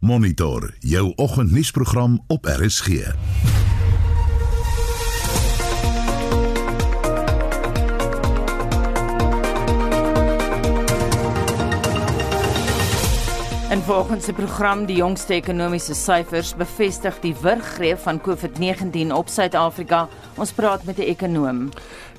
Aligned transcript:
Monitor 0.00 0.74
jou 0.78 1.12
oggendnuusprogram 1.16 2.24
op 2.26 2.44
RSG. 2.44 2.88
En 2.88 3.14
volgens 13.78 14.24
die 14.24 14.34
program 14.34 14.86
die 14.86 14.96
jongste 14.96 15.34
ekonomiese 15.34 15.94
syfers 15.94 16.54
bevestig 16.54 17.20
die 17.20 17.34
wurggreep 17.42 17.98
van 17.98 18.20
COVID-19 18.20 19.12
op 19.12 19.28
Suid-Afrika. 19.28 20.08
Ons 20.36 20.52
praat 20.52 20.84
met 20.84 20.98
'n 20.98 21.10
ekonoom. 21.10 21.68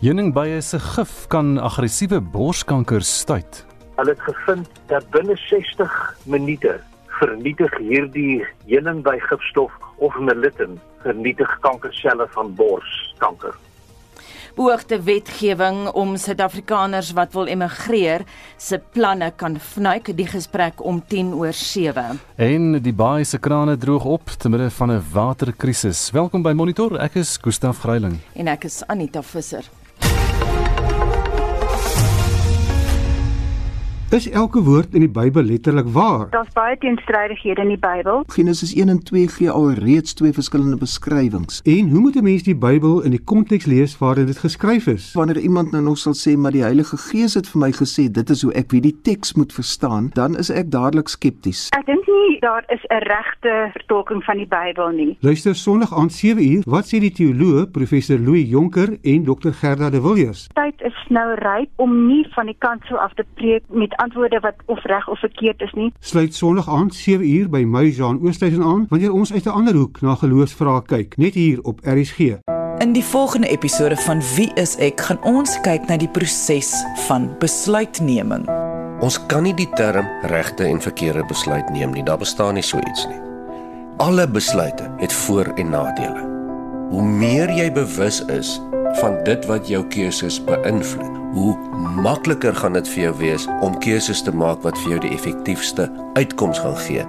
Heuningbye 0.02 0.61
se 0.61 0.80
gif 0.80 1.27
kan 1.27 1.57
aggressiewe 1.57 2.21
borskanker 2.21 3.02
stuit. 3.02 3.66
Hulle 3.96 4.09
het 4.09 4.21
gevind 4.21 4.68
dat 4.88 5.09
binne 5.09 5.36
60 5.36 6.18
minute 6.23 6.89
vernietig 7.20 7.78
hierdie 7.78 8.46
heuningbygifstof 8.68 9.72
of 9.98 10.20
melittin 10.20 10.80
vernietig 11.04 11.58
kankerselle 11.66 12.27
van 12.36 12.55
borskanker 12.55 13.55
beoogde 14.60 14.98
wetgewing 15.08 15.88
om 15.96 16.18
Suid-Afrikaners 16.20 17.13
wat 17.16 17.32
wil 17.38 17.48
emigreer 17.48 18.26
se 18.58 18.82
planne 18.91 19.32
kan 19.40 19.55
vnuik 19.70 20.12
die 20.18 20.27
gesprek 20.27 20.84
om 20.84 21.00
10 21.08 21.32
oor 21.40 21.55
7. 21.55 22.20
En 22.36 22.68
die 22.84 22.94
baie 22.94 23.24
se 23.24 23.40
krane 23.40 23.77
droog 23.80 24.05
op 24.05 24.36
te 24.36 24.52
midde 24.52 24.70
van 24.70 24.91
'n 24.91 25.04
waterkrisis. 25.13 26.12
Welkom 26.12 26.41
by 26.41 26.52
Monitor. 26.52 26.99
Ek 26.99 27.16
is 27.16 27.38
Gustaf 27.41 27.80
Greiling 27.80 28.20
en 28.36 28.48
ek 28.48 28.63
is 28.63 28.84
Anita 28.88 29.22
Visser. 29.22 29.79
Is 34.09 34.26
elke 34.30 34.63
woord 34.66 34.95
in 34.98 35.04
die 35.04 35.09
Bybel 35.13 35.44
letterlik 35.45 35.86
waar? 35.94 36.23
Daar's 36.34 36.49
baie 36.55 36.77
teenstrydighede 36.81 37.62
in 37.62 37.68
die 37.76 37.77
Bybel. 37.77 38.23
Genesis 38.34 38.72
1 38.73 38.90
en 38.90 39.04
2 39.05 39.27
gee 39.27 39.52
al 39.54 39.70
reeds 39.77 40.16
twee 40.18 40.34
verskillende 40.34 40.80
beskrywings. 40.82 41.62
En 41.62 41.90
hoe 41.90 41.99
moet 41.99 42.15
'n 42.15 42.24
mens 42.24 42.43
die 42.43 42.55
Bybel 42.55 43.02
in 43.02 43.12
die 43.12 43.21
konteks 43.24 43.65
lees 43.65 43.98
waarin 43.98 44.26
dit 44.26 44.37
geskryf 44.37 44.87
is? 44.87 45.13
Wanneer 45.13 45.37
iemand 45.37 45.71
nou 45.71 45.84
nog 45.84 45.98
sal 45.98 46.13
sê 46.13 46.37
maar 46.37 46.52
die 46.52 46.62
Heilige 46.62 46.98
Gees 46.98 47.34
het 47.34 47.48
vir 47.48 47.60
my 47.60 47.71
gesê 47.71 48.12
dit 48.12 48.30
is 48.30 48.41
hoe 48.41 48.54
ek 48.54 48.71
wie 48.71 48.82
die 48.82 48.98
teks 49.02 49.34
moet 49.34 49.54
verstaan, 49.54 50.10
dan 50.13 50.37
is 50.37 50.49
ek 50.49 50.71
dadelik 50.71 51.07
skepties. 51.07 51.68
Ek 51.70 51.85
dink 51.85 52.07
nie 52.07 52.40
daar 52.40 52.63
is 52.68 52.84
'n 52.90 53.04
regte 53.04 53.70
vertolking 53.71 54.24
van 54.24 54.37
die 54.37 54.48
Bybel 54.48 54.90
nie. 54.90 55.18
Luister 55.20 55.55
Sondag 55.55 55.93
aand 55.93 56.12
7uur, 56.12 56.63
wat 56.65 56.85
sê 56.85 56.99
die 56.99 57.12
teoloog 57.12 57.71
professor 57.71 58.18
Louis 58.18 58.49
Jonker 58.49 58.98
en 59.02 59.24
dokter 59.24 59.54
Gerda 59.54 59.90
de 59.90 60.02
Villiers? 60.02 60.48
Tyd 60.54 60.82
is 60.82 60.96
nou 61.10 61.35
ryp 61.35 61.70
om 61.76 61.93
nie 62.07 62.27
van 62.35 62.46
die 62.46 62.55
kant 62.57 62.85
af 62.91 63.13
te 63.13 63.26
preek 63.34 63.63
met 63.70 63.96
antwoorde 63.96 64.40
wat 64.40 64.56
of 64.66 64.84
reg 64.84 65.07
of 65.09 65.19
verkeerd 65.19 65.62
is 65.62 65.74
nie. 65.74 65.94
Sluit 66.00 66.35
Sondag 66.35 66.69
aand 66.69 66.96
7uur 66.96 67.50
by 67.50 67.63
my 67.66 67.88
Jean 67.90 68.19
Oosthuizen 68.22 68.63
aan 68.63 68.85
wanneer 68.90 69.13
ons 69.13 69.34
uit 69.34 69.46
'n 69.46 69.50
ander 69.50 69.75
hoek 69.75 70.02
na 70.02 70.16
geloofsvrae 70.16 70.81
kyk, 70.85 71.18
net 71.18 71.34
hier 71.34 71.62
op 71.62 71.80
RSG. 71.84 72.19
In 72.80 72.94
die 72.94 73.03
volgende 73.03 73.47
episode 73.47 73.96
van 73.96 74.22
Wie 74.35 74.52
is 74.53 74.78
ek, 74.78 75.02
gaan 75.02 75.24
ons 75.24 75.62
kyk 75.62 75.88
na 75.88 75.97
die 75.97 76.07
proses 76.07 76.85
van 77.07 77.35
besluitneming. 77.40 78.47
Ons 79.00 79.25
kan 79.25 79.44
nie 79.44 79.53
die 79.53 79.69
term 79.74 80.07
regte 80.22 80.63
en 80.63 80.81
verkeerde 80.81 81.25
besluit 81.28 81.69
neem 81.69 81.91
nie. 81.91 82.03
Daar 82.03 82.18
bestaan 82.18 82.53
nie 82.53 82.63
so 82.63 82.78
iets 82.78 83.07
nie. 83.07 83.19
Alle 83.97 84.28
besluite 84.28 84.91
het 84.97 85.13
voor- 85.13 85.53
en 85.56 85.69
nadele. 85.69 86.28
Hoe 86.90 87.03
meer 87.03 87.50
jy 87.50 87.72
bewus 87.72 88.25
is 88.25 88.62
van 88.97 89.23
dit 89.23 89.45
wat 89.45 89.68
jou 89.68 89.84
keuses 89.88 90.40
beïnvloed, 90.44 91.18
hoe 91.34 91.57
makliker 92.01 92.56
gaan 92.56 92.73
dit 92.73 92.88
vir 92.88 93.03
jou 93.03 93.16
wees 93.22 93.47
om 93.62 93.78
keuses 93.79 94.22
te 94.25 94.31
maak 94.31 94.63
wat 94.66 94.78
vir 94.84 94.96
jou 94.96 95.01
die 95.07 95.13
effektiefste 95.16 95.90
uitkoms 96.18 96.59
gaan 96.59 96.78
gee. 96.88 97.06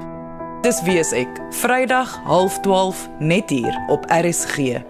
Dis 0.62 0.82
wie 0.84 0.98
is 1.00 1.12
ek? 1.16 1.40
Vrydag 1.62 2.18
12:30 2.28 3.08
net 3.18 3.50
hier 3.50 3.84
op 3.88 4.04
RSG. 4.08 4.80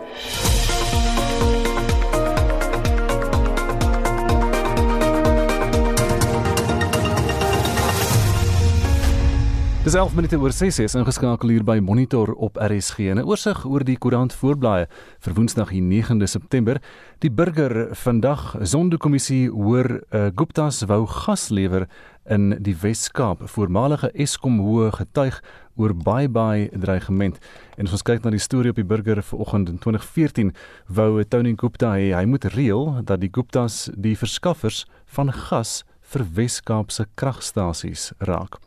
Dis 9.80 9.94
11 9.94 10.12
minute 10.14 10.36
oor 10.36 10.52
6 10.52 10.76
is 10.84 10.94
ingeskakel 10.94 11.48
hier 11.48 11.62
by 11.64 11.78
Monitor 11.80 12.34
op 12.36 12.58
RSG. 12.60 13.14
'n 13.14 13.22
Oorsig 13.24 13.62
oor 13.64 13.80
die 13.80 13.96
koerant 13.96 14.34
voorblaaie 14.36 14.84
vir 15.24 15.34
Woensdag 15.34 15.70
die 15.72 15.80
9de 15.80 16.26
September. 16.28 16.76
Die 17.24 17.30
burger 17.30 17.96
vandag 17.96 18.56
Sondekommissie 18.60 19.48
hoor 19.48 20.02
uh, 20.12 20.28
Gupta's 20.36 20.84
wou 20.84 21.06
gas 21.06 21.48
lewer 21.48 21.88
in 22.28 22.58
die 22.60 22.76
Wes-Kaap. 22.76 23.48
Voormalige 23.48 24.12
Eskom 24.12 24.60
hoë 24.60 24.92
getuig 24.92 25.40
oor 25.76 25.94
bye-bye 25.96 26.68
dreigement. 26.76 27.40
En 27.78 27.86
as 27.86 27.92
ons 27.92 28.04
kyk 28.04 28.22
na 28.22 28.30
die 28.30 28.38
storie 28.38 28.70
op 28.70 28.76
die 28.76 28.84
burger 28.84 29.22
vanoggend 29.22 29.68
in 29.68 29.78
2014, 29.78 30.52
wou 30.88 31.24
Tony 31.24 31.54
Gupta 31.56 31.96
hê 31.96 32.12
hy 32.12 32.26
moet 32.28 32.44
reël 32.52 33.00
dat 33.00 33.24
die 33.24 33.32
Gupta's 33.32 33.88
die 33.96 34.12
verskaffers 34.12 34.84
van 35.06 35.32
gas 35.32 35.84
vir 36.10 36.26
Wes-Kaapse 36.36 37.06
kragstasies 37.20 38.10
raak. 38.18 38.58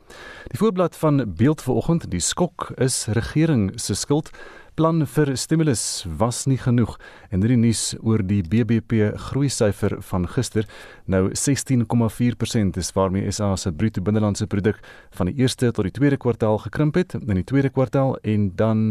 Die 0.52 0.59
voorblad 0.62 0.96
van 0.96 1.24
Beeld 1.38 1.62
vanoggend, 1.62 2.09
die 2.12 2.24
skok 2.24 2.72
is 2.78 3.06
regering 3.18 3.72
se 3.80 3.96
skuld. 3.96 4.31
Plan 4.74 5.04
vir 5.06 5.30
stimulus 5.38 6.02
was 6.18 6.48
nie 6.50 6.58
genoeg 6.58 6.96
en 7.30 7.44
hierdie 7.44 7.59
nuus 7.62 7.92
oor 8.02 8.24
die 8.26 8.40
BBP 8.42 9.12
groei 9.28 9.52
syfer 9.54 10.00
van 10.02 10.26
gister 10.34 10.66
nou 11.06 11.28
16,4% 11.30 12.80
is 12.81 12.90
waarmee 12.96 13.30
SA 13.30 13.52
se 13.62 13.70
bruto 13.70 14.02
binnelandse 14.02 14.48
produk 14.50 14.80
van 15.14 15.30
die 15.30 15.44
eerste 15.46 15.70
tot 15.70 15.86
die 15.86 15.94
tweede 15.94 16.18
kwartaal 16.18 16.58
gekrimp 16.66 16.98
het 16.98 17.14
in 17.20 17.38
die 17.38 17.46
tweede 17.46 17.70
kwartaal 17.70 18.18
en 18.25 18.50
dan 18.58 18.81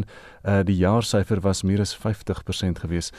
uh, 0.46 0.60
die 0.62 0.78
jaarsyfer 0.78 1.42
was 1.42 1.64
meer 1.66 1.82
as 1.82 1.96
50% 1.98 2.84
gewees 2.86 3.10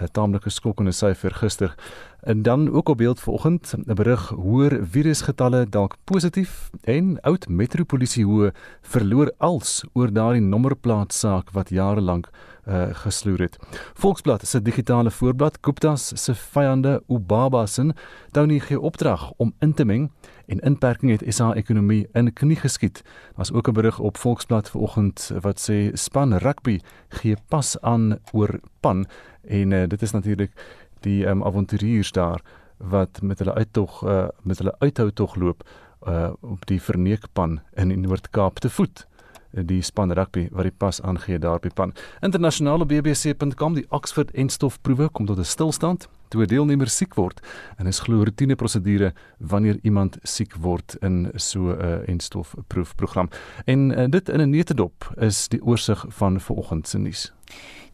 'n 0.00 0.08
taamlike 0.12 0.50
skokkende 0.50 0.92
syfer 0.92 1.34
gister. 1.34 1.74
En 2.20 2.42
dan 2.42 2.70
ook 2.72 2.88
op 2.88 2.96
beeld 2.96 3.20
vanoggend 3.20 3.74
'n 3.76 3.94
berig 3.94 4.28
hoër 4.28 4.86
virusgetalle 4.86 5.66
dalk 5.68 5.96
positief 6.04 6.70
en 6.82 7.20
oud 7.20 7.48
metropolisie 7.48 8.24
hoë 8.24 8.52
verloor 8.82 9.32
als 9.38 9.84
oor 9.92 10.12
daardie 10.12 10.42
nommerplaat 10.42 11.12
saak 11.12 11.50
wat 11.50 11.68
jare 11.68 12.00
lank 12.00 12.30
uh, 12.68 12.86
gesloer 12.92 13.38
het. 13.38 13.58
Volksblad 13.94 14.46
se 14.46 14.62
digitale 14.62 15.10
voorblad 15.10 15.58
Gupta's 15.60 16.12
se 16.14 16.34
vyande 16.34 17.02
Ubabasin 17.08 17.92
dou 18.30 18.46
nie 18.46 18.60
gee 18.60 18.80
opdrag 18.80 19.32
om 19.36 19.54
in 19.58 19.74
te 19.74 19.84
meng 19.84 20.10
en 20.46 20.58
inperking 20.60 21.12
het 21.12 21.34
SA 21.34 21.52
ekonomie 21.54 22.06
in 22.12 22.32
knie 22.32 22.56
geskiet. 22.56 23.02
Daar's 23.36 23.52
ook 23.52 23.68
'n 23.68 23.72
berig 23.72 23.98
op 23.98 24.16
Volksblad 24.16 24.70
vanoggend 24.70 25.30
wat 25.40 25.70
sê 25.70 25.92
span 25.92 26.36
rugby 26.36 26.80
gee 27.08 27.36
pas 27.48 27.80
aan 27.80 28.18
oor 28.32 28.60
pan 28.80 29.06
en 29.42 29.70
uh, 29.70 29.86
dit 29.88 30.02
is 30.02 30.10
natuurlik 30.10 30.52
die 31.00 31.26
um, 31.26 31.42
avonturiers 31.42 32.12
daar 32.12 32.40
wat 32.76 33.22
met 33.22 33.38
hulle 33.38 33.54
uittog 33.54 34.04
uh, 34.04 34.28
met 34.42 34.58
hulle 34.58 34.74
uithou 34.78 35.10
tog 35.12 35.34
loop 35.34 35.68
uh, 36.06 36.30
op 36.40 36.66
die 36.66 36.82
verneekpan 36.82 37.60
in 37.72 37.88
die 37.88 37.96
Noord-Kaap 37.96 38.58
te 38.58 38.70
voet 38.70 39.06
die 39.62 39.82
span 39.82 40.12
rugby 40.12 40.48
wat 40.50 40.66
die 40.66 40.74
pas 40.76 41.00
aangee 41.02 41.38
daar 41.38 41.60
by 41.62 41.70
pan. 41.74 41.92
Internasionale 42.20 42.86
bbc.com 42.86 43.74
die 43.74 43.86
Oxford 43.88 44.30
enstofproewe 44.34 45.08
kom 45.08 45.26
tot 45.26 45.38
'n 45.38 45.44
stilstand 45.44 46.08
toe 46.34 46.42
'n 46.42 46.50
deelnemer 46.50 46.90
siek 46.90 47.14
word 47.14 47.40
en 47.78 47.86
is 47.86 48.02
glo 48.02 48.24
rotine 48.26 48.56
prosedure 48.58 49.12
wanneer 49.38 49.78
iemand 49.82 50.18
siek 50.22 50.56
word 50.58 50.96
in 51.00 51.30
so 51.36 51.70
'n 51.70 51.78
uh, 51.80 52.08
enstofproefprogram. 52.08 53.28
En 53.64 53.90
uh, 53.90 54.10
dit 54.10 54.28
in 54.28 54.40
'n 54.40 54.50
netedop 54.50 55.14
is 55.16 55.48
die 55.48 55.62
oorsig 55.62 56.04
van 56.08 56.40
vanoggend 56.40 56.88
se 56.88 56.98
nuus. 56.98 57.32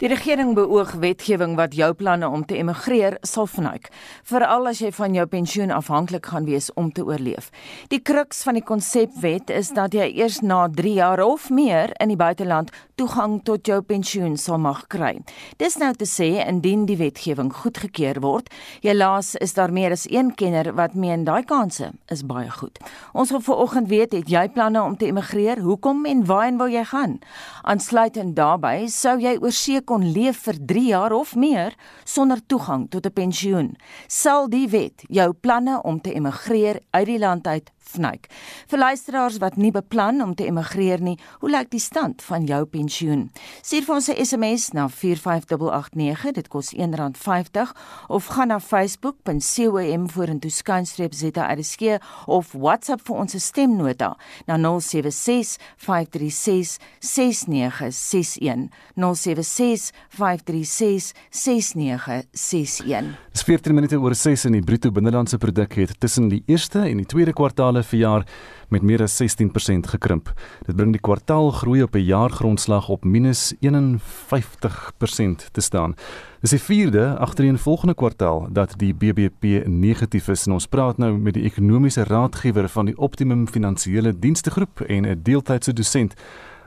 Die 0.00 0.08
regering 0.08 0.54
beoog 0.56 0.94
wetgewing 0.96 1.58
wat 1.58 1.74
jou 1.76 1.90
planne 1.92 2.28
om 2.28 2.40
te 2.48 2.56
emigreer 2.56 3.18
sal 3.20 3.44
vnuik, 3.46 3.90
veral 4.24 4.70
as 4.70 4.78
jy 4.80 4.88
van 4.96 5.12
jou 5.12 5.26
pensioen 5.28 5.70
afhanklik 5.76 6.30
gaan 6.32 6.46
wees 6.48 6.70
om 6.80 6.88
te 6.92 7.04
oorleef. 7.04 7.50
Die 7.92 8.00
kruks 8.00 8.40
van 8.46 8.56
die 8.56 8.64
konsepwet 8.64 9.50
is 9.52 9.74
dat 9.76 9.92
jy 9.92 10.06
eers 10.22 10.40
na 10.40 10.62
3 10.72 10.94
jaar 10.96 11.20
of 11.20 11.50
meer 11.50 11.92
in 12.00 12.14
die 12.14 12.16
buiteland 12.16 12.72
toegang 13.00 13.38
tot 13.48 13.64
jou 13.64 13.78
pensioen 13.86 14.34
sal 14.36 14.58
mag 14.60 14.82
kry. 14.92 15.14
Dis 15.60 15.78
nou 15.80 15.88
te 15.96 16.04
sê 16.08 16.28
indien 16.42 16.82
die 16.88 16.98
wetgewing 17.00 17.48
goedgekeur 17.62 18.20
word, 18.20 18.50
jy 18.84 18.92
laas 18.92 19.32
is 19.40 19.54
daar 19.56 19.72
meer 19.72 19.94
as 19.96 20.04
een 20.10 20.34
kenner 20.36 20.74
wat 20.76 20.98
meen 20.98 21.24
daai 21.24 21.40
kanse 21.48 21.88
is 22.12 22.24
baie 22.28 22.50
goed. 22.52 22.76
Ons 23.16 23.32
wil 23.32 23.40
vanoggend 23.46 23.88
weet, 23.88 24.12
het 24.18 24.28
jy 24.28 24.44
planne 24.52 24.82
om 24.82 24.98
te 25.00 25.08
emigreer? 25.08 25.62
Hoekom 25.64 26.04
en 26.10 26.26
waarheen 26.28 26.60
wil 26.60 26.68
jy 26.68 26.84
gaan? 26.92 27.16
Aansluitend 27.64 28.36
daarbey, 28.36 28.88
sou 28.92 29.16
jy 29.22 29.38
oorsee 29.40 29.80
kon 29.80 30.04
leef 30.12 30.44
vir 30.44 30.60
3 30.74 30.84
jaar 30.90 31.16
of 31.16 31.32
meer 31.36 31.76
sonder 32.04 32.44
toegang 32.46 32.88
tot 32.90 33.06
'n 33.06 33.16
pensioen. 33.16 33.76
Sal 34.08 34.48
die 34.48 34.68
wet 34.68 35.04
jou 35.08 35.32
planne 35.32 35.80
om 35.82 36.00
te 36.00 36.12
emigreer 36.12 36.80
uit 36.90 37.06
die 37.06 37.18
land 37.18 37.46
uit 37.46 37.70
fnuik. 37.80 38.28
Vir 38.70 38.78
luisteraars 38.78 39.38
wat 39.38 39.56
nie 39.56 39.70
beplan 39.70 40.22
om 40.22 40.34
te 40.34 40.46
emigreer 40.46 41.00
nie, 41.00 41.18
hoe 41.40 41.50
lyk 41.50 41.70
die 41.70 41.80
stand 41.82 42.22
van 42.22 42.44
jou 42.46 42.64
pensioen? 42.64 43.30
Stuur 43.62 43.84
vir 43.84 43.94
ons 43.94 44.08
'n 44.08 44.24
SMS 44.24 44.72
na 44.72 44.88
45889, 44.88 46.32
dit 46.32 46.48
kos 46.48 46.72
R1.50 46.74 47.72
of 48.08 48.26
gaan 48.26 48.48
na 48.48 48.60
facebook.com 48.60 50.08
vorentoe 50.08 50.50
skynstreep 50.50 51.14
ZRSG 51.14 51.98
of 52.26 52.52
WhatsApp 52.52 53.00
vir 53.06 53.16
ons 53.16 53.36
stemnota 53.38 54.16
na 54.46 54.56
076 54.56 55.56
536 55.76 56.78
6961 57.00 58.70
076 58.96 59.92
536 60.08 61.12
6961 61.30 63.14
Dis 63.30 63.44
14 63.46 63.74
minute 63.74 63.98
oor 64.00 64.14
6 64.14 64.44
in 64.48 64.56
die 64.58 64.64
bruto 64.64 64.90
binnelandse 64.90 65.38
produk 65.38 65.76
het 65.78 65.94
tussen 66.02 66.28
die 66.32 66.42
eerste 66.50 66.82
en 66.88 66.98
die 67.02 67.08
tweede 67.08 67.32
kwartaale 67.70 67.82
verjaar 67.82 68.24
met 68.68 68.82
meer 68.82 69.02
as 69.02 69.22
16% 69.22 69.90
gekrimp. 69.90 70.30
Dit 70.66 70.76
bring 70.76 70.92
die 70.92 71.00
kwartaalgroei 71.00 71.82
op 71.82 71.94
'n 71.94 72.04
jaargrondslag 72.04 72.88
op 72.88 73.04
minus 73.04 73.54
51% 73.60 75.48
te 75.52 75.60
staan. 75.60 75.94
Dis 76.40 76.50
die 76.50 76.58
vierde 76.58 77.16
agtereenvolgende 77.18 77.94
kwartaal 77.94 78.48
dat 78.52 78.74
die 78.78 78.94
BBP 78.94 79.66
negatief 79.66 80.28
is 80.28 80.46
en 80.46 80.52
ons 80.52 80.66
praat 80.66 80.98
nou 80.98 81.18
met 81.18 81.34
die 81.34 81.44
ekonomiese 81.44 82.04
raadgewer 82.04 82.68
van 82.68 82.84
die 82.84 82.96
Optimum 82.96 83.48
Finansiële 83.48 84.18
Dienste 84.18 84.50
Groep 84.50 84.80
en 84.80 85.06
'n 85.06 85.20
deeltydse 85.22 85.72
dosent 85.72 86.14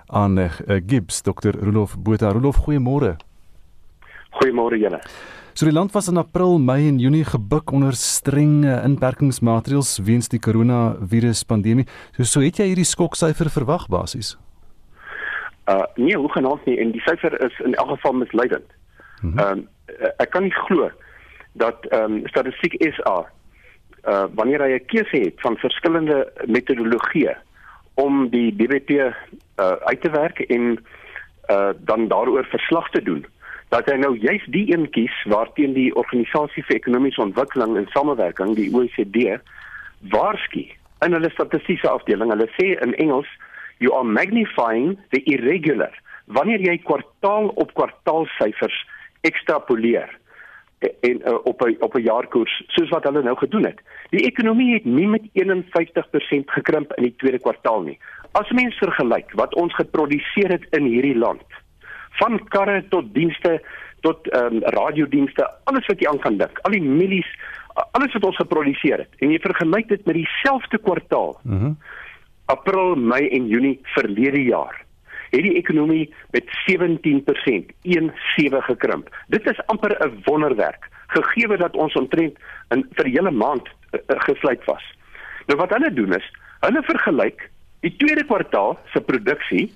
aan 0.07 0.37
uh, 0.37 0.51
Gibbs, 0.87 1.21
Dr. 1.21 1.51
Rolof 1.59 1.97
Botha. 1.97 2.31
Rolof, 2.31 2.57
goeiemôre. 2.57 3.15
Goeiemôre 4.29 4.77
julle. 4.77 5.01
So 5.53 5.65
die 5.65 5.73
land 5.73 5.91
was 5.93 6.07
in 6.07 6.17
April, 6.17 6.57
Mei 6.57 6.87
en 6.87 6.97
Junie 6.97 7.25
gebuk 7.25 7.71
onder 7.71 7.93
streng 7.93 8.63
inperkingsmaatreëls 8.65 9.99
weens 10.01 10.31
die 10.33 10.39
koronavirus 10.41 11.43
pandemie. 11.45 11.85
So 12.17 12.25
so 12.25 12.41
het 12.41 12.57
jy 12.57 12.71
hierdie 12.71 12.87
skoksyfer 12.89 13.51
verwag 13.53 13.85
basies? 13.93 14.31
Uh 15.69 15.85
nee, 15.95 16.17
hoe 16.17 16.31
genoeg 16.33 16.65
nie 16.65 16.79
en 16.81 16.95
die 16.95 17.03
syfer 17.05 17.37
is 17.45 17.59
in 17.61 17.77
elk 17.77 17.93
geval 17.93 18.17
misleidend. 18.23 18.65
Ehm 19.21 19.35
mm 19.35 19.45
um, 19.45 19.61
ek 20.17 20.31
kan 20.33 20.47
nie 20.47 20.55
glo 20.65 20.89
dat 21.61 21.85
ehm 21.91 22.17
um, 22.17 22.27
statistiek 22.33 22.73
SA 22.97 23.19
uh 24.09 24.25
wanneer 24.33 24.65
hy 24.65 24.71
'n 24.79 24.85
keuse 24.89 25.21
het 25.27 25.37
van 25.45 25.57
verskillende 25.61 26.33
metodologieë 26.47 27.37
om 28.01 28.29
die 28.29 28.49
BBP 28.51 28.89
uh 28.89 29.77
uit 29.85 30.01
te 30.01 30.09
werk 30.09 30.39
en 30.49 30.81
uh 31.53 31.71
dan 31.77 32.07
daaroor 32.07 32.45
verslag 32.49 32.89
te 32.89 33.03
doen 33.03 33.25
dat 33.73 33.87
hy 33.89 33.95
nou 33.97 34.13
juist 34.21 34.51
die 34.53 34.67
een 34.69 34.85
kies 34.93 35.13
waarteen 35.31 35.73
die 35.73 35.89
organisasie 35.97 36.61
vir 36.67 36.77
ekonomiese 36.77 37.23
ontwikkeling 37.23 37.77
en 37.79 37.89
samewerking 37.95 38.53
die 38.59 38.69
OECD 38.69 39.39
waarsku 40.13 40.67
in 41.05 41.15
hulle 41.17 41.31
statistiese 41.33 41.89
afdeling 41.89 42.29
hulle 42.29 42.49
sê 42.57 42.73
in 42.85 42.93
Engels 43.01 43.29
you 43.81 43.95
are 43.97 44.05
magnifying 44.05 44.93
the 45.15 45.23
irregular 45.33 45.93
wanneer 46.37 46.61
jy 46.61 46.77
kwartaal 46.85 47.49
op 47.63 47.73
kwartaal 47.79 48.29
syfers 48.37 48.77
ekstrapoleer 49.25 50.11
en 50.83 51.21
uh, 51.23 51.39
op 51.47 51.65
'n 51.65 51.75
op 51.79 51.95
'n 51.95 52.05
jaarkoers 52.05 52.61
soos 52.67 52.89
wat 52.89 53.03
hulle 53.03 53.23
nou 53.23 53.37
gedoen 53.37 53.65
het. 53.65 53.79
Die 54.09 54.25
ekonomie 54.25 54.73
het 54.73 54.85
nie 54.85 55.07
met 55.07 55.23
51% 55.31 56.51
gekrimp 56.51 56.93
in 56.93 57.03
die 57.03 57.15
tweede 57.15 57.39
kwartaal 57.39 57.81
nie. 57.81 57.99
As 58.31 58.51
mens 58.51 58.75
vergelyk 58.77 59.31
wat 59.33 59.55
ons 59.55 59.75
geproduseer 59.75 60.51
het 60.51 60.65
in 60.69 60.83
hierdie 60.83 61.17
land 61.17 61.41
van 62.19 62.39
karre 62.53 62.83
tot 62.89 63.13
dienste 63.13 63.61
tot 64.03 64.27
ehm 64.29 64.59
um, 64.59 64.63
radiodienste, 64.75 65.47
alles 65.63 65.85
wat 65.87 65.99
jy 65.99 66.07
aan 66.09 66.19
kan 66.19 66.37
dink, 66.37 66.59
al 66.67 66.75
die 66.75 66.83
milies, 66.83 67.29
alles 67.95 68.13
wat 68.13 68.25
ons 68.27 68.39
geproduseer 68.41 69.05
het. 69.05 69.13
En 69.23 69.31
jy 69.31 69.39
vergelyk 69.39 69.87
dit 69.87 70.05
met 70.05 70.15
dieselfde 70.15 70.77
kwartaal. 70.77 71.39
Mhm. 71.43 71.55
Mm 71.55 71.77
April, 72.51 72.95
Mei 72.95 73.29
en 73.29 73.47
Junie 73.47 73.79
verlede 73.95 74.41
jaar 74.43 74.75
het 75.31 75.41
die 75.41 75.55
ekonomie 75.55 76.13
met 76.35 76.49
17% 76.67 77.71
17 77.81 78.61
gekrimp. 78.67 79.07
Dit 79.27 79.47
is 79.49 79.61
amper 79.65 79.95
'n 80.05 80.21
wonderwerk 80.25 80.89
gegee 81.07 81.57
dat 81.57 81.75
ons 81.75 81.93
omtrent 81.93 82.37
in 82.69 82.85
vir 82.97 83.05
hele 83.05 83.31
maand 83.31 83.67
uh, 83.67 83.99
gesluit 84.27 84.63
was. 84.65 84.83
Nou 85.47 85.57
wat 85.59 85.69
hulle 85.69 85.93
doen 85.93 86.13
is, 86.13 86.31
hulle 86.59 86.83
vergelyk 86.83 87.49
die 87.79 87.95
tweede 87.97 88.25
kwartaal 88.25 88.77
se 88.93 89.01
produksie 89.01 89.71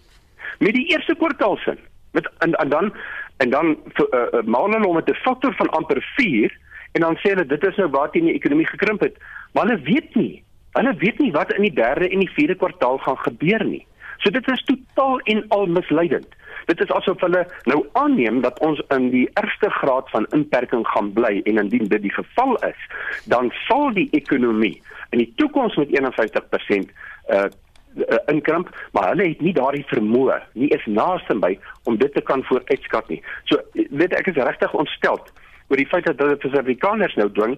met 0.60 0.74
die 0.74 0.88
eerste 0.94 1.16
kwartaal 1.16 1.58
se 1.58 1.78
met 2.12 2.30
en, 2.38 2.54
en 2.54 2.70
dan 2.70 2.94
en 3.38 3.50
dan 3.50 3.78
uh, 3.96 4.64
hulle 4.72 4.88
om 4.88 4.96
met 4.96 5.10
'n 5.10 5.14
faktor 5.14 5.54
van 5.56 5.70
amper 5.70 6.02
4 6.16 6.58
en 6.92 7.02
dan 7.02 7.16
sê 7.16 7.30
hulle 7.30 7.46
dit 7.46 7.66
is 7.66 7.76
nou 7.76 7.90
waar 7.90 8.12
die 8.12 8.34
ekonomie 8.34 8.68
gekrimp 8.68 9.00
het. 9.00 9.18
Maar 9.54 9.66
hulle 9.66 9.82
weet 9.82 10.16
nie 10.16 10.44
hulle 10.72 10.96
weet 10.98 11.20
nie 11.20 11.32
wat 11.32 11.54
in 11.54 11.62
die 11.62 11.74
derde 11.74 12.10
en 12.10 12.20
die 12.20 12.34
vierde 12.34 12.56
kwartaal 12.56 12.98
gaan 12.98 13.18
gebeur 13.18 13.66
nie. 13.66 13.86
So 14.18 14.30
dit 14.30 14.48
is 14.52 14.64
totaal 14.64 15.20
en 15.20 15.46
al 15.48 15.66
misleidend. 15.66 16.28
Dit 16.66 16.82
is 16.84 16.92
asof 16.92 17.22
hulle 17.22 17.46
nou 17.64 17.86
aanneem 17.94 18.42
dat 18.42 18.60
ons 18.60 18.82
in 18.96 19.10
die 19.10 19.30
ergste 19.40 19.70
graad 19.70 20.10
van 20.10 20.28
inperking 20.36 20.88
gaan 20.88 21.14
bly 21.14 21.42
en 21.44 21.62
indien 21.64 21.88
dit 21.88 22.02
die 22.02 22.14
geval 22.14 22.56
is 22.68 22.90
dan 23.26 23.52
sal 23.68 23.94
die 23.94 24.10
ekonomie 24.12 24.82
in 25.16 25.24
die 25.24 25.32
toekoms 25.36 25.76
met 25.76 25.94
51% 25.96 26.92
uh 27.30 27.48
uh, 27.98 28.20
inkrimp, 28.34 28.70
maar 28.96 29.10
hulle 29.12 29.30
het 29.32 29.42
nie 29.42 29.54
daardie 29.54 29.86
vermoë 29.92 30.40
nie 30.54 30.70
is 30.76 30.86
naaste 30.86 31.36
by 31.42 31.54
om 31.90 31.98
dit 31.98 32.14
te 32.14 32.22
kan 32.22 32.44
vooruitskat 32.50 33.10
nie. 33.14 33.22
So 33.50 33.62
weet 33.74 34.16
ek 34.18 34.32
is 34.32 34.40
regtig 34.40 34.74
ontsteld 34.74 35.32
oor 35.68 35.82
die 35.82 35.90
feit 35.92 36.06
dat 36.08 36.22
hulle 36.24 36.38
vir 36.38 36.54
Suid-Afrikaners 36.54 37.18
nou 37.20 37.30
dwing 37.36 37.58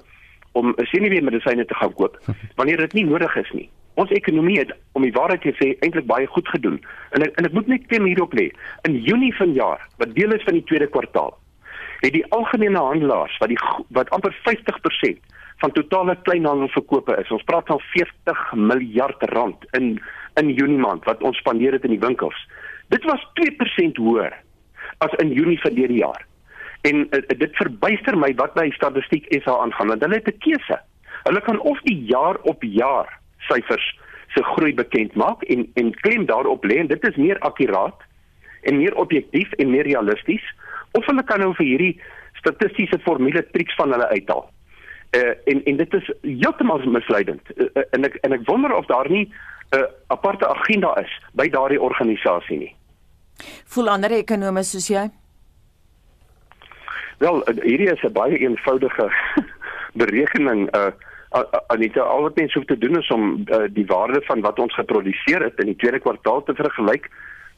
om 0.57 0.73
senuweemedisyne 0.91 1.65
te 1.65 1.77
gaan 1.81 1.93
koop 1.93 2.17
wanneer 2.59 2.81
dit 2.87 2.99
nie 3.01 3.05
nodig 3.09 3.35
is 3.43 3.51
nie. 3.57 3.67
Ons 3.99 4.13
ekonomie 4.15 4.59
het 4.61 4.71
om 4.95 5.03
die 5.03 5.13
waarheid 5.15 5.43
te 5.43 5.53
sê 5.59 5.73
eintlik 5.83 6.07
baie 6.07 6.27
goed 6.31 6.47
gedoen. 6.53 6.79
En 7.17 7.25
ek, 7.25 7.35
en 7.37 7.49
ek 7.49 7.55
moet 7.57 7.67
net 7.67 7.87
klem 7.91 8.07
hierop 8.07 8.33
lê. 8.37 8.47
In 8.87 8.95
Junie 9.03 9.33
vanjaar, 9.35 9.81
wat 9.99 10.13
deel 10.15 10.31
is 10.37 10.45
van 10.47 10.55
die 10.55 10.63
tweede 10.69 10.87
kwartaal, 10.87 11.33
het 11.99 12.15
die 12.15 12.23
algemene 12.35 12.79
handelaars 12.79 13.35
wat 13.41 13.51
die 13.51 13.59
wat 13.97 14.11
amper 14.15 14.35
50% 14.45 15.19
van 15.59 15.71
totale 15.71 16.15
kleinhandelverkope 16.23 17.17
is. 17.19 17.31
Ons 17.35 17.43
praat 17.43 17.67
van 17.67 17.81
40 17.91 18.43
miljard 18.55 19.23
rand 19.33 19.65
in 19.77 19.99
in 20.39 20.53
Junie 20.55 20.79
maand 20.79 21.03
wat 21.03 21.23
ons 21.25 21.37
spandeer 21.37 21.75
het 21.75 21.83
in 21.83 21.95
die 21.97 21.99
winkels. 21.99 22.37
Dit 22.93 23.03
was 23.03 23.23
2% 23.39 23.97
hoër 23.99 24.35
as 25.03 25.15
in 25.23 25.33
Junie 25.35 25.59
verlede 25.59 25.93
jaar. 25.93 26.25
En 26.87 27.07
uh, 27.11 27.19
dit 27.27 27.55
verbuister 27.59 28.17
my 28.17 28.31
wat 28.39 28.53
by 28.55 28.69
statistiek 28.75 29.27
SA 29.43 29.57
aangaan 29.65 29.91
want 29.91 30.05
hulle 30.05 30.21
het 30.21 30.29
'n 30.31 30.37
keuse. 30.45 30.79
Hulle 31.23 31.41
kan 31.41 31.59
of 31.59 31.81
die 31.81 31.97
jaar 32.07 32.39
op 32.41 32.63
jaar 32.63 33.19
syfers 33.49 33.99
se 34.33 34.43
groei 34.43 34.73
bekend 34.73 35.15
maak 35.15 35.43
en 35.43 35.67
en 35.73 35.91
klem 36.01 36.25
daarop 36.25 36.65
lê 36.65 36.79
en 36.79 36.87
dit 36.87 37.07
is 37.07 37.15
meer 37.15 37.39
akkuraat 37.39 37.99
en 38.61 38.77
meer 38.77 38.95
objektief 38.95 39.51
en 39.51 39.69
meer 39.69 39.83
realisties 39.83 40.45
of 40.91 41.05
hulle 41.05 41.23
kan 41.23 41.39
nou 41.39 41.53
vir 41.55 41.65
hierdie 41.65 42.01
statistiese 42.33 42.99
formule 42.99 43.43
triks 43.51 43.75
van 43.75 43.91
hulle 43.91 44.07
uithaal. 44.07 44.49
Uh, 45.11 45.33
en 45.45 45.63
en 45.65 45.77
dit 45.77 45.93
is 45.93 46.11
heeltemal 46.21 46.79
misleidend. 46.85 47.41
Uh, 47.55 47.65
uh, 47.73 47.83
en 47.91 48.05
ek 48.05 48.15
en 48.21 48.33
ek 48.37 48.45
wonder 48.45 48.75
of 48.75 48.85
daar 48.85 49.09
nie 49.09 49.25
'n 49.25 49.77
uh, 49.77 49.87
aparte 50.07 50.47
agenda 50.47 50.93
is 51.01 51.11
by 51.33 51.49
daardie 51.49 51.81
organisasie 51.81 52.57
nie. 52.57 52.75
Voel 53.65 53.89
ander 53.89 54.11
ekonome 54.11 54.63
soos 54.63 54.87
jy? 54.87 55.09
Wel, 57.17 57.41
hierdie 57.45 57.91
is 57.91 58.03
'n 58.03 58.13
baie 58.13 58.37
eenvoudige 58.37 59.09
berekening 60.01 60.75
uh 60.75 60.91
Anita, 61.67 62.01
al 62.01 62.21
wat 62.21 62.35
mens 62.35 62.53
hoef 62.53 62.65
te 62.65 62.77
doen 62.77 62.97
is 62.97 63.07
om 63.13 63.43
uh, 63.45 63.57
die 63.69 63.85
waarde 63.85 64.21
van 64.25 64.41
wat 64.41 64.59
ons 64.59 64.73
geproduseer 64.73 65.43
het 65.43 65.59
in 65.61 65.65
die 65.65 65.75
tweede 65.75 65.99
kwartaal 65.99 66.43
te 66.43 66.55
vergelyk 66.57 67.09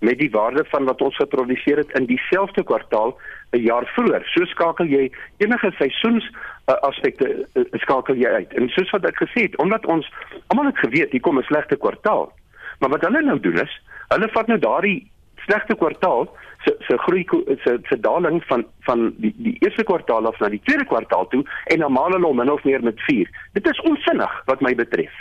met 0.02 0.18
die 0.18 0.32
waarde 0.32 0.66
van 0.74 0.86
wat 0.90 1.02
ons 1.02 1.16
geproduseer 1.16 1.78
het 1.78 1.92
in 2.00 2.06
dieselfde 2.10 2.64
kwartaal 2.64 3.18
'n 3.52 3.62
jaar 3.62 3.86
vroeër. 3.96 4.24
So 4.26 4.46
skakel 4.46 4.86
jy 4.86 5.12
enige 5.38 5.72
seisoens 5.78 6.26
uh, 6.32 6.76
aspekte 6.90 7.48
uh, 7.54 7.64
skakel 7.72 8.16
jy 8.16 8.30
uit. 8.30 8.54
En 8.54 8.70
soos 8.70 8.90
wat 8.90 9.06
ek 9.06 9.18
gesê 9.24 9.42
het, 9.48 9.58
omdat 9.58 9.86
ons 9.86 10.12
almal 10.48 10.66
het 10.66 10.78
geweet 10.78 11.12
hier 11.12 11.22
kom 11.22 11.38
'n 11.38 11.44
slegte 11.44 11.76
kwartaal. 11.76 12.32
Maar 12.80 12.90
wat 12.90 13.02
hulle 13.02 13.22
nou 13.22 13.40
doen 13.40 13.60
is, 13.62 13.82
hulle 14.08 14.30
vat 14.32 14.48
nou 14.48 14.60
daardie 14.60 15.12
slegte 15.46 15.76
kwartaal 15.76 16.30
se 16.66 16.76
se 16.88 16.98
groei 16.98 17.26
se 17.64 17.80
se 17.90 18.00
daling 18.00 18.44
van 18.46 18.66
van 18.80 19.14
die 19.18 19.34
die 19.38 19.58
eerste 19.60 19.84
kwartaal 19.84 20.28
af 20.28 20.40
na 20.40 20.50
die 20.50 20.62
tweede 20.64 20.86
kwartaal 20.86 21.28
toe 21.28 21.44
en 21.66 21.80
dan 21.80 21.92
maal 21.92 22.12
hulle 22.12 22.26
hom 22.26 22.38
min 22.38 22.52
of 22.52 22.64
meer 22.64 22.84
met 22.84 23.02
4. 23.02 23.30
Dit 23.54 23.70
is 23.70 23.82
onsinnig 23.82 24.42
wat 24.46 24.62
my 24.62 24.76
betref. 24.76 25.14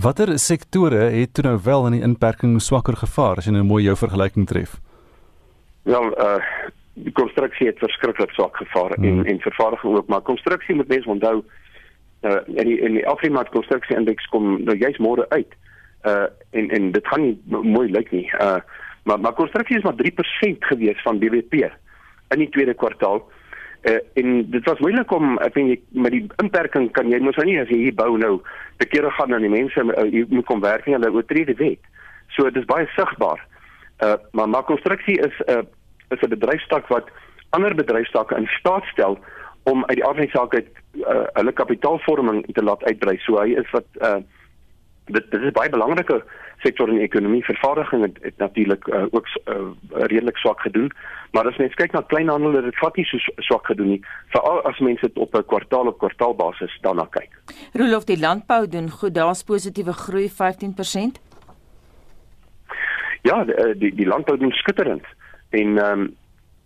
Watter 0.00 0.38
sektore 0.38 0.96
het 0.96 1.34
toe 1.34 1.44
nou 1.44 1.58
wel 1.64 1.86
in 1.86 1.92
die 1.92 2.02
inperking 2.02 2.60
swakker 2.62 2.96
gevaar 2.96 3.36
as 3.36 3.46
jy 3.46 3.52
nou 3.52 3.64
mooi 3.68 3.84
jou 3.84 3.96
vergelyking 3.96 4.46
tref? 4.48 4.78
Wel, 5.88 6.12
uh 6.18 6.38
die 6.92 7.12
konstruksie 7.16 7.70
het 7.70 7.78
verskriklik 7.80 8.34
swak 8.36 8.56
gevaar 8.60 8.92
hmm. 8.94 9.04
en 9.04 9.26
en 9.26 9.38
vervaardiging 9.40 9.94
ook, 9.96 10.08
maar 10.12 10.20
konstruksie 10.20 10.74
moet 10.74 10.88
mens 10.88 11.06
onthou 11.06 11.38
uh 12.22 12.40
in 12.46 12.68
die 12.68 12.80
in 12.80 12.98
die 12.98 13.06
Afrimat 13.08 13.48
konstruksie 13.48 13.96
indeks 13.96 14.28
kom 14.28 14.58
nou 14.64 14.76
juist 14.76 15.00
môre 15.00 15.24
uit. 15.28 15.54
Uh 16.04 16.28
en 16.50 16.68
en 16.70 16.90
dit 16.92 17.06
gaan 17.08 17.22
nie 17.22 17.38
mooi 17.48 17.88
lyk 17.90 18.10
nie. 18.12 18.28
Uh 18.40 18.60
maar 19.02 19.20
maar 19.20 19.32
konstruksie 19.32 19.76
is 19.76 19.82
maar 19.82 19.96
3% 19.96 20.68
gewees 20.68 21.02
van 21.02 21.18
BBP 21.18 21.70
in 22.28 22.38
die 22.38 22.48
tweede 22.48 22.74
kwartaal 22.74 23.24
Uh, 23.82 23.98
en 24.14 24.50
dit 24.50 24.64
was 24.64 24.78
moeilik 24.78 25.10
om 25.10 25.38
ek 25.42 25.56
weet 25.58 25.80
met 25.90 26.14
die 26.14 26.26
inperking 26.38 26.84
kan 26.94 27.08
jy 27.10 27.18
mos 27.18 27.34
nou 27.40 27.48
nie 27.48 27.56
as 27.58 27.70
jy 27.72 27.80
hier 27.88 27.94
bou 27.98 28.12
nou 28.14 28.36
te 28.78 28.86
kere 28.86 29.10
gaan 29.10 29.34
aan 29.34 29.42
die 29.42 29.50
mense 29.50 29.82
uh, 29.82 30.04
jy 30.06 30.22
moet 30.30 30.46
kom 30.46 30.62
werk 30.62 30.86
nie 30.86 30.94
hulle 30.94 31.10
oortree 31.10 31.48
die 31.48 31.58
wet. 31.58 31.88
So 32.36 32.46
dit 32.46 32.62
is 32.62 32.68
baie 32.70 32.86
sigbaar. 32.94 33.42
Uh 33.98 34.14
maar 34.38 34.48
maar 34.48 34.68
konstruksie 34.68 35.18
is 35.18 35.34
'n 35.46 35.50
uh, 35.50 35.64
is 36.14 36.22
'n 36.22 36.30
bedryfstak 36.30 36.86
wat 36.94 37.10
ander 37.50 37.74
bedryfstakke 37.74 38.36
in 38.36 38.46
staat 38.46 38.84
stel 38.92 39.18
om 39.62 39.84
uit 39.84 39.98
die 39.98 40.04
afhangigheid 40.04 40.54
uit 40.54 40.70
uh, 41.02 41.26
hulle 41.32 41.52
kapitaalvorming 41.52 42.46
te 42.54 42.62
laat 42.62 42.84
uitbrei. 42.84 43.18
So 43.18 43.40
hy 43.40 43.58
is 43.58 43.70
wat 43.70 43.86
uh 44.00 44.22
dit 45.06 45.30
dit 45.30 45.42
is 45.42 45.58
baie 45.58 45.70
belangrike 45.70 46.22
sektor 46.58 46.88
in 46.88 46.94
die 47.00 47.04
ekonomie. 47.04 47.44
Vervaardiging 47.44 48.02
het, 48.02 48.18
het 48.22 48.38
natuurlik 48.38 48.86
uh, 48.86 49.04
ook 49.10 49.26
uh, 49.44 49.56
redelik 49.90 50.36
swak 50.36 50.60
gedoen, 50.60 50.92
maar 51.32 51.48
as 51.48 51.56
mens 51.56 51.74
kyk 51.74 51.92
na 51.92 52.02
kleinhandel 52.06 52.54
het 52.54 52.64
dit 52.64 52.78
vat 52.78 52.96
nie 52.96 53.04
so 53.04 53.18
swak 53.36 53.66
gedoen 53.66 53.88
nie, 53.88 54.00
veral 54.34 54.62
as 54.68 54.78
mense 54.78 55.06
dit 55.06 55.18
op 55.18 55.34
'n 55.34 55.44
kwartaal 55.46 55.86
op 55.86 55.98
kwartaal 55.98 56.34
basis 56.34 56.78
daarna 56.80 57.06
kyk. 57.10 57.30
Rolof 57.72 58.04
die 58.04 58.18
landbou 58.18 58.68
doen 58.68 58.90
goed, 58.90 59.14
daar's 59.14 59.42
positiewe 59.42 59.92
groei 59.92 60.28
15%. 60.30 61.20
Ja, 63.22 63.44
die 63.44 63.78
die, 63.78 63.94
die 63.94 64.06
landbou 64.06 64.38
doen 64.38 64.52
skitterend 64.52 65.06
en 65.50 65.78
ehm 65.78 66.00
um, 66.00 66.16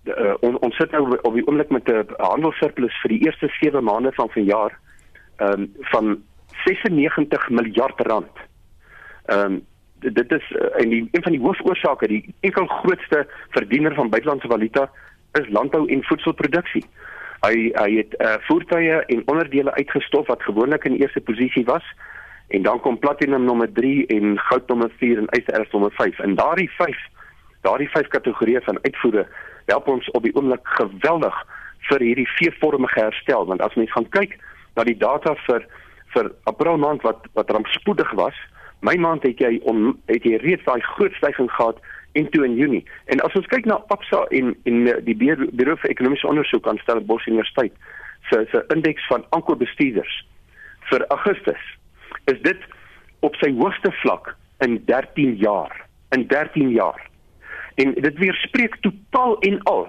uh, 0.07 0.35
on, 0.41 0.59
ons 0.63 0.77
sit 0.77 0.91
nou 0.95 1.19
op 1.23 1.35
die 1.35 1.47
oomblik 1.47 1.71
met 1.71 1.89
'n 1.91 2.07
handelssurplus 2.17 3.01
vir 3.03 3.11
die 3.11 3.25
eerste 3.27 3.49
7 3.61 3.85
maande 3.85 4.13
van 4.13 4.29
vanjaar 4.31 4.79
ehm 5.37 5.53
um, 5.53 5.73
van 5.93 6.23
96 6.65 7.49
miljard 7.49 8.01
rand. 8.01 8.37
Ehm 9.25 9.53
um, 9.53 9.67
dit 10.13 10.33
is 10.33 10.51
uh, 10.51 10.69
en 10.81 10.89
die 10.89 11.09
een 11.13 11.23
van 11.23 11.33
die 11.33 11.41
hoofoorsake, 11.41 12.09
die 12.09 12.35
enkel 12.41 12.67
grootste 12.67 13.27
verdiener 13.51 13.95
van 13.95 14.11
buitelandse 14.11 14.49
valuta 14.49 14.91
is 15.33 15.49
landbou 15.49 15.87
en 15.89 16.05
voedselproduksie. 16.05 16.85
Hy 17.45 17.71
hy 17.77 17.91
het 17.97 18.15
uh, 18.19 18.37
voertuie 18.49 19.01
en 19.13 19.23
onderdele 19.27 19.75
uitgestof 19.75 20.27
wat 20.27 20.43
gewoonlik 20.43 20.85
in 20.85 20.97
eerste 21.01 21.21
posisie 21.21 21.65
was 21.65 21.85
en 22.49 22.63
dan 22.63 22.81
kom 22.81 22.99
platinum 22.99 23.45
nommer 23.45 23.73
3 23.73 24.07
en 24.07 24.39
goud 24.39 24.69
nommer 24.69 24.91
4 24.99 25.19
en 25.19 25.31
ystererts 25.39 25.73
nommer 25.73 25.93
5. 25.99 26.19
En 26.19 26.35
daardie 26.35 26.71
5 26.71 26.97
daardie 27.61 27.91
5 27.91 28.09
kategorieë 28.09 28.61
van 28.65 28.79
uitvoere 28.83 29.27
help 29.67 29.89
ons 29.89 30.11
op 30.11 30.23
die 30.23 30.35
oomblik 30.35 30.69
geweldig 30.79 31.39
vir 31.89 32.03
hierdie 32.03 32.29
veevormige 32.39 33.01
herstel 33.01 33.47
want 33.47 33.63
as 33.63 33.75
mens 33.75 33.93
gaan 33.93 34.09
kyk 34.15 34.39
na 34.77 34.85
die 34.87 34.99
data 34.99 35.35
vir 35.47 35.67
vir 36.15 36.31
April 36.51 36.79
maand 36.81 37.03
wat 37.03 37.27
wat 37.35 37.51
rampspoedig 37.51 38.13
was. 38.19 38.37
My 38.81 38.97
maand 39.01 39.23
het 39.23 39.41
jy 39.41 39.59
on, 39.65 39.95
het 40.11 40.25
jy 40.25 40.37
reeds 40.43 40.65
daai 40.65 40.81
groot 40.81 41.15
stygings 41.19 41.53
gehad 41.57 41.81
en 42.13 42.29
toe 42.31 42.45
in 42.45 42.57
Junie. 42.57 42.85
En 43.13 43.21
as 43.25 43.35
ons 43.39 43.49
kyk 43.53 43.65
na 43.69 43.81
Absa 43.95 44.25
en 44.37 44.55
en 44.69 44.87
eh, 44.87 44.99
die 45.05 45.17
Bureau 45.17 45.77
vir 45.83 45.91
Ekonomiese 45.91 46.29
Onderzoek 46.29 46.69
aan 46.69 46.81
Stellenbosch 46.83 47.27
Universiteit 47.27 47.73
se 48.31 48.47
se 48.51 48.65
indeks 48.75 49.07
van 49.07 49.25
aankoopbestuurders 49.31 50.15
vir 50.91 51.05
Augustus 51.09 51.63
is 52.33 52.41
dit 52.43 52.63
op 53.21 53.35
sy 53.41 53.53
hoogste 53.59 53.93
vlak 54.03 54.35
in 54.65 54.81
13 54.87 55.37
jaar. 55.37 55.73
In 56.15 56.27
13 56.27 56.71
jaar. 56.71 57.01
En 57.75 57.93
dit 57.95 58.19
weerspreek 58.19 58.77
totaal 58.81 59.39
en 59.39 59.63
al 59.63 59.87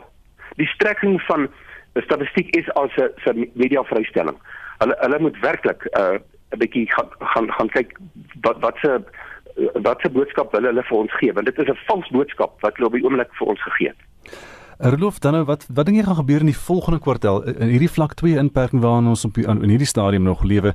die 0.56 0.68
strekking 0.68 1.22
van 1.22 1.48
statistiek 1.94 2.56
is 2.56 2.70
as 2.74 2.92
'n 3.26 3.50
media 3.54 3.84
vrystelling 3.84 4.38
hulle 4.82 4.96
hulle 5.00 5.20
moet 5.20 5.40
werklik 5.42 5.86
uh, 5.92 6.18
'n 6.52 6.60
bietjie 6.60 6.86
gaan 6.92 7.10
gaan 7.20 7.52
gaan 7.52 7.70
kyk 7.70 7.98
wat 8.42 8.60
wat 8.60 8.78
se 8.82 9.00
wat 9.74 10.02
se 10.02 10.10
boodskap 10.10 10.52
hulle 10.52 10.68
hulle 10.68 10.84
vir 10.84 10.98
ons 10.98 11.18
gee 11.20 11.34
want 11.34 11.46
dit 11.46 11.60
is 11.60 11.70
'n 11.70 11.80
vals 11.88 12.10
boodskap 12.10 12.62
wat 12.62 12.76
hulle 12.78 12.88
op 12.88 12.94
die 12.94 13.04
oomblik 13.04 13.34
vir 13.40 13.48
ons 13.48 13.64
gegee 13.64 13.88
het. 13.88 14.02
Erlof 14.78 15.20
dan 15.20 15.34
nou 15.34 15.46
wat 15.46 15.66
wat 15.74 15.86
dink 15.86 15.98
jy 15.98 16.04
gaan 16.04 16.22
gebeur 16.22 16.40
in 16.40 16.54
die 16.54 16.64
volgende 16.68 17.00
kwartaal 17.00 17.44
in 17.44 17.70
hierdie 17.74 17.90
vlak 17.90 18.14
2 18.14 18.38
inperking 18.38 18.82
waarna 18.82 19.10
ons 19.10 19.26
op 19.26 19.38
in 19.38 19.70
hierdie 19.70 19.94
stadium 19.94 20.24
nog 20.24 20.44
lewe 20.44 20.74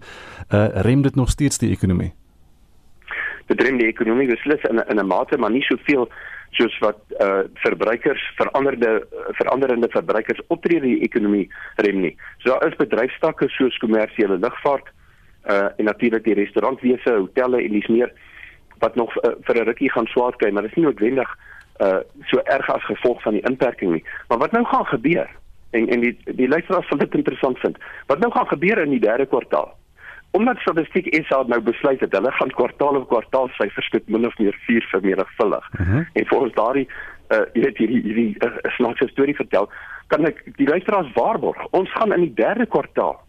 uh, 0.50 0.68
rem 0.82 1.02
dit 1.02 1.14
nog 1.14 1.30
steeds 1.30 1.58
die 1.58 1.70
ekonomie? 1.70 2.12
Dit 3.46 3.62
rem 3.62 3.78
die 3.78 3.86
ekonomie 3.86 4.28
beslis 4.28 4.62
in 4.62 4.82
in 4.88 4.98
'n 4.98 5.06
mate 5.06 5.38
maar 5.38 5.50
nie 5.50 5.62
soveel 5.62 6.08
soos 6.50 6.78
wat 6.78 6.98
uh 7.20 7.42
verbruikers 7.54 8.32
veranderde 8.36 9.06
veranderende 9.38 9.88
verbruikers 9.88 10.42
optree 10.46 10.76
in 10.76 10.82
die 10.82 11.02
ekonomie 11.02 11.48
rem 11.76 12.00
nie. 12.00 12.16
So 12.38 12.50
daar 12.50 12.66
is 12.68 12.76
bedryfstakke 12.76 13.48
soos 13.48 13.78
kommersiële 13.78 14.38
lugvaart 14.38 14.90
uh 15.50 15.68
en 15.76 15.84
natuurlik 15.84 16.24
die 16.24 16.34
restaurantwese, 16.34 17.12
hotelle 17.12 17.62
en 17.62 17.72
dis 17.72 17.86
meer 17.86 18.12
wat 18.78 18.94
nog 18.94 19.16
uh, 19.16 19.34
vir 19.46 19.56
'n 19.56 19.64
rukkie 19.64 19.90
gaan 19.90 20.06
swaar 20.06 20.36
kry, 20.36 20.50
maar 20.50 20.62
dit 20.62 20.70
is 20.70 20.76
nie 20.76 20.86
noodwendig 20.86 21.38
uh 21.80 22.00
so 22.30 22.38
erg 22.38 22.70
as 22.70 22.84
gevolg 22.84 23.22
van 23.22 23.32
die 23.32 23.46
inperking 23.48 23.92
nie. 23.92 24.04
Maar 24.28 24.38
wat 24.38 24.52
nou 24.52 24.64
gaan 24.64 24.86
gebeur? 24.86 25.28
En 25.70 25.88
en 25.88 26.00
die 26.00 26.18
die 26.24 26.48
luisteraars 26.48 26.86
sal 26.88 26.98
dit 26.98 27.14
interessant 27.14 27.58
vind. 27.58 27.78
Wat 28.06 28.18
nou 28.18 28.32
gaan 28.32 28.46
gebeur 28.46 28.78
in 28.78 28.90
die 28.90 29.00
derde 29.00 29.26
kwartaal? 29.26 29.76
omdat 30.32 30.58
statistiek 30.58 31.24
SA 31.26 31.42
nou 31.46 31.60
besluit 31.60 32.00
het 32.00 32.12
hulle 32.16 32.30
gaan 32.32 32.52
kwartaal 32.56 32.96
op 32.96 33.08
kwartaal 33.08 33.50
syfers 33.58 33.90
met 33.92 34.08
min 34.08 34.26
of 34.26 34.38
meer 34.38 34.56
4 34.66 34.86
vermenigvuldig. 34.90 35.68
Uh 35.72 35.80
mhm. 35.80 35.90
-huh. 35.92 36.06
En 36.12 36.26
volgens 36.26 36.54
daardie 36.54 36.88
uh 37.28 37.44
jy 37.52 37.60
weet 37.62 37.76
hierdie 37.76 38.02
hierdie 38.02 38.34
uh, 38.38 38.50
snaakse 38.76 39.08
storie 39.08 39.36
vertel, 39.36 39.68
kan 40.06 40.24
ek 40.26 40.42
die 40.56 40.68
luisteraars 40.68 41.12
waarborg. 41.14 41.66
Ons 41.70 41.92
gaan 41.92 42.12
in 42.12 42.20
die 42.20 42.34
derde 42.34 42.66
kwartaal 42.66 43.20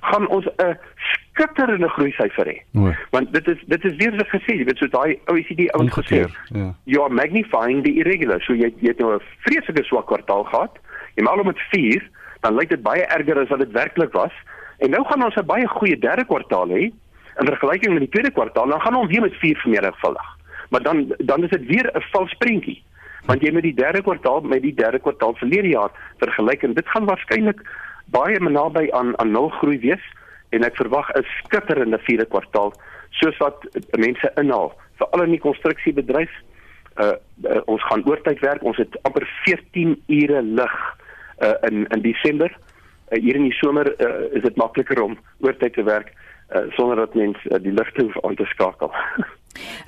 gaan 0.00 0.28
ons 0.28 0.46
'n 0.46 0.78
skitterende 1.32 1.88
groei 1.88 2.12
syfer 2.12 2.46
hê. 2.46 2.56
Want 3.10 3.32
dit 3.32 3.48
is 3.48 3.58
dit 3.66 3.84
is 3.84 3.96
weer 3.96 4.12
so 4.18 4.24
gesê, 4.38 4.56
jy 4.58 4.64
weet 4.64 4.78
so 4.78 4.86
daai 4.86 5.18
OECD 5.26 5.70
ouens 5.72 5.92
gesê. 5.92 6.26
Ja. 6.48 6.74
You 6.84 7.02
are 7.04 7.14
magnifying 7.14 7.82
the 7.84 7.92
irregular. 7.92 8.40
So 8.42 8.54
jy 8.54 8.72
jy 8.80 8.88
het 8.88 8.98
nou 8.98 9.14
'n 9.14 9.22
vreeslike 9.46 9.84
swak 9.84 10.06
kwartaal 10.06 10.44
gehad. 10.44 10.78
Jy 11.16 11.22
maal 11.24 11.44
met 11.44 11.58
4, 11.70 12.02
dan 12.40 12.54
lyk 12.54 12.68
dit 12.68 12.82
baie 12.82 13.04
erger 13.06 13.38
as 13.38 13.48
wat 13.48 13.58
dit 13.58 13.72
werklik 13.72 14.12
was. 14.12 14.32
En 14.78 14.90
nou 14.90 15.04
gaan 15.04 15.24
ons 15.24 15.36
'n 15.36 15.46
baie 15.46 15.66
goeie 15.68 15.98
derde 15.98 16.24
kwartaal 16.24 16.68
hê 16.68 16.92
in 17.40 17.46
vergelyking 17.46 17.92
met 17.92 18.00
die 18.00 18.14
tweede 18.14 18.30
kwartaal. 18.30 18.68
Dan 18.68 18.80
gaan 18.80 18.94
ons 18.94 19.08
weer 19.08 19.20
met 19.20 19.34
4 19.34 19.56
vermenigvuldig. 19.56 20.28
Maar 20.70 20.82
dan 20.82 21.14
dan 21.18 21.44
is 21.44 21.50
dit 21.50 21.66
weer 21.66 21.90
'n 21.94 22.02
vals 22.12 22.34
prentjie. 22.34 22.82
Want 23.26 23.42
jy 23.42 23.52
met 23.52 23.62
die 23.62 23.74
derde 23.74 24.02
kwartaal 24.02 24.40
met 24.40 24.62
die 24.62 24.74
derde 24.74 24.98
kwartaal 24.98 25.34
verlede 25.34 25.68
jaar 25.68 25.90
vergelyk 26.18 26.62
en 26.62 26.74
dit 26.74 26.88
gaan 26.88 27.04
waarskynlik 27.04 27.60
baie 28.10 28.40
naby 28.40 28.88
aan 28.92 29.14
aan 29.18 29.32
nul 29.32 29.48
groei 29.60 29.78
wees 29.80 30.04
en 30.50 30.64
ek 30.64 30.76
verwag 30.76 31.10
'n 31.14 31.26
skitterende 31.38 31.98
vierde 31.98 32.26
kwartaal 32.26 32.72
soos 33.10 33.36
wat 33.38 33.66
mense 33.98 34.32
inhaal 34.36 34.72
veral 34.98 35.24
in 35.24 35.36
die 35.36 35.44
konstruksiebedryf. 35.46 36.30
Uh, 37.00 37.16
uh 37.48 37.60
ons 37.66 37.82
gaan 37.82 38.04
oortyd 38.06 38.40
werk. 38.40 38.62
Ons 38.62 38.76
het 38.76 38.96
amper 39.02 39.26
14 39.44 40.02
ure 40.06 40.42
lig 40.42 40.76
uh 41.42 41.54
in 41.68 41.86
in 41.86 42.02
Desember 42.02 42.50
uh, 42.50 43.22
hier 43.22 43.36
in 43.36 43.48
die 43.48 43.58
somer 43.58 43.94
uh, 43.98 44.36
is 44.36 44.42
dit 44.42 44.56
makliker 44.56 45.02
om 45.02 45.18
oortyd 45.40 45.74
te 45.74 45.82
werk 45.82 46.12
uh, 46.54 46.66
sonder 46.76 46.96
dat 46.96 47.14
mens 47.14 47.38
uh, 47.44 47.58
die 47.62 47.72
ligte 47.72 48.02
hoef 48.02 48.24
aan 48.24 48.34
te 48.34 48.44
skakel. 48.44 48.92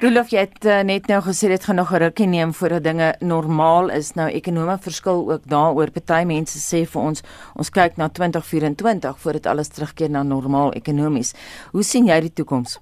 Rolof 0.03 0.33
jy 0.33 0.43
het 0.43 0.65
uh, 0.67 0.81
net 0.87 1.07
nou 1.07 1.21
gesê 1.23 1.49
dit 1.53 1.65
gaan 1.65 1.79
nog 1.79 1.93
'n 1.93 2.03
rukkie 2.03 2.27
neem 2.27 2.53
voordat 2.53 2.85
dinge 2.85 3.15
normaal 3.21 3.91
is. 3.91 4.15
Nou 4.15 4.29
ekonome 4.29 4.79
verskil 4.79 5.31
ook 5.31 5.45
daaroor. 5.47 5.91
Party 5.91 6.25
mense 6.27 6.59
sê 6.59 6.87
vir 6.87 7.03
ons 7.03 7.23
ons 7.55 7.71
kyk 7.71 7.97
na 7.97 8.09
2024 8.09 9.19
voordat 9.19 9.47
alles 9.47 9.69
terugkeer 9.69 10.11
na 10.11 10.23
normaal 10.23 10.73
ekonomies. 10.73 11.35
Hoe 11.73 11.83
sien 11.83 12.07
jy 12.07 12.21
die 12.21 12.33
toekoms? 12.33 12.81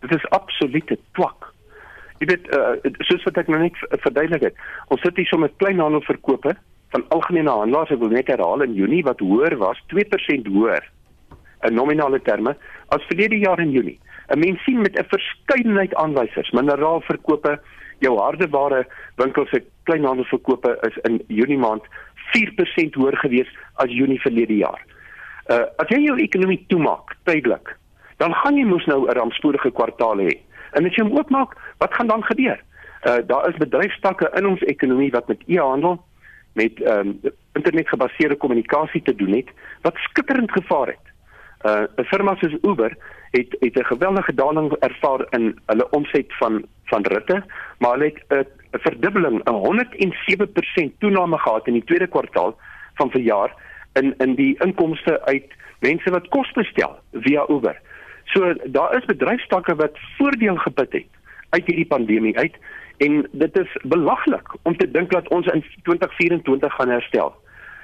Dit 0.00 0.14
is 0.14 0.28
absolute 0.30 0.98
twak. 1.12 1.52
Jy 2.18 2.26
weet 2.26 2.46
uh, 2.54 2.92
soos 2.98 3.22
wat 3.24 3.36
ek 3.36 3.48
nou 3.48 3.62
net 3.62 3.74
verduidelik 4.02 4.42
het. 4.42 4.54
Ons 4.88 5.00
sit 5.00 5.16
hier 5.16 5.26
so 5.26 5.38
met 5.38 5.56
kleinhandelverkope 5.56 6.56
van 6.92 7.04
algemene 7.08 7.50
handelaars 7.50 7.90
ek 7.90 7.98
wil 7.98 8.12
net 8.12 8.26
herhaal 8.26 8.62
in 8.62 8.74
Junie 8.74 9.02
wat 9.04 9.20
hoër 9.20 9.56
was 9.56 9.78
2% 9.94 10.46
hoër 10.46 10.90
in 11.66 11.74
nominale 11.74 12.20
terme 12.20 12.56
as 12.88 13.06
verlede 13.08 13.38
jaar 13.38 13.60
in 13.60 13.70
Junie. 13.70 13.98
'n 14.32 14.38
Mens 14.38 14.62
sien 14.62 14.80
met 14.80 14.98
'n 14.98 15.04
verskeidenheid 15.08 15.94
aanwysers, 15.94 16.50
mineraalverkope, 16.50 17.60
jou 17.98 18.18
hardeware 18.18 18.86
winkels 19.16 19.48
se 19.48 19.62
kleinhandelverkope 19.82 20.78
is 20.88 20.96
in 21.02 21.22
Junie 21.26 21.58
maand 21.58 21.84
4% 22.32 22.94
hoër 22.94 23.16
gewees 23.16 23.50
as 23.74 23.90
Junie 23.90 24.20
verlede 24.20 24.56
jaar. 24.56 24.80
Uh 25.50 25.64
as 25.76 25.88
jy 25.88 26.00
jou 26.06 26.18
ekonomie 26.18 26.64
toemaak 26.68 27.16
tydelik, 27.24 27.76
dan 28.16 28.34
gaan 28.34 28.56
jy 28.56 28.64
mos 28.64 28.86
nou 28.86 29.06
'n 29.06 29.14
rampspoedige 29.18 29.70
kwartaal 29.70 30.18
hê. 30.18 30.38
En 30.72 30.86
as 30.86 30.94
jy 30.94 31.02
hom 31.02 31.18
oopmaak, 31.18 31.56
wat 31.78 31.94
gaan 31.94 32.06
dan 32.06 32.24
gebeur? 32.24 32.60
Uh 33.06 33.18
daar 33.26 33.48
is 33.48 33.56
bedryfstakke 33.56 34.30
in 34.34 34.46
ons 34.46 34.60
ekonomie 34.60 35.10
wat 35.10 35.28
met 35.28 35.42
e-handel 35.46 36.00
met 36.54 36.82
ehm 36.82 37.08
um, 37.08 37.20
internetgebaseerde 37.52 38.36
kommunikasie 38.36 39.02
te 39.02 39.14
doen 39.14 39.32
het 39.32 39.48
wat 39.82 39.96
skitterend 39.96 40.52
gevaar 40.52 40.86
het. 40.86 41.11
Uh 41.64 41.86
'n 41.96 42.04
firma 42.04 42.34
soos 42.34 42.56
Uber 42.62 42.96
het 43.30 43.56
het 43.60 43.76
'n 43.78 43.84
geweldige 43.84 44.34
daling 44.34 44.72
ervaar 44.72 45.26
in 45.30 45.58
hulle 45.66 45.90
omset 45.90 46.26
van 46.28 46.64
van 46.84 47.02
ritte, 47.02 47.42
maar 47.78 47.92
hulle 47.92 48.12
het 48.28 48.48
'n 48.72 48.78
verdubbeling, 48.78 49.44
'n 49.44 49.54
107% 49.54 50.92
toename 50.98 51.38
gehad 51.38 51.66
in 51.66 51.72
die 51.72 51.84
tweede 51.84 52.06
kwartaal 52.06 52.56
van 52.94 53.10
verjaar 53.10 53.54
in 53.92 54.14
in 54.18 54.34
die 54.34 54.56
inkomste 54.58 55.24
uit 55.24 55.46
mense 55.80 56.10
wat 56.10 56.28
kos 56.28 56.52
bestel 56.52 56.98
via 57.12 57.44
Uber. 57.48 57.80
So 58.24 58.54
daar 58.64 58.96
is 58.96 59.04
bedryfstakke 59.04 59.74
wat 59.74 59.98
voordeel 60.18 60.56
geput 60.56 60.92
het 60.92 61.10
uit 61.50 61.66
hierdie 61.66 61.86
pandemie 61.86 62.38
uit 62.38 62.56
En 63.02 63.28
dit 63.32 63.58
is 63.58 63.76
belaglik 63.82 64.48
om 64.62 64.76
te 64.76 64.90
dink 64.90 65.10
dat 65.10 65.28
ons 65.28 65.46
in 65.46 65.64
2024 65.82 66.74
gaan 66.74 66.88
herstel. 66.88 67.34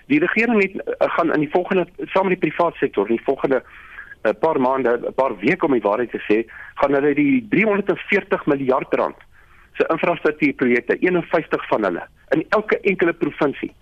Die 0.08 0.20
regering 0.20 0.62
het 0.62 0.74
uh, 0.74 1.08
gaan 1.16 1.32
in 1.34 1.44
die 1.44 1.52
volgende 1.52 1.86
saam 2.12 2.28
met 2.28 2.40
die 2.40 2.48
private 2.50 2.78
sektor 2.78 3.08
in 3.08 3.16
die 3.16 3.24
volgende 3.24 3.62
'n 3.62 4.28
uh, 4.28 4.34
paar 4.40 4.60
maande, 4.60 4.98
'n 4.98 5.14
paar 5.14 5.36
weke 5.38 5.66
om 5.66 5.72
die 5.72 5.86
waarheid 5.88 6.10
te 6.10 6.22
sê, 6.28 6.44
gaan 6.74 6.94
hulle 6.94 7.14
die 7.14 7.46
340 7.50 8.46
miljard 8.46 8.94
rand 8.94 9.16
se 9.78 9.86
infrastruktuurprojekte 9.92 10.98
51 10.98 11.68
van 11.68 11.84
hulle 11.84 12.06
in 12.28 12.44
elke 12.48 12.80
enkele 12.80 13.12
provinsie 13.12 13.72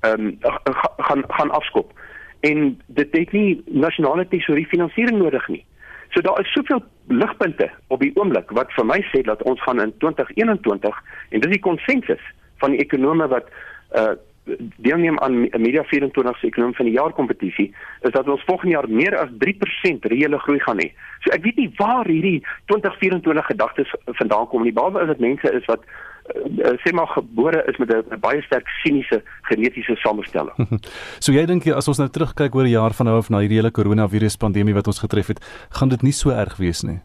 ehm 0.00 0.26
um, 0.26 0.36
gaan 0.96 1.24
gaan 1.28 1.50
afskop 1.50 1.92
en 2.40 2.80
dit 2.86 3.16
het 3.16 3.32
nie 3.32 3.62
nasionale 3.66 4.28
tesourie 4.28 4.66
finansiering 4.66 5.18
nodig 5.18 5.48
nie. 5.48 5.64
So 6.08 6.20
daar 6.20 6.40
is 6.40 6.52
soveel 6.52 6.82
ligpunte 7.06 7.70
op 7.86 8.00
die 8.00 8.12
oomblik 8.14 8.50
wat 8.50 8.72
vir 8.76 8.86
my 8.86 9.00
sê 9.10 9.22
dat 9.26 9.42
ons 9.42 9.62
gaan 9.62 9.82
in 9.82 9.94
2021 9.98 11.02
en 11.30 11.40
dis 11.40 11.50
die 11.50 11.64
konsensus 11.66 12.22
van 12.62 12.76
die 12.76 12.80
ekonome 12.84 13.28
wat 13.34 13.50
uh 13.98 14.14
deelneem 14.76 15.18
aan 15.18 15.40
Media 15.40 15.82
24 15.84 16.38
se 16.38 16.46
ekonomie 16.46 16.76
van 16.76 16.88
die 16.88 16.94
jaar 16.94 17.12
kompetisie 17.12 17.68
is 18.00 18.12
dat 18.12 18.28
ons 18.28 18.44
volgende 18.46 18.74
jaar 18.74 18.88
meer 18.88 19.16
as 19.18 19.32
3% 19.44 20.10
reële 20.12 20.38
groei 20.38 20.60
gaan 20.60 20.82
hê. 20.82 20.90
So 21.24 21.32
ek 21.34 21.42
weet 21.46 21.56
nie 21.56 21.70
waar 21.76 22.06
hierdie 22.06 22.42
2024 22.72 23.50
gedagtes 23.52 23.94
vandaan 24.20 24.48
kom 24.48 24.62
nie. 24.62 24.72
Behalwe 24.72 25.02
is 25.02 25.12
dit 25.14 25.24
mense 25.26 25.52
is 25.52 25.66
wat 25.70 25.84
uh, 25.84 26.74
sê 26.84 26.92
maar 26.92 27.10
gebore 27.14 27.64
is 27.70 27.76
met 27.76 27.92
'n 27.92 28.20
baie 28.20 28.42
sterk 28.42 28.68
siniese 28.82 29.22
genetiese 29.42 29.96
samestelling. 29.96 30.56
so 31.24 31.32
jy 31.32 31.44
dink 31.46 31.66
as 31.66 31.88
ons 31.88 31.98
nou 31.98 32.08
terugkyk 32.08 32.54
oor 32.54 32.64
'n 32.64 32.76
jaar 32.76 32.94
van 32.94 33.06
nou 33.06 33.18
af 33.18 33.30
na 33.30 33.40
hierdie 33.40 33.60
hele 33.60 33.70
koronavirus 33.70 34.36
pandemie 34.36 34.74
wat 34.74 34.86
ons 34.86 34.98
getref 34.98 35.26
het, 35.26 35.40
gaan 35.70 35.88
dit 35.88 36.02
nie 36.02 36.12
so 36.12 36.30
erg 36.30 36.56
wees 36.56 36.82
nie. 36.82 37.00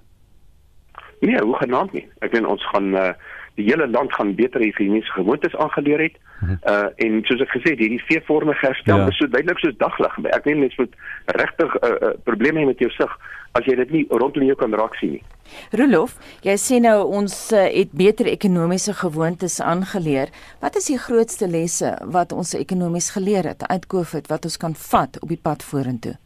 Nee, 1.24 1.40
hoe 1.40 1.56
genaamd 1.56 1.94
nie. 1.94 2.08
Ek 2.20 2.34
dink 2.34 2.48
ons 2.48 2.64
gaan 2.74 2.92
uh, 2.96 3.14
die 3.56 3.66
hele 3.66 3.88
land 3.88 4.14
gaan 4.14 4.36
beter 4.36 4.62
higieniese 4.62 5.12
gewoontes 5.12 5.56
aangeleer 5.56 6.00
het. 6.08 6.18
Uh 6.44 6.88
en 7.06 7.22
soos 7.24 7.42
ek 7.46 7.54
gesê 7.56 7.74
het, 7.74 7.80
hierdie 7.80 8.02
veevormige 8.08 8.66
herstel 8.66 8.98
ja. 8.98 9.08
is 9.08 9.18
so 9.18 9.28
duidelik 9.28 9.62
soos 9.62 9.78
daglig. 9.78 10.18
Ek 10.36 10.44
dink 10.44 10.60
mense 10.64 10.82
moet 10.82 10.96
regtig 11.40 11.76
'n 11.76 11.86
uh, 11.86 11.94
uh, 12.10 12.16
probleme 12.28 12.60
hê 12.60 12.66
met 12.66 12.80
jou 12.80 12.90
sig 12.92 13.12
as 13.54 13.66
jy 13.66 13.76
dit 13.76 13.92
nie 13.92 14.04
rondom 14.10 14.44
jou 14.44 14.56
kan 14.58 14.74
raak 14.74 14.96
sien 14.98 15.12
nie. 15.18 15.24
Rolof, 15.72 16.18
jy 16.42 16.56
sê 16.58 16.80
nou 16.82 16.98
ons 17.20 17.36
uh, 17.54 17.68
het 17.70 17.94
beter 17.94 18.26
ekonomiese 18.26 18.94
gewoontes 18.98 19.60
aangeleer. 19.62 20.34
Wat 20.60 20.76
is 20.76 20.90
die 20.90 20.98
grootste 20.98 21.48
lesse 21.48 21.94
wat 22.02 22.34
ons 22.34 22.54
ekonomies 22.58 23.12
geleer 23.14 23.46
het 23.54 23.64
uit 23.70 23.88
Covid 23.88 24.28
wat 24.28 24.50
ons 24.50 24.58
kan 24.58 24.76
vat 24.90 25.22
op 25.22 25.30
die 25.30 25.42
pad 25.42 25.64
vorentoe? 25.64 26.18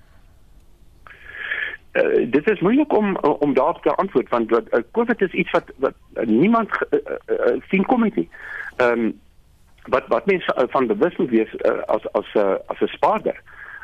Uh, 1.97 2.25
dit 2.31 2.49
is 2.49 2.59
moeilik 2.59 2.93
om 2.93 3.15
om 3.17 3.53
daarop 3.53 3.81
te 3.81 3.95
antwoord 3.95 4.29
want 4.29 4.49
wat 4.49 4.67
uh, 4.71 4.79
COVID 4.91 5.21
is 5.21 5.31
iets 5.31 5.51
wat 5.51 5.71
wat 5.77 5.93
uh, 6.13 6.25
niemand 6.25 6.69
uh, 6.89 6.99
uh, 7.25 7.55
sien 7.69 7.85
kom 7.85 8.03
nie. 8.03 8.29
Ehm 8.77 8.99
um, 8.99 9.19
wat 9.87 10.07
wat 10.07 10.25
mense 10.25 10.55
uh, 10.57 10.63
van 10.67 10.87
bewus 10.87 11.15
moet 11.15 11.29
wees 11.29 11.53
uh, 11.53 11.79
as 11.85 12.11
as 12.11 12.33
'n 12.33 12.39
uh, 12.39 12.55
as 12.65 12.79
'n 12.79 12.87
spaarder 12.87 13.41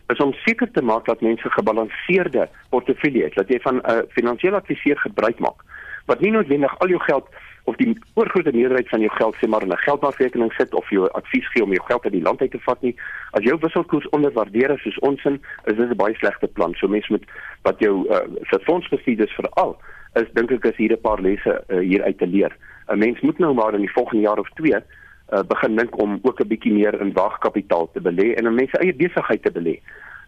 is 0.07 0.19
om 0.19 0.33
seker 0.33 0.71
te 0.71 0.81
maak 0.81 1.05
dat 1.05 1.21
mense 1.21 1.49
gebalanseerde 1.49 2.49
portefeulje 2.69 3.23
het, 3.23 3.33
dat 3.33 3.47
jy 3.47 3.59
van 3.59 3.75
'n 3.75 3.91
uh, 3.91 3.97
finansiële 4.09 4.55
adviseur 4.55 4.97
gebruik 4.97 5.39
maak 5.39 5.59
wat 6.05 6.19
nie 6.19 6.31
noodwendig 6.31 6.79
al 6.79 6.87
jou 6.87 7.01
geld 7.01 7.27
of 7.63 7.75
die 7.79 7.93
oorgrootste 8.13 8.51
meerderheid 8.55 8.89
van 8.89 8.99
jou 8.99 9.11
geld 9.15 9.35
sê 9.39 9.47
maar 9.47 9.63
in 9.63 9.71
'n 9.71 9.85
geldmarkrekening 9.87 10.53
sit 10.53 10.73
of 10.73 10.89
jou 10.89 11.07
advies 11.11 11.47
gee 11.51 11.63
om 11.63 11.71
jou 11.71 11.85
geld 11.85 12.03
uit 12.03 12.13
die 12.13 12.21
land 12.21 12.41
uit 12.41 12.51
te 12.51 12.59
vat 12.59 12.81
nie. 12.81 12.95
As 13.31 13.43
jou 13.43 13.57
wisselkoers 13.59 14.09
onderwaardeer 14.09 14.71
is 14.71 14.81
soos 14.81 14.99
ons 14.99 15.23
in, 15.23 15.41
is 15.65 15.75
dit 15.75 15.89
'n 15.89 15.95
baie 15.95 16.15
slegte 16.15 16.47
plan. 16.47 16.73
So 16.73 16.87
mense 16.87 17.11
moet 17.11 17.25
wat 17.61 17.79
jou 17.79 18.07
uh, 18.09 18.19
vir 18.41 18.59
fondsbestuurders 18.63 19.33
veral 19.33 19.77
is 20.13 20.33
dink 20.33 20.51
ek 20.51 20.65
is 20.65 20.75
hier 20.75 20.91
'n 20.91 21.01
paar 21.01 21.21
lesse 21.21 21.63
uh, 21.67 21.79
hier 21.79 22.03
uit 22.03 22.17
te 22.17 22.27
leer. 22.27 22.57
'n 22.87 22.97
Mens 22.97 23.21
moet 23.21 23.39
nou 23.39 23.53
maar 23.53 23.73
in 23.73 23.81
die 23.81 23.93
volgende 23.93 24.23
jaar 24.23 24.39
of 24.39 24.49
2 24.49 24.73
uh, 24.73 25.39
begin 25.47 25.75
dink 25.75 26.01
om 26.01 26.19
ook 26.21 26.39
'n 26.39 26.47
bietjie 26.47 26.73
meer 26.73 27.01
in 27.01 27.13
wagkapitaal 27.13 27.89
te 27.93 28.01
belê 28.01 28.33
en 28.35 28.45
in 28.45 28.55
mense 28.55 28.77
eie 28.77 28.93
besigheid 28.93 29.43
te 29.43 29.51
belê. 29.51 29.79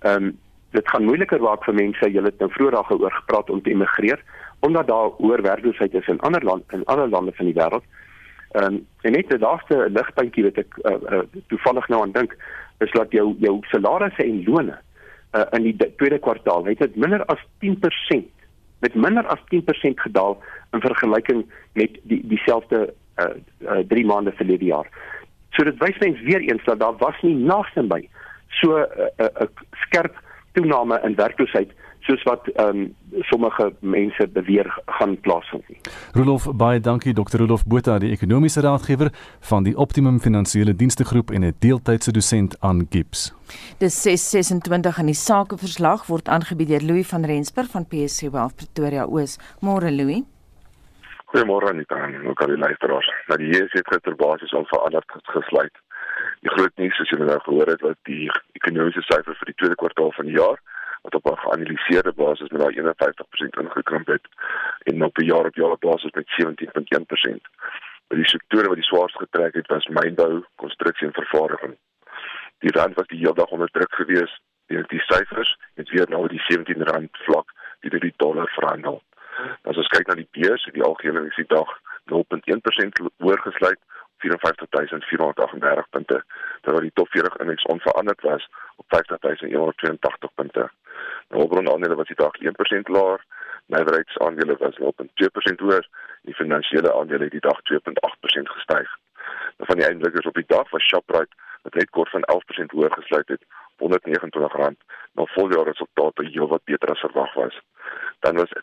Ehm 0.01 0.23
um, 0.23 0.37
dit 0.71 0.89
gaan 0.89 1.03
moeiliker 1.03 1.39
raak 1.39 1.63
vir 1.63 1.73
mense, 1.73 2.09
jy 2.11 2.23
het 2.23 2.39
nou 2.39 2.49
vroeër 2.51 2.71
daaroor 2.71 3.11
gepraat 3.11 3.49
om 3.49 3.61
te 3.61 3.69
immigreer 3.69 4.19
omdat 4.65 4.87
daar 4.87 5.09
hoër 5.17 5.41
werkloosheid 5.41 5.93
is 5.93 6.07
in 6.07 6.19
ander 6.19 6.43
lande 6.43 6.63
in 6.77 6.85
ander 6.85 7.09
lande 7.09 7.31
van 7.35 7.45
die 7.45 7.57
wêreld. 7.57 7.85
Ehm 8.51 8.73
um, 8.73 8.85
en 9.01 9.11
net 9.11 9.29
die 9.29 9.39
laaste 9.39 9.87
ligpuntjie 9.97 10.43
wat 10.47 10.61
ek 10.63 10.77
uh, 10.81 10.95
uh, 11.17 11.23
toevallig 11.51 11.87
nou 11.93 12.01
aan 12.01 12.15
dink 12.15 12.37
is 12.85 12.91
dat 12.91 13.11
jou 13.11 13.35
jou 13.39 13.59
salarisse 13.71 14.23
en 14.23 14.43
lone 14.47 14.77
uh, 15.35 15.43
in 15.57 15.67
die 15.67 15.75
tweede 15.99 16.19
kwartaal 16.19 16.65
het 16.65 16.81
dit 16.83 16.95
minder 16.95 17.25
as 17.33 17.41
10% 17.65 18.31
met 18.85 18.95
minder 18.95 19.27
as 19.33 19.41
10% 19.53 20.01
gedaal 20.07 20.37
in 20.73 20.81
vergelyking 20.81 21.45
met 21.73 21.99
die 22.03 22.21
dieselfde 22.27 22.93
uh, 23.23 23.29
uh 23.71 23.83
3 23.87 24.05
maande 24.05 24.31
verlede 24.31 24.65
jaar. 24.65 24.87
So 25.55 25.63
dit 25.63 25.79
wys 25.79 25.97
mens 26.03 26.21
weer 26.21 26.43
eens 26.43 26.63
dat 26.63 26.79
daar 26.79 26.97
was 26.99 27.21
nie 27.21 27.35
naaste 27.35 27.83
by 27.83 28.01
so 28.49 28.77
'n 28.77 28.87
uh, 28.99 29.25
uh, 29.25 29.31
uh, 29.41 29.47
skerp 29.85 30.15
toename 30.53 30.99
in 31.03 31.15
werkloosheid 31.15 31.71
soos 32.05 32.23
wat 32.23 32.47
ehm 32.53 32.69
um, 32.69 32.95
sommige 33.29 33.73
mense 33.79 34.27
beweer 34.27 34.67
gaan 34.85 35.19
plaasvind 35.19 35.67
nie. 35.69 35.79
Rolof 36.13 36.47
baie 36.53 36.79
dankie 36.79 37.13
Dr. 37.13 37.39
Rolof 37.41 37.63
Botha 37.65 37.97
die 37.99 38.11
ekonomiese 38.11 38.61
raadgewer 38.61 39.09
van 39.49 39.63
die 39.63 39.75
Optimum 39.77 40.19
Finansiële 40.19 40.75
Dienste 40.75 41.05
Groep 41.05 41.31
en 41.31 41.43
'n 41.45 41.55
deeltydse 41.59 42.11
dosent 42.11 42.57
aan 42.59 42.87
Gips. 42.89 43.33
Dis 43.77 44.01
626 44.01 44.97
in 44.99 45.05
die 45.05 45.21
sakeverslag 45.21 46.05
word 46.05 46.27
aangebied 46.27 46.67
deur 46.67 46.83
Louis 46.83 47.07
van 47.07 47.25
Rensburg 47.25 47.69
van 47.69 47.87
PSC 47.87 48.29
Wealth 48.31 48.55
Pretoria 48.55 49.05
Oos. 49.05 49.37
Môre 49.61 49.91
Louis. 49.91 50.23
Goeiemôre 51.25 51.69
Anita 51.69 51.95
en 51.95 52.27
ook 52.27 52.41
al 52.41 52.47
die 52.47 52.57
luisteraars. 52.57 53.09
Nou 53.27 53.37
die 53.39 53.47
JSE 53.47 53.77
het 53.77 53.87
gister 53.87 54.15
basies 54.15 54.53
onveranderd 54.53 55.05
gesluit. 55.23 55.75
Die 56.41 56.49
groot 56.49 56.71
nuus 56.75 56.95
soos 56.95 57.09
julle 57.09 57.25
nou 57.25 57.39
gehoor 57.39 57.67
het 57.67 57.81
wat 57.81 57.97
die 58.03 58.29
ekonomiese 58.51 59.01
syfers 59.01 59.37
vir 59.37 59.45
die 59.45 59.59
tweede 59.59 59.75
kwartaal 59.75 60.11
van 60.11 60.25
die 60.25 60.37
jaar 60.37 60.61
wat 61.05 61.15
op 61.15 61.25
'n 61.31 61.43
geanalyseerde 61.43 62.13
basis 62.13 62.49
met 62.49 62.61
daai 62.61 62.75
51% 62.75 63.55
ingekrimp 63.63 64.07
het 64.07 64.25
en 64.83 65.03
op 65.03 65.17
'n 65.17 65.25
jaar 65.25 65.45
op 65.45 65.55
jaar 65.55 65.77
basis 65.79 66.11
met 66.11 66.33
17.1%. 66.37 67.43
Maar 68.07 68.17
die 68.17 68.33
sektore 68.33 68.67
wat 68.67 68.81
die 68.81 68.89
swaarste 68.91 69.17
getrek 69.17 69.53
het 69.53 69.67
was 69.67 69.87
mynbou, 69.87 70.43
konstruksie 70.55 71.07
en 71.07 71.13
vervaardiging. 71.13 71.77
Die 72.59 72.71
rand 72.71 72.95
was 72.95 73.07
die 73.07 73.17
hele 73.17 73.33
dag 73.33 73.49
onder 73.49 73.71
druk 73.71 73.93
gewees. 73.95 74.41
Die, 74.67 74.83
die 74.87 75.01
syfers 75.01 75.57
het 75.73 75.89
weer 75.89 76.09
nou 76.09 76.27
die 76.27 76.43
17 76.47 76.83
rand 76.83 77.09
vlak 77.11 77.53
die 77.79 77.99
die 77.99 78.13
dollar 78.15 78.49
verhandel. 78.49 79.01
As 79.61 79.77
ons 79.77 79.87
kyk 79.87 80.07
na 80.07 80.15
die 80.15 80.27
beurs, 80.31 80.63
het 80.65 80.73
die 80.73 80.83
algehele 80.83 81.17
indeks 81.17 81.35
die 81.35 81.53
dag 81.57 81.79
0.1% 82.05 83.01
hoër 83.17 83.41
gesluit, 83.41 83.79
54438 84.17 85.89
punte, 85.89 86.23
terwyl 86.61 86.81
die 86.81 86.93
top 86.93 87.09
40 87.09 87.35
indeks 87.43 87.67
onveranderd 87.73 88.21
was 88.21 88.47
op 88.75 88.85
50182 88.87 90.33
punte. 90.35 90.69
Oorgrond 91.29 91.69
aandele 91.69 91.95
was 91.95 92.07
die 92.07 92.21
dag 92.21 92.35
1% 92.41 92.91
laer, 92.95 93.23
nywerheidsaandele 93.65 94.57
was 94.59 94.77
0.2% 94.77 95.63
hoër, 95.65 95.87
die 96.21 96.35
finansiële 96.35 96.93
aandele 96.93 97.23
het 97.23 97.35
die 97.37 97.45
dag 97.47 97.59
2.8% 97.71 98.53
gestyg. 98.57 98.89
Nou 99.57 99.67
van 99.71 99.79
die 99.79 99.87
eindlikers 99.87 100.25
op 100.25 100.37
die 100.39 100.47
dag 100.47 100.69
was 100.69 100.87
Shoprite 100.89 101.43
wat 101.65 101.73
net 101.73 101.89
kort 101.89 102.09
van 102.09 102.25
11% 102.33 102.75
hoër 102.77 102.91
gesluit 102.91 103.27
het, 103.27 103.43
R129, 103.81 104.77
maar 105.11 105.31
voljaar 105.33 105.65
resultate 105.65 106.25
heelwat 106.25 106.63
beter 106.63 106.89
as 106.93 106.99
verwag 106.99 107.33
was. 107.33 107.59
Dan 108.19 108.35
was 108.35 108.53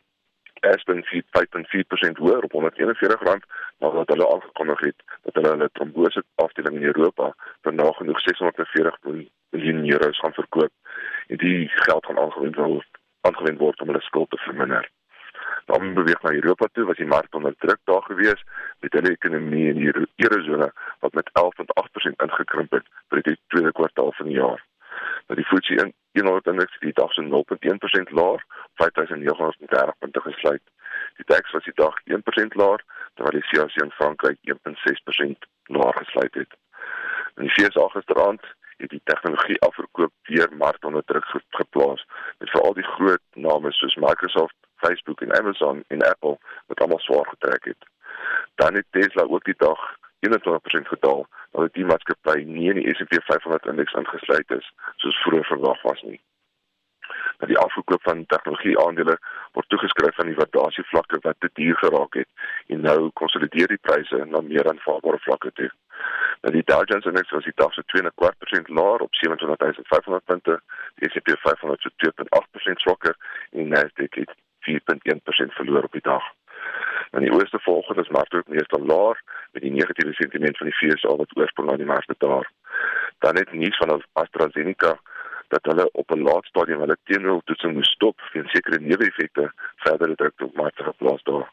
Aspen 0.61 1.05
5.4% 1.05 2.23
hoër 2.23 2.43
op 2.47 2.55
R141 2.55 3.47
nadat 3.79 4.09
hulle 4.09 4.33
aangekondig 4.35 4.81
het 4.81 4.99
dat 5.23 5.35
hulle 5.35 5.49
hulle 5.49 5.71
trombose 5.73 6.25
afdeling 6.35 6.77
in 6.77 6.91
Europa 6.95 7.35
vir 7.63 7.75
nagenoeg 7.75 8.21
640 8.21 8.99
miljoen 9.03 9.42
euro 9.53 10.11
gaan 10.13 10.33
verkoop 10.33 10.73
en 11.29 11.37
die 11.37 11.69
geld 11.69 12.07
gaan 12.07 12.19
aangewend 12.19 12.57
word 12.57 13.01
aangewend 13.21 13.59
word 13.59 13.81
om 13.81 13.87
hulle 13.87 14.01
skuld 14.01 14.31
te 14.31 14.37
verminder. 14.37 14.91
Dan 15.67 15.95
beweeg 15.95 16.23
na 16.23 16.33
Europa 16.33 16.67
toe 16.73 16.85
was 16.85 16.97
die 16.97 17.07
mark 17.07 17.35
onder 17.35 17.55
druk 17.59 17.79
daar 17.85 18.03
gewees 18.03 18.43
met 18.81 18.93
hulle 18.93 19.15
ekonomie 19.15 19.69
in 19.69 19.79
die 19.79 19.93
eurozone 20.27 20.73
wat 21.01 21.15
met 21.15 21.31
11.8% 21.39 22.27
ingekrimp 22.27 22.73
het 22.73 22.87
vir 23.09 23.23
die 23.23 23.39
tweede 23.47 23.73
kwartaal 23.73 24.13
van 24.13 24.27
die 24.27 24.41
jaar 24.41 24.63
dat 25.27 25.37
die 25.37 25.45
FTSE 25.45 25.93
100 26.13 26.47
indeks 26.47 26.79
die 26.81 26.93
dag 26.93 27.13
so 27.13 27.23
0.1% 27.23 28.11
laer, 28.19 28.45
5930 28.75 29.99
punte 29.99 30.21
gesluit. 30.21 30.63
Die 31.17 31.25
DAX 31.27 31.53
was 31.53 31.65
die 31.65 31.75
dag 31.75 31.95
1% 32.05 32.59
laer, 32.61 32.85
terwyl 33.15 33.39
die 33.39 33.49
CAC 33.51 33.77
in 33.83 33.95
Frankryk 33.99 34.39
1.6% 34.55 35.49
laer 35.77 35.95
gesluit 35.95 36.35
het. 36.35 36.53
In 37.37 37.49
die 37.49 37.55
FTSE 37.55 37.89
gisteraand 37.95 38.45
het 38.83 38.91
die 38.91 39.05
tegnologie 39.05 39.61
afverkoop 39.61 40.13
weer 40.23 40.49
mark 40.59 40.85
onder 40.85 41.05
druk 41.05 41.27
geplaas 41.51 42.07
met 42.39 42.51
veral 42.51 42.75
die 42.75 42.91
groot 42.95 43.25
name 43.35 43.73
soos 43.73 43.95
Microsoft, 43.95 44.57
Facebook 44.83 45.21
en 45.21 45.35
Amazon 45.39 45.85
en 45.89 46.03
Apple 46.03 46.39
wat 46.67 46.81
almal 46.81 46.99
swaar 46.99 47.27
getrek 47.27 47.65
het. 47.65 47.87
Dan 48.55 48.75
het 48.75 48.87
Tesla 48.91 49.23
ook 49.23 49.45
die 49.45 49.59
dag 49.59 49.81
21% 50.27 50.93
gedaal 50.95 51.27
dat 51.51 51.75
die 51.75 51.85
maatskappy 51.85 52.43
nie 52.47 52.69
in 52.71 52.81
die 52.81 52.95
S&P 52.95 53.23
500 53.25 53.67
indeks 53.73 53.97
ingesluit 54.03 54.51
is 54.59 54.69
soos 54.97 55.23
vroeër 55.25 55.45
verwag 55.45 55.83
was 55.83 56.03
nie. 56.03 56.21
Dat 57.39 57.49
die 57.49 57.59
afkoop 57.59 58.03
van 58.03 58.27
tegnologie 58.27 58.79
aandele 58.79 59.19
word 59.53 59.69
toegeskryf 59.69 60.19
aan 60.21 60.31
die 60.31 60.39
waardasie 60.39 60.85
vlakke 60.91 61.19
wat 61.27 61.39
te 61.39 61.51
duur 61.59 61.79
geraak 61.85 62.19
het 62.21 62.29
en 62.67 62.87
nou 62.87 63.11
konsolideer 63.21 63.75
die 63.75 63.83
pryse 63.89 64.25
na 64.25 64.41
meer 64.41 64.71
aanvaarbare 64.71 65.19
vlakke 65.27 65.53
toe. 65.61 65.71
Nou 66.43 66.55
die 66.55 66.65
Dow 66.65 66.83
Jones 66.85 67.05
indeks 67.05 67.31
was 67.31 67.45
die 67.45 67.53
dag 67.55 67.73
so 67.73 67.83
2.25% 67.95 68.71
laer 68.79 69.01
op 69.07 69.15
27500 69.15 70.25
punte, 70.25 70.61
die 70.95 71.11
S&P 71.11 71.37
500 71.39 71.81
so 71.81 71.91
2.8% 72.03 72.85
swakker 72.85 73.17
en 73.51 73.69
Nasdaq 73.69 74.19
het 74.23 74.33
4.1% 74.67 75.59
verloor 75.59 75.83
op 75.83 75.93
die 75.93 76.07
dag. 76.09 76.25
In 77.11 77.27
die 77.27 77.33
ooste 77.33 77.59
volgende 77.61 78.03
is 78.03 78.09
markte 78.09 78.37
ook 78.37 78.49
meestal 78.49 78.87
laer 78.87 79.23
met 79.53 79.63
die 79.63 79.73
negatiewe 79.73 80.15
sentiment 80.15 80.57
van 80.57 80.67
die 80.67 80.77
FSA 80.81 81.17
wat 81.17 81.37
oorsprong 81.37 81.71
aan 81.71 81.83
die 81.83 81.93
markte 81.95 82.15
daar. 82.19 82.51
Dan 83.19 83.37
het 83.37 83.53
nuus 83.53 83.77
van 83.77 84.03
AstraZeneca 84.13 84.99
dat 85.55 85.65
hulle 85.71 85.87
op 86.01 86.11
'n 86.11 86.23
laat 86.29 86.45
stadium 86.45 86.81
hulle 86.81 86.97
teenroltoetsing 87.05 87.75
moes 87.75 87.91
stop 87.97 88.21
vir 88.33 88.49
sekere 88.55 88.79
neeweffekte 88.81 89.53
verdere 89.85 90.15
druk 90.15 90.41
op 90.41 90.55
markte 90.55 90.85
geplaas 90.85 91.23
daar. 91.23 91.49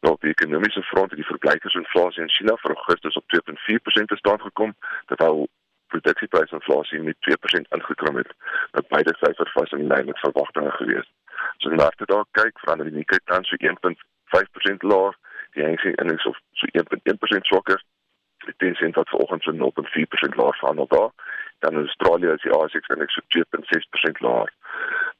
Nou 0.00 0.14
op 0.14 0.20
die 0.20 0.30
ekonomiese 0.30 0.82
front 0.82 1.10
het 1.10 1.20
die 1.20 1.32
verbruikersinflasie 1.32 2.22
in 2.22 2.34
China 2.36 2.56
vir 2.62 2.74
Augustus 2.74 3.16
op 3.20 3.24
2.4% 3.34 4.08
te 4.12 4.16
staan 4.16 4.40
gekom 4.40 4.74
terwyl 5.06 5.48
produksieprysinflasie 5.92 7.00
met 7.02 7.16
2% 7.28 7.68
ingekrimp 7.76 8.16
het. 8.22 8.32
Nou 8.72 8.84
beide 8.88 9.14
syfers 9.20 9.52
was 9.52 9.70
in 9.70 9.86
lyn 9.86 10.06
met 10.10 10.24
verwagtinge 10.24 10.70
gewees. 10.70 11.08
So 11.56 11.68
na 11.70 11.90
dit 11.96 12.08
daar 12.08 12.26
kyk 12.30 12.58
verander 12.58 12.86
die 12.86 12.96
Nikkei 12.96 13.20
tans 13.24 13.48
so 13.48 13.56
1.5% 13.56 14.88
laer, 14.90 15.14
die 15.54 15.64
Hang 15.64 15.80
Seng 15.80 15.94
Index 15.94 16.26
of 16.26 16.40
so 16.52 16.66
1.1% 16.72 17.50
swakker. 17.52 17.82
Die 18.48 18.56
Tencent 18.56 18.94
wat 18.96 19.08
vanoggend 19.08 19.42
so 19.42 19.52
0.4% 19.52 20.36
laer 20.40 20.56
verhandel 20.56 20.86
daar 20.88 21.10
dan 21.58 21.72
in 21.72 21.86
Australië 21.86 22.28
is 22.36 22.42
die 22.42 22.52
ASX 22.52 22.88
indeks 22.88 23.14
so 23.14 23.22
2.6% 23.28 24.20
laer. 24.26 24.52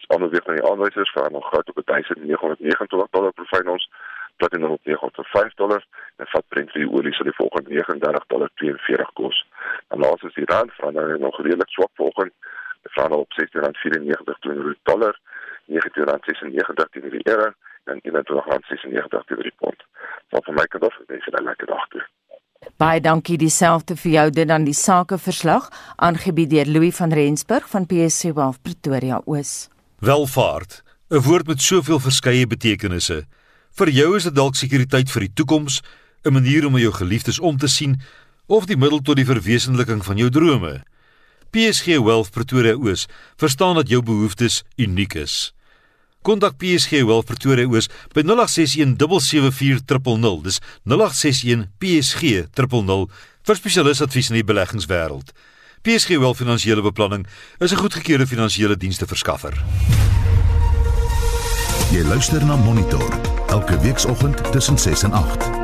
Ander 0.06 0.30
weer 0.30 0.42
van 0.44 0.54
die 0.54 0.68
aanwysers 0.70 1.10
vir 1.12 1.30
nog 1.30 1.48
goud 1.48 1.68
op 1.68 1.86
1929 1.86 3.08
dollar 3.10 3.32
per 3.32 3.68
ons, 3.68 3.90
platinum 4.36 4.70
op 4.70 4.84
905 4.84 5.54
dollar 5.54 5.84
en 6.16 6.26
vat 6.32 6.48
Brent 6.48 6.70
vir 6.72 6.84
die 6.84 6.92
olie 6.96 7.12
sal 7.12 7.28
die 7.28 7.38
volgende 7.40 7.70
39 7.70 8.26
dollar 8.32 8.50
42 8.54 9.12
kos. 9.20 9.46
En 9.88 10.04
laas 10.04 10.22
is 10.28 10.38
die 10.40 10.48
rand 10.52 10.72
verander 10.78 11.18
nog 11.20 11.40
redelik 11.42 11.74
swak 11.76 11.92
volgens 11.94 12.32
die 12.82 12.92
verander 12.96 13.18
op 13.18 13.32
16.94 13.40 14.38
teenoor 14.40 14.70
die 14.72 14.80
dollar, 14.82 15.18
19.96 15.66 16.92
teenoor 16.94 17.18
die 17.18 17.26
euro 17.34 17.50
en 17.84 18.00
21.96 18.04 19.26
teenoor 19.26 19.50
die 19.50 19.58
pond. 19.64 19.84
Van 20.30 20.54
my 20.54 20.64
kant 20.72 20.88
af, 20.88 21.02
dis 21.06 21.26
'n 21.26 21.44
lekker 21.44 21.66
dag 21.66 21.88
toe. 21.88 22.06
Baie 22.76 23.00
dankie 23.00 23.38
dieselfde 23.38 23.96
vir 23.96 24.12
jou 24.12 24.30
dit 24.30 24.48
dan 24.48 24.64
die 24.64 24.76
sakeverslag 24.76 25.70
aangebied 25.96 26.50
deur 26.50 26.66
Louis 26.66 26.94
van 26.96 27.12
Rensburg 27.12 27.68
van 27.68 27.86
PSC 27.86 28.34
Wealth 28.34 28.62
Pretoria 28.62 29.22
Oos. 29.24 29.68
Welvaart, 30.00 30.82
'n 31.10 31.22
woord 31.22 31.46
met 31.46 31.60
soveel 31.60 32.00
verskeie 32.00 32.46
betekenisse. 32.46 33.26
Vir 33.72 33.88
jou 33.88 34.16
is 34.16 34.24
dit 34.24 34.34
dalk 34.34 34.56
sekuriteit 34.56 35.10
vir 35.10 35.20
die 35.20 35.32
toekoms, 35.34 35.82
'n 36.24 36.32
manier 36.32 36.66
om 36.66 36.76
jou 36.76 36.92
geliefdes 36.92 37.40
om 37.40 37.56
te 37.56 37.68
sien 37.68 38.00
of 38.46 38.66
die 38.66 38.76
middel 38.76 39.00
tot 39.00 39.16
die 39.16 39.24
verwesenliking 39.24 40.04
van 40.04 40.16
jou 40.16 40.30
drome. 40.30 40.82
PSG 41.50 41.98
Wealth 42.04 42.30
Pretoria 42.30 42.74
Oos 42.74 43.06
verstaan 43.36 43.74
dat 43.74 43.88
jou 43.88 44.02
behoeftes 44.02 44.62
uniek 44.76 45.14
is. 45.14 45.52
Kontak 46.22 46.54
PSG 46.58 46.92
Wealth 47.06 47.26
Pretoria 47.26 47.68
Oos 47.68 47.88
by 48.14 48.22
0861774000. 48.22 50.42
Dis 50.42 50.60
0861 50.84 51.66
PSG 51.78 52.22
000 52.54 53.08
vir 53.48 53.56
spesialisadvies 53.56 54.30
in 54.30 54.34
die 54.40 54.44
beleggingswêreld. 54.44 55.32
PSG 55.82 56.08
Wealth 56.18 56.36
Finansiële 56.42 56.82
Beplanning 56.82 57.26
is 57.60 57.72
'n 57.72 57.78
goedgekeurde 57.78 58.26
finansiële 58.26 58.76
dienste 58.76 59.06
verskaffer. 59.06 59.64
Jy 61.92 62.02
luister 62.04 62.44
na 62.44 62.56
Monitor 62.56 63.20
elke 63.48 63.78
weekoggend 63.80 64.52
tussen 64.52 64.78
6 64.78 65.02
en 65.02 65.12
8. 65.12 65.57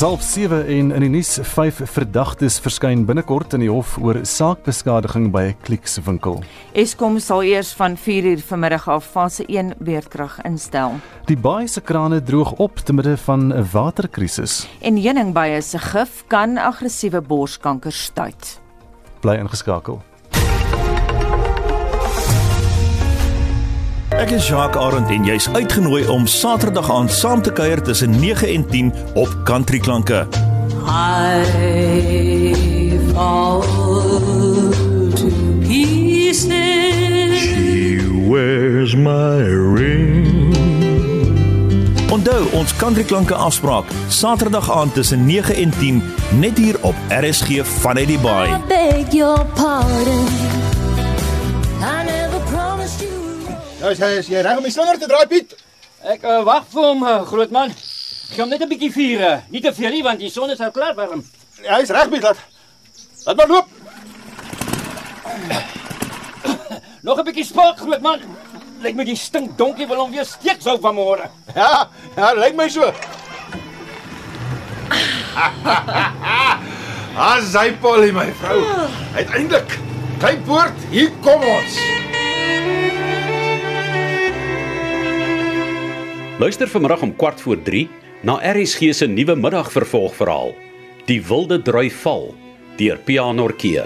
Dis 0.00 0.08
half 0.08 0.22
7 0.22 0.62
en 0.64 0.92
in 0.96 1.02
die 1.04 1.10
nuus 1.12 1.34
vyf 1.44 1.82
verdagtes 1.92 2.54
verskyn 2.64 3.02
binnekort 3.04 3.52
in 3.52 3.60
die 3.60 3.68
hof 3.68 3.98
oor 4.00 4.16
saakbeskadiging 4.24 5.26
by 5.28 5.42
'n 5.50 5.56
kliekswinkel. 5.60 6.40
Eskom 6.72 7.18
sal 7.20 7.42
eers 7.42 7.74
van 7.76 7.98
4uur 7.98 8.40
vanmiddag 8.40 8.88
af 8.88 9.04
fase 9.04 9.44
1 9.44 9.74
weerkrag 9.78 10.40
instel. 10.44 10.96
Die 11.26 11.36
baai 11.36 11.68
se 11.68 11.80
krane 11.80 12.22
droog 12.22 12.52
op 12.52 12.76
te 12.76 12.92
midde 12.92 13.16
van 13.16 13.52
'n 13.52 13.68
waterkrisis. 13.72 14.66
En 14.80 14.96
heuningbye 14.96 15.60
se 15.60 15.78
gif 15.78 16.24
kan 16.28 16.56
aggressiewe 16.56 17.20
borskanker 17.20 17.92
stuit. 17.92 18.60
Bly 19.20 19.34
ingeskakel. 19.36 20.00
Ek 24.20 24.34
is 24.36 24.44
Jacques 24.48 24.76
Arend 24.76 25.08
en 25.08 25.24
jy's 25.24 25.46
uitgenooi 25.56 26.02
om 26.12 26.26
Saterdag 26.28 26.90
aand 26.92 27.08
saam 27.08 27.40
te 27.40 27.48
kuier 27.56 27.80
tussen 27.80 28.12
9 28.20 28.50
en 28.52 28.66
10 28.68 28.92
op 29.16 29.30
Country 29.48 29.78
Klanke. 29.80 30.26
I 30.84 31.40
fall 33.12 33.62
to 35.16 35.30
pieces. 35.64 37.40
She 37.40 37.96
wears 38.28 38.92
my 38.94 39.40
ring. 39.78 40.52
Onthou 42.12 42.44
ons 42.52 42.76
Country 42.76 43.04
Klanke 43.08 43.34
afspraak 43.34 43.88
Saterdag 44.08 44.68
aand 44.70 44.94
tussen 44.94 45.24
9 45.24 45.54
en 45.54 45.72
10 45.78 46.02
net 46.44 46.58
hier 46.58 46.76
op 46.80 46.94
RSG 47.08 47.64
vanuit 47.64 48.12
die 48.12 48.20
baai. 48.20 48.52
I 48.52 48.60
beg 48.68 49.16
your 49.16 49.46
pardon. 49.56 50.69
Ja, 53.80 53.88
is, 53.88 54.00
is 54.04 54.26
jy 54.28 54.42
reg 54.44 54.58
om 54.60 54.64
die 54.66 54.70
slinger 54.74 54.98
te 55.00 55.06
draai, 55.08 55.24
Piet? 55.24 55.54
Ek 56.04 56.20
uh, 56.28 56.42
wag 56.44 56.66
vir 56.68 56.84
hom, 56.84 57.00
uh, 57.00 57.22
grootman. 57.24 57.70
Ek 57.72 58.34
gaan 58.36 58.50
net 58.52 58.60
'n 58.60 58.68
bietjie 58.68 58.92
vier, 58.92 59.20
uh, 59.24 59.38
nie 59.48 59.62
te 59.64 59.72
veel 59.72 59.88
nie 59.94 60.02
want 60.04 60.20
die 60.20 60.28
son 60.28 60.52
is 60.52 60.60
al 60.60 60.70
klaar 60.70 60.92
warm. 60.98 61.24
Ja, 61.64 61.78
hy's 61.78 61.88
reg, 61.88 62.10
Piet. 62.12 62.20
Laat 62.20 62.36
Laat 63.24 63.36
maar 63.36 63.48
loop. 63.48 63.68
Nog 67.08 67.18
'n 67.18 67.24
bietjie 67.24 67.44
spook, 67.48 67.80
grootman. 67.80 68.20
Lyk 68.84 68.94
my 69.00 69.04
die 69.04 69.16
stink 69.16 69.56
donkie 69.56 69.88
wil 69.88 70.04
hom 70.04 70.12
weer 70.12 70.28
steek 70.28 70.60
sou 70.60 70.76
vanmôre. 70.76 71.30
Ja, 71.56 71.88
ja, 72.16 72.34
lyk 72.36 72.54
my 72.54 72.68
so. 72.68 72.84
As 77.32 77.56
hy 77.56 77.72
Polly 77.80 78.12
my 78.12 78.28
vrou. 78.44 78.60
Uiteindelik. 79.16 79.80
Kyk 80.20 80.44
poort, 80.44 80.76
hier 80.92 81.08
kom 81.24 81.40
ons. 81.40 82.09
Luister 86.40 86.68
vanmiddag 86.68 87.02
om 87.02 87.16
kwart 87.16 87.40
voor 87.40 87.62
3 87.62 87.88
na 88.22 88.38
RSG 88.52 88.94
se 88.94 89.06
nuwe 89.06 89.34
middagvervolgverhaal. 89.36 90.54
Die 91.04 91.18
wilde 91.26 91.58
drui 91.62 91.90
val 91.92 92.34
deur 92.78 92.96
Pianorkee 93.04 93.84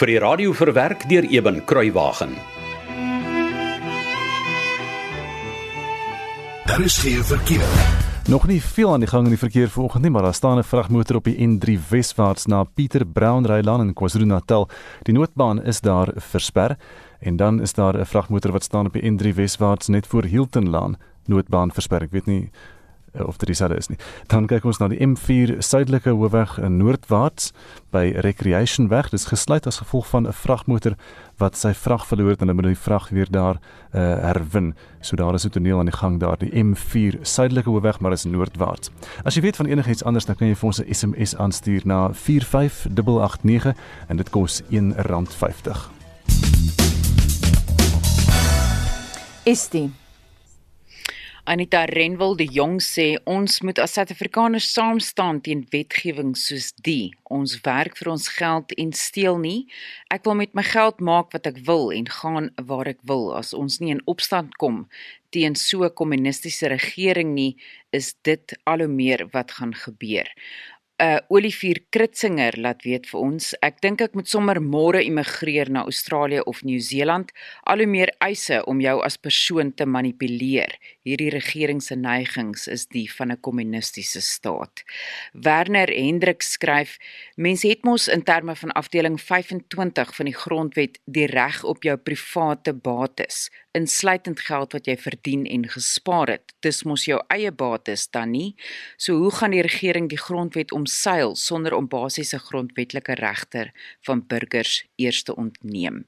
vir 0.00 0.08
die 0.08 0.16
radio 0.24 0.54
verwerk 0.56 1.04
deur 1.10 1.28
Eben 1.28 1.60
Kruiwagen. 1.68 2.32
Daar 6.64 6.80
is 6.80 6.96
geen 6.96 7.24
verkeer. 7.24 7.68
Nog 8.28 8.46
nie 8.46 8.62
veel 8.62 8.92
aan 8.92 9.04
die 9.04 9.08
gang 9.08 9.24
in 9.24 9.36
die 9.36 9.44
verkeer 9.44 9.68
vanoggend 9.68 10.02
nie, 10.02 10.10
maar 10.10 10.22
daar 10.22 10.34
staan 10.34 10.58
'n 10.58 10.64
vragmotor 10.64 11.16
op 11.16 11.24
die 11.24 11.36
N3 11.36 11.76
weswaarts 11.88 12.46
na 12.46 12.64
Pieter 12.64 13.06
Brown 13.06 13.46
Rylaan 13.46 13.80
in 13.80 13.94
KwaZulu-Natal. 13.94 14.68
Die 15.02 15.14
noodbaan 15.14 15.62
is 15.62 15.80
daar 15.80 16.12
versper 16.16 16.76
en 17.20 17.36
dan 17.36 17.60
is 17.60 17.72
daar 17.72 17.98
'n 17.98 18.06
vragmotor 18.06 18.52
wat 18.52 18.62
staan 18.62 18.86
op 18.86 18.92
die 18.92 19.10
N3 19.10 19.34
weswaarts 19.34 19.88
net 19.88 20.06
voor 20.06 20.24
Hilton 20.24 20.70
Laan, 20.70 20.96
noodbaan 21.26 21.72
versper. 21.72 22.02
Ek 22.02 22.12
weet 22.12 22.26
nie 22.26 22.50
uh, 23.12 23.26
of 23.26 23.36
dit 23.36 23.46
dieselfde 23.46 23.76
is 23.76 23.88
nie. 23.88 23.98
Dan 24.26 24.46
kyk 24.46 24.64
ons 24.68 24.80
na 24.80 24.88
die 24.92 25.00
M4 25.04 25.58
suidelike 25.64 26.14
hoofweg 26.16 26.56
in 26.62 26.78
noordwaarts 26.80 27.52
by 27.92 28.12
Recreation 28.24 28.88
Weg. 28.88 29.10
Dit 29.12 29.20
is 29.20 29.30
gesluit 29.30 29.66
as 29.66 29.82
gevolg 29.82 30.08
van 30.08 30.26
'n 30.28 30.32
vragmotor 30.32 30.96
wat 31.38 31.56
sy 31.56 31.72
vrag 31.74 32.06
verloor 32.06 32.30
het 32.30 32.40
en 32.40 32.48
hulle 32.48 32.60
moet 32.60 32.72
die 32.72 32.84
vrag 32.84 33.08
weer 33.08 33.30
daar 33.30 33.56
uh, 33.94 34.00
herwin. 34.00 34.74
So 35.00 35.16
daar 35.16 35.34
is 35.34 35.44
'n 35.44 35.50
toneel 35.50 35.78
aan 35.78 35.90
die 35.90 35.96
gang 35.96 36.20
daar, 36.20 36.38
die 36.38 36.52
M4 36.64 37.22
suidelike 37.22 37.70
hoofweg, 37.70 38.00
maar 38.00 38.12
is 38.12 38.24
noordwaarts. 38.24 38.90
As 39.24 39.34
jy 39.34 39.42
weet 39.42 39.56
van 39.56 39.66
enigiets 39.66 40.04
anders, 40.04 40.24
dan 40.24 40.36
kan 40.36 40.48
jy 40.48 40.54
vir 40.54 40.66
ons 40.66 40.80
'n 40.80 40.94
SMS 40.94 41.36
aanstuur 41.36 41.82
na 41.84 42.12
45889 42.12 43.74
en 44.08 44.16
dit 44.16 44.30
kos 44.30 44.62
R1.50. 44.70 45.90
Estie 49.44 50.01
Anita 51.44 51.86
Renwil 51.90 52.36
die 52.38 52.46
Jong 52.54 52.76
sê 52.78 53.16
ons 53.26 53.56
moet 53.66 53.80
as 53.82 53.96
Suid-Afrikaners 53.96 54.68
saam 54.76 55.00
staan 55.02 55.40
teen 55.42 55.64
wetgewing 55.72 56.36
soos 56.38 56.68
die. 56.86 57.10
Ons 57.34 57.56
werk 57.64 57.96
vir 57.98 58.12
ons 58.12 58.28
geld 58.30 58.70
en 58.78 58.92
steel 58.94 59.40
nie. 59.42 59.64
Ek 60.14 60.22
wil 60.28 60.38
met 60.38 60.54
my 60.54 60.62
geld 60.62 61.02
maak 61.02 61.34
wat 61.34 61.48
ek 61.50 61.58
wil 61.66 61.90
en 61.90 62.06
gaan 62.06 62.46
waar 62.70 62.92
ek 62.92 63.02
wil. 63.10 63.32
As 63.34 63.50
ons 63.58 63.80
nie 63.82 63.90
in 63.90 64.04
opstand 64.06 64.54
kom 64.62 64.84
teen 65.34 65.58
so 65.58 65.82
'n 65.82 65.90
kommunistiese 65.98 66.70
regering 66.70 67.34
nie, 67.34 67.56
is 67.90 68.14
dit 68.22 68.54
al 68.64 68.86
hoe 68.86 68.92
meer 69.02 69.26
wat 69.32 69.50
gaan 69.58 69.74
gebeur. 69.74 70.30
Uh, 71.02 71.18
Olivier 71.28 71.80
Kritzinger 71.90 72.56
laat 72.60 72.84
weet 72.86 73.08
vir 73.10 73.20
ons, 73.20 73.52
ek 73.64 73.80
dink 73.84 74.02
ek 74.04 74.14
moet 74.18 74.28
sommer 74.30 74.60
môre 74.62 75.02
immigreer 75.02 75.70
na 75.72 75.84
Australië 75.88 76.44
of 76.46 76.62
Nieu-Seeland, 76.66 77.32
al 77.66 77.82
hoe 77.82 77.88
meer 77.90 78.12
eise 78.22 78.60
om 78.70 78.80
jou 78.82 78.94
as 79.04 79.18
persoon 79.18 79.72
te 79.74 79.86
manipuleer. 79.86 80.76
Hierdie 81.06 81.32
regering 81.34 81.82
se 81.82 81.96
neigings 81.98 82.68
is 82.70 82.86
die 82.94 83.08
van 83.10 83.32
'n 83.32 83.40
kommunistiese 83.40 84.22
staat. 84.22 84.84
Werner 85.32 85.90
Hendrik 85.90 86.42
skryf: 86.42 86.98
Mense 87.36 87.68
het 87.68 87.84
mos 87.84 88.08
in 88.08 88.22
terme 88.22 88.54
van 88.56 88.72
afdeling 88.72 89.20
25 89.20 90.14
van 90.14 90.26
die 90.26 90.34
grondwet 90.34 90.98
die 91.06 91.26
reg 91.26 91.64
op 91.64 91.82
jou 91.82 91.96
private 91.96 92.72
bates, 92.72 93.50
insluitend 93.76 94.40
geld 94.44 94.74
wat 94.76 94.88
jy 94.88 94.96
verdien 95.00 95.44
en 95.48 95.64
gespaar 95.70 96.30
het. 96.34 96.52
Dis 96.64 96.82
mos 96.88 97.06
jou 97.08 97.18
eie 97.32 97.50
bates 97.52 98.04
dan 98.12 98.32
nie. 98.34 98.54
So 99.00 99.16
hoe 99.22 99.32
gaan 99.32 99.54
die 99.56 99.62
regering 99.64 100.10
die 100.12 100.20
grondwet 100.20 100.74
omseil 100.76 101.34
sonder 101.40 101.76
om 101.76 101.88
basiese 101.88 102.38
grondwetlike 102.42 103.16
regte 103.20 103.70
van 104.06 104.24
burgers 104.28 104.82
eers 105.00 105.22
te 105.24 105.36
ontneem? 105.36 106.02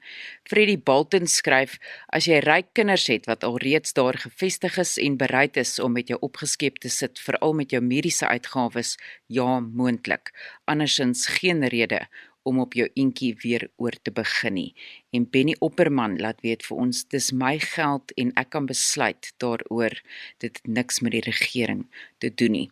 Freddie 0.48 0.78
Balton 0.78 1.26
skryf: 1.26 1.78
As 2.12 2.28
jy 2.28 2.42
ryk 2.44 2.74
kinders 2.76 3.08
het 3.08 3.26
wat 3.30 3.44
alreeds 3.48 3.96
daar 3.96 4.18
gevestig 4.26 4.78
is 4.78 4.98
en 5.00 5.16
bereid 5.16 5.56
is 5.56 5.78
om 5.78 5.96
met 5.96 6.12
jou 6.12 6.20
opgeskep 6.20 6.78
te 6.84 6.92
sit, 6.92 7.18
veral 7.18 7.56
met 7.56 7.72
jou 7.72 7.80
mediese 7.82 8.28
uitgawes, 8.28 8.96
ja, 9.26 9.60
moontlik. 9.60 10.34
Andersins 10.68 11.26
geen 11.40 11.64
rede 11.68 12.04
om 12.44 12.60
op 12.60 12.76
jou 12.76 12.86
entjie 13.00 13.32
weer 13.42 13.68
oor 13.80 13.96
te 14.02 14.12
begin 14.12 14.54
nie. 14.58 14.70
En 15.14 15.28
Benny 15.30 15.54
Opperman 15.62 16.16
laat 16.18 16.40
weet 16.42 16.64
vir 16.66 16.80
ons 16.82 17.04
dis 17.14 17.28
my 17.38 17.52
geld 17.62 18.10
en 18.18 18.32
ek 18.40 18.48
kan 18.50 18.66
besluit 18.66 19.28
daaroor. 19.38 19.94
Dit 20.42 20.58
het 20.58 20.66
niks 20.66 20.98
met 21.06 21.14
die 21.14 21.22
regering 21.22 21.84
te 22.18 22.32
doen 22.34 22.54
nie. 22.56 22.64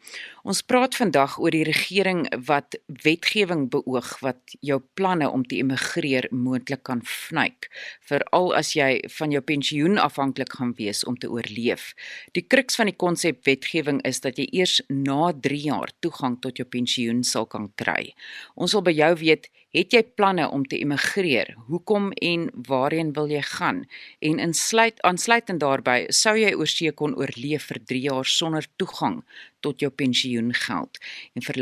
Ons 0.43 0.65
praat 0.67 0.97
vandag 0.99 1.37
oor 1.39 1.55
die 1.55 1.63
regering 1.69 2.25
wat 2.49 2.75
wetgewing 3.05 3.69
beoog 3.71 4.11
wat 4.27 4.57
jou 4.59 4.81
planne 4.99 5.29
om 5.31 5.45
te 5.47 5.61
immigreer 5.63 6.27
moontlik 6.35 6.83
kan 6.89 7.05
vnuik, 7.07 7.71
veral 8.11 8.51
as 8.59 8.73
jy 8.75 8.99
van 9.21 9.31
jou 9.31 9.43
pensioen 9.47 10.01
afhanklik 10.03 10.59
gaan 10.59 10.75
wees 10.81 11.05
om 11.07 11.15
te 11.15 11.31
oorleef. 11.31 11.93
Die 12.35 12.43
kruks 12.43 12.81
van 12.81 12.91
die 12.91 12.99
konsep 12.99 13.47
wetgewing 13.47 14.03
is 14.09 14.19
dat 14.27 14.41
jy 14.41 14.49
eers 14.51 14.81
na 14.91 15.31
3 15.31 15.63
jaar 15.69 15.95
toegang 16.03 16.41
tot 16.43 16.59
jou 16.59 16.67
pensioen 16.67 17.23
sal 17.23 17.47
kan 17.47 17.71
kry. 17.79 18.17
Ons 18.59 18.75
wil 18.75 18.83
by 18.91 18.99
jou 18.99 19.15
weet 19.23 19.53
Het 19.73 19.95
jy 19.97 20.03
planne 20.05 20.45
om 20.53 20.67
te 20.69 20.77
immigreer? 20.77 21.55
Hoekom 21.73 22.11
en 22.13 22.43
waarheen 22.69 23.13
wil 23.17 23.31
jy 23.33 23.41
gaan? 23.55 23.79
En 24.21 24.43
insluit 24.45 25.01
aansluitend 25.01 25.63
daarbey, 25.65 26.11
sou 26.13 26.35
jy 26.37 26.51
oorsee 26.61 26.93
kon 26.93 27.15
oorleef 27.17 27.71
vir 27.71 27.81
3 27.95 28.03
jaar 28.05 28.29
sonder 28.29 28.69
toegang 28.77 29.23
tot 29.65 29.81
jou 29.81 29.89
pensioengeld? 29.89 31.01
En 31.33 31.47
vir 31.49 31.61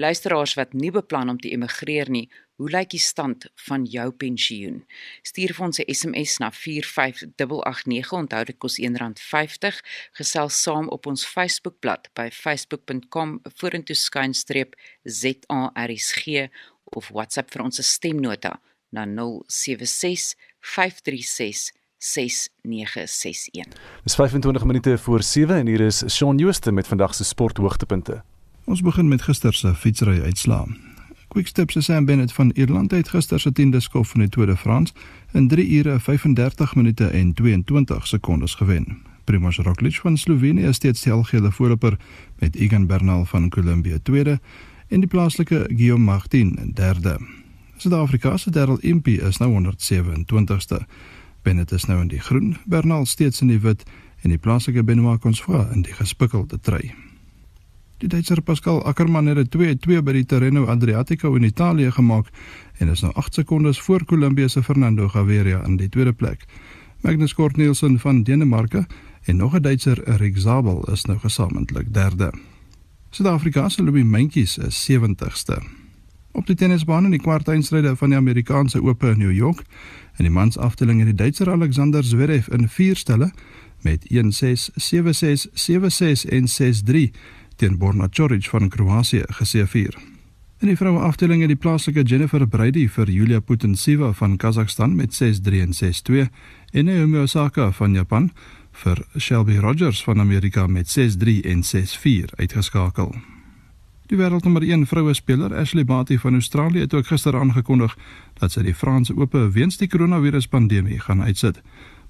luisteraars 0.00 0.56
wat 0.56 0.72
nie 0.72 0.94
beplan 0.96 1.28
om 1.28 1.36
te 1.36 1.52
immigreer 1.52 2.08
nie, 2.08 2.30
hoe 2.56 2.70
lyk 2.70 2.92
die 2.94 3.02
stand 3.02 3.48
van 3.66 3.84
jou 3.90 4.06
pensioen? 4.14 4.84
Stuur 5.26 5.52
vir 5.54 5.64
ons 5.66 5.80
'n 5.80 5.94
SMS 5.94 6.38
na 6.38 6.50
45889, 6.50 8.12
onthou 8.12 8.44
dit 8.44 8.58
kos 8.58 8.78
R1.50. 8.78 9.82
Gesels 10.12 10.62
saam 10.62 10.88
op 10.88 11.06
ons 11.06 11.26
Facebookblad 11.26 12.08
by 12.14 12.30
facebook.com/vorentoe 12.30 13.96
skynstreep 13.96 14.74
ZARSG 15.04 16.48
of 16.84 17.08
WhatsApp 17.12 17.50
vir 17.52 17.62
ons 17.64 17.80
stemnota 17.82 18.58
na 18.94 19.06
076 19.06 20.34
536 20.60 21.72
6961. 21.98 23.72
Dis 24.04 24.14
25 24.14 24.64
minute 24.64 24.98
voor 24.98 25.22
7 25.22 25.56
en 25.56 25.66
hier 25.66 25.80
is 25.80 26.04
Shaun 26.08 26.38
Jooste 26.38 26.72
met 26.72 26.86
vandag 26.86 27.14
se 27.14 27.24
sporthoogtepunte. 27.24 28.22
Ons 28.64 28.80
begin 28.80 29.08
met 29.08 29.22
gister 29.22 29.54
se 29.54 29.74
fietsry 29.74 30.20
uitslaa. 30.20 30.66
Quickstep 31.28 31.70
se 31.70 31.80
Sam 31.80 32.04
Bennett 32.04 32.32
van 32.32 32.50
Ierland 32.54 32.90
het 32.90 33.08
gister 33.08 33.40
se 33.40 33.50
10de 33.50 33.76
skof 33.76 34.08
van 34.08 34.20
die 34.20 34.28
Tour 34.28 34.46
de 34.46 34.56
France 34.56 34.92
in 35.32 35.48
3 35.48 35.68
ure 35.78 36.00
35 36.00 36.74
minute 36.74 37.06
en 37.06 37.34
22 37.34 38.06
sekondes 38.06 38.54
gewen. 38.54 39.02
Primož 39.24 39.58
Roglič 39.58 40.00
van 40.00 40.16
Slovenië 40.16 40.68
is 40.68 40.76
steeds 40.76 41.02
die 41.02 41.12
algehele 41.12 41.52
voorloper 41.52 41.98
met 42.38 42.56
Egan 42.56 42.86
Bernal 42.86 43.24
van 43.24 43.48
Colombia 43.48 43.98
tweede 44.02 44.40
en 44.88 45.00
die 45.00 45.08
plaaslike 45.08 45.64
Guillaume 45.68 46.04
Martin 46.04 46.56
in 46.60 46.72
derde. 46.74 47.18
Suid-Afrika 47.76 48.36
se 48.36 48.50
Darryl 48.50 48.78
Impey 48.80 49.14
is 49.14 49.38
nou 49.38 49.50
127ste. 49.52 50.84
Bennett 51.42 51.72
is 51.72 51.84
nou 51.84 52.00
in 52.00 52.08
die 52.08 52.20
groen, 52.20 52.56
Bernal 52.64 53.06
steeds 53.06 53.40
in 53.40 53.50
die 53.52 53.60
wit 53.60 53.82
en 54.22 54.32
die 54.32 54.38
plaaslike 54.38 54.84
Benoit 54.84 55.20
Consfra 55.20 55.66
in 55.72 55.82
die 55.82 55.92
gespikkelde 55.92 56.60
trui. 56.60 56.94
Die 58.02 58.08
Duitser 58.08 58.40
Pascal 58.42 58.82
Ackermann 58.84 59.30
het 59.30 59.52
2-2 59.54 60.00
by 60.04 60.12
die 60.16 60.24
Tirreno 60.28 60.66
Adriatico 60.66 61.34
in 61.38 61.44
Italië 61.44 61.90
gemaak 61.94 62.30
en 62.78 62.88
is 62.92 63.04
nou 63.04 63.12
8 63.14 63.40
sekondes 63.40 63.80
voor 63.80 64.04
Kolumbie 64.04 64.48
se 64.48 64.62
Fernando 64.62 65.08
Gaviria 65.08 65.62
in 65.64 65.76
die 65.76 65.88
tweede 65.88 66.12
plek. 66.12 66.44
Magnus 67.00 67.34
Kort 67.34 67.56
Nielsen 67.56 67.98
van 67.98 68.22
Denemarke 68.22 68.86
en 69.24 69.36
nog 69.36 69.54
'n 69.54 69.62
Duitser, 69.62 70.16
Rick 70.16 70.38
Zabel, 70.38 70.84
is 70.92 71.04
nou 71.04 71.18
gesamentlik 71.18 71.94
derde. 71.94 72.32
Suid-Afrika 73.14 73.68
se 73.68 73.82
Louis 73.82 74.04
Mentjies 74.04 74.58
is 74.58 74.90
70ste. 74.90 75.62
Op 76.32 76.46
die 76.46 76.56
tennisbaan 76.58 77.04
in 77.06 77.12
die 77.14 77.20
kwartfinale 77.22 77.92
van 77.96 78.10
die 78.10 78.18
Amerikaanse 78.18 78.80
Ope 78.82 79.12
in 79.12 79.18
New 79.18 79.30
York, 79.30 79.60
in 80.18 80.26
die 80.26 80.32
mans 80.34 80.58
afdeling 80.58 80.98
het 80.98 81.12
die 81.12 81.20
Duitser 81.20 81.50
Alexander 81.50 82.02
Zverev 82.02 82.48
in 82.50 82.66
4 82.68 82.96
stelle 82.96 83.30
met 83.86 84.02
1-6, 84.10 84.66
7-6, 84.82 85.46
7-6 85.54 86.26
en 86.26 86.50
6-3 86.50 87.04
teen 87.56 87.78
Borna 87.78 88.08
Coric 88.08 88.48
van 88.50 88.68
Kroasie 88.68 89.22
geseëvier. 89.38 89.94
In 90.58 90.72
die 90.72 90.76
vroue 90.76 91.06
afdeling 91.06 91.44
het 91.44 91.52
die 91.54 91.60
plaaslike 91.60 92.02
Jennifer 92.02 92.48
Brady 92.48 92.88
vir 92.88 93.10
Julia 93.10 93.38
Putintseva 93.40 94.10
van 94.12 94.36
Kazakhstan 94.36 94.94
met 94.98 95.14
6-3 95.14 95.62
en 95.62 95.78
6-2 95.78 96.26
en 96.72 96.90
Naomi 96.90 97.22
Osaka 97.22 97.70
van 97.78 97.94
Japan 97.94 98.32
vir 98.82 99.04
Shelby 99.18 99.56
Rogers 99.62 100.02
van 100.04 100.20
Amerika 100.20 100.66
met 100.66 100.90
6-3 100.98 101.40
en 101.44 101.62
6-4 101.62 102.34
uitgeskakel. 102.36 103.14
Die 104.10 104.18
wêreldnommer 104.20 104.62
1 104.62 104.84
vroue 104.86 105.14
speler 105.14 105.54
Ashley 105.56 105.84
Barty 105.84 106.18
van 106.18 106.34
Australië 106.34 106.84
het 106.84 106.94
ook 106.94 107.06
gister 107.06 107.38
aangekondig 107.38 107.96
dat 108.40 108.52
sy 108.52 108.66
die 108.66 108.74
Franse 108.74 109.16
Ope 109.16 109.46
weens 109.54 109.80
die 109.80 109.88
koronaviruspandemie 109.88 111.00
gaan 111.06 111.22
uitsit. 111.22 111.62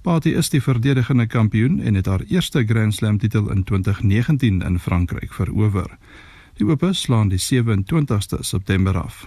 Barty 0.02 0.34
is 0.34 0.50
die 0.50 0.62
verdedigende 0.62 1.26
kampioen 1.26 1.78
en 1.80 1.94
het 1.94 2.06
haar 2.10 2.26
eerste 2.26 2.64
Grand 2.66 2.94
Slam 2.94 3.18
titel 3.18 3.50
in 3.50 3.64
2019 3.64 4.60
in 4.60 4.78
Frankryk 4.78 5.32
verower. 5.32 5.96
Die 6.58 6.66
Ope 6.66 6.92
slaan 6.92 7.28
die 7.28 7.40
27ste 7.40 8.40
September 8.40 8.98
af. 8.98 9.26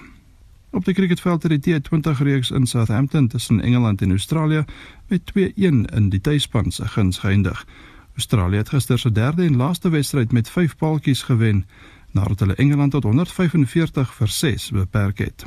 Op 0.72 0.86
die 0.86 0.94
cricketveld 0.94 1.44
het 1.44 1.64
die 1.64 1.82
T20 1.82 2.18
reeks 2.18 2.52
in 2.52 2.66
Southampton 2.66 3.28
tussen 3.28 3.62
Engeland 3.62 4.02
en 4.02 4.10
Australië 4.10 4.66
met 5.08 5.22
2-1 5.40 5.42
in 5.56 6.10
die 6.10 6.22
tuisspan 6.22 6.72
se 6.72 6.88
guns 6.88 7.18
geëindig. 7.18 7.66
Australië 8.14 8.58
het 8.58 8.70
gister 8.70 9.00
se 9.00 9.12
derde 9.12 9.46
en 9.46 9.56
laaste 9.56 9.90
wedstryd 9.90 10.32
met 10.32 10.50
5 10.50 10.76
paaltjies 10.76 11.22
gewen 11.22 11.66
nadat 12.12 12.40
hulle 12.40 12.56
Engeland 12.56 12.92
tot 12.92 13.04
145 13.04 14.14
vir 14.14 14.28
6 14.28 14.72
beperk 14.72 15.18
het. 15.18 15.46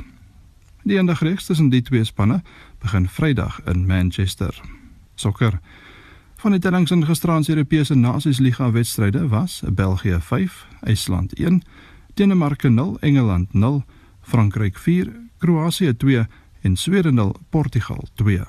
Die 0.83 0.97
eindagreeks 0.97 1.45
tussen 1.45 1.69
die 1.69 1.81
twee 1.81 2.03
spanne 2.03 2.41
begin 2.79 3.09
Vrydag 3.09 3.61
in 3.65 3.85
Manchester. 3.85 4.61
Sokker. 5.15 5.59
Van 6.35 6.51
die 6.51 6.59
tellings 6.59 6.91
in 6.91 7.05
gisteraand 7.05 7.45
se 7.45 7.51
Europese 7.51 7.95
Nasiesliga 7.95 8.71
wedstryde 8.71 9.27
was 9.27 9.61
België 9.67 10.17
5, 10.19 10.67
IJsland 10.81 11.33
1, 11.33 11.61
Denemarke 12.13 12.69
0, 12.69 12.97
Engeland 12.99 13.53
0 13.53 13.83
Frankryk 14.31 14.77
4, 14.77 15.11
Kroasie 15.37 15.97
2 15.97 16.25
en 16.61 16.75
Swede 16.75 17.11
0, 17.11 17.35
Portugal 17.49 18.07
2. 18.15 18.39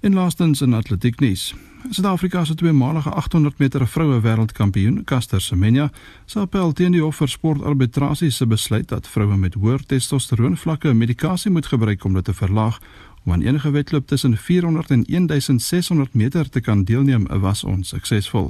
En 0.00 0.14
laastens 0.14 0.60
in 0.60 0.74
atletiek 0.74 1.20
nuus. 1.20 1.54
Suid-Afrika 1.90 2.44
se 2.44 2.54
tweemalige 2.54 3.10
800 3.10 3.58
meter 3.58 3.86
vroue 3.86 4.20
wêreldkampioen, 4.20 5.02
Caster 5.04 5.40
Semenya, 5.40 5.90
sê 6.24 6.40
appel 6.40 6.72
teen 6.72 6.94
die 6.96 7.02
hof 7.04 7.20
vir 7.20 7.28
sportarbitrasie 7.28 8.30
se 8.32 8.46
besluit 8.48 8.88
dat 8.88 9.08
vroue 9.08 9.36
met 9.36 9.58
hoër 9.60 9.84
testosteroonvlakke 9.90 10.94
medikasie 10.96 11.52
moet 11.52 11.68
gebruik 11.68 12.06
om 12.08 12.16
dit 12.16 12.24
te 12.24 12.34
verlaag 12.34 12.78
om 13.24 13.32
aan 13.32 13.44
enige 13.44 13.70
wedloop 13.74 14.06
tussen 14.08 14.36
400 14.36 14.90
en 14.90 15.04
1600 15.06 16.14
meter 16.14 16.48
te 16.48 16.60
kan 16.60 16.84
deelneem, 16.84 17.26
was 17.42 17.64
onsuksesvol. 17.64 18.48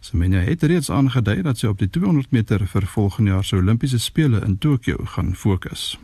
Semenya 0.00 0.44
het 0.46 0.62
reeds 0.62 0.90
aangedui 0.90 1.42
dat 1.42 1.58
sy 1.58 1.66
op 1.66 1.82
die 1.82 1.90
200 1.90 2.30
meter 2.30 2.62
vir 2.70 2.86
volgende 2.86 3.34
jaar 3.34 3.44
se 3.44 3.58
Olimpiese 3.58 3.98
spele 3.98 4.44
in 4.46 4.58
Tokio 4.58 5.02
gaan 5.16 5.34
fokus. 5.34 5.98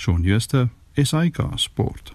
Shaun 0.00 0.24
Schuster, 0.24 0.70
SAK 0.96 1.58
Sport. 1.60 2.14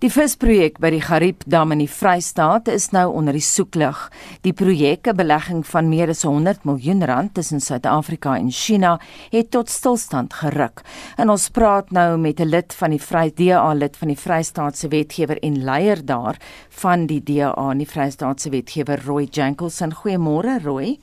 Die 0.00 0.08
visprojek 0.08 0.76
by 0.80 0.92
die 0.94 1.02
Gariepdam 1.02 1.74
in 1.74 1.82
die 1.82 1.90
Vrystaat 1.90 2.70
is 2.70 2.86
nou 2.94 3.08
onder 3.18 3.34
die 3.36 3.42
soeklig. 3.44 3.98
Die 4.46 4.54
projek, 4.54 5.08
'n 5.08 5.16
belegging 5.16 5.66
van 5.66 5.90
meer 5.90 6.08
as 6.08 6.22
100 6.22 6.64
miljoen 6.64 7.04
rand 7.04 7.34
tussen 7.34 7.60
Suid-Afrika 7.60 8.36
en 8.36 8.50
China, 8.50 9.00
het 9.30 9.50
tot 9.50 9.68
stilstand 9.68 10.32
geruk. 10.32 10.82
En 11.16 11.30
ons 11.30 11.50
praat 11.50 11.90
nou 11.90 12.16
met 12.16 12.40
'n 12.40 12.48
lid 12.48 12.72
van 12.74 12.90
die 12.90 13.02
Vry 13.02 13.32
DA 13.34 13.72
lid 13.74 13.96
van 13.96 14.08
die 14.08 14.16
Vrystaatse 14.16 14.88
wetgewer 14.88 15.38
en 15.42 15.64
leier 15.64 16.04
daar 16.04 16.36
van 16.68 17.06
die 17.06 17.22
DA 17.22 17.70
in 17.72 17.78
die 17.78 17.88
Vrystaatse 17.88 18.50
wetgewer 18.50 19.02
Roy 19.04 19.24
Jankelson. 19.30 19.92
Goeiemôre 19.92 20.62
Roy. 20.62 20.98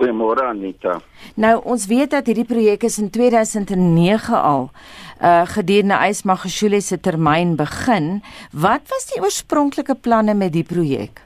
Goeiemôre 0.00 0.46
Anita. 0.48 0.94
Nou 1.36 1.58
ons 1.68 1.82
weet 1.90 2.14
dat 2.14 2.28
hierdie 2.30 2.48
projek 2.48 2.86
is 2.88 2.96
in 3.02 3.10
2009 3.12 4.32
al 4.32 4.70
uh 5.20 5.42
gedurende 5.44 5.98
Ysmagashule 6.08 6.80
se 6.80 6.96
termyn 6.96 7.52
begin. 7.60 8.22
Wat 8.52 8.88
was 8.88 9.10
die 9.12 9.20
oorspronklike 9.20 9.98
planne 10.00 10.32
met 10.34 10.54
die 10.56 10.64
projek? 10.64 11.20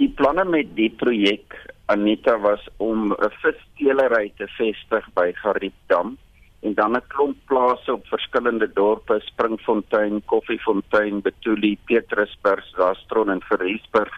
Die 0.00 0.08
planne 0.08 0.46
met 0.48 0.72
die 0.78 0.88
projek 0.88 1.52
Anita 1.92 2.38
was 2.40 2.64
om 2.78 3.12
'n 3.12 3.32
vissteelery 3.42 4.32
te 4.38 4.48
vestig 4.56 5.04
by 5.14 5.28
Gariepdam 5.42 6.16
en 6.62 6.74
dan 6.74 6.96
'n 6.96 7.04
klomp 7.08 7.36
plase 7.46 7.92
op 7.92 8.06
verskillende 8.06 8.72
dorpe, 8.72 9.20
Springfontein, 9.20 10.22
Koffiefontein, 10.24 11.20
Betuli, 11.20 11.78
Petrusburg, 11.84 12.64
Zastron 12.76 13.30
en 13.30 13.42
Verriesburg 13.42 14.12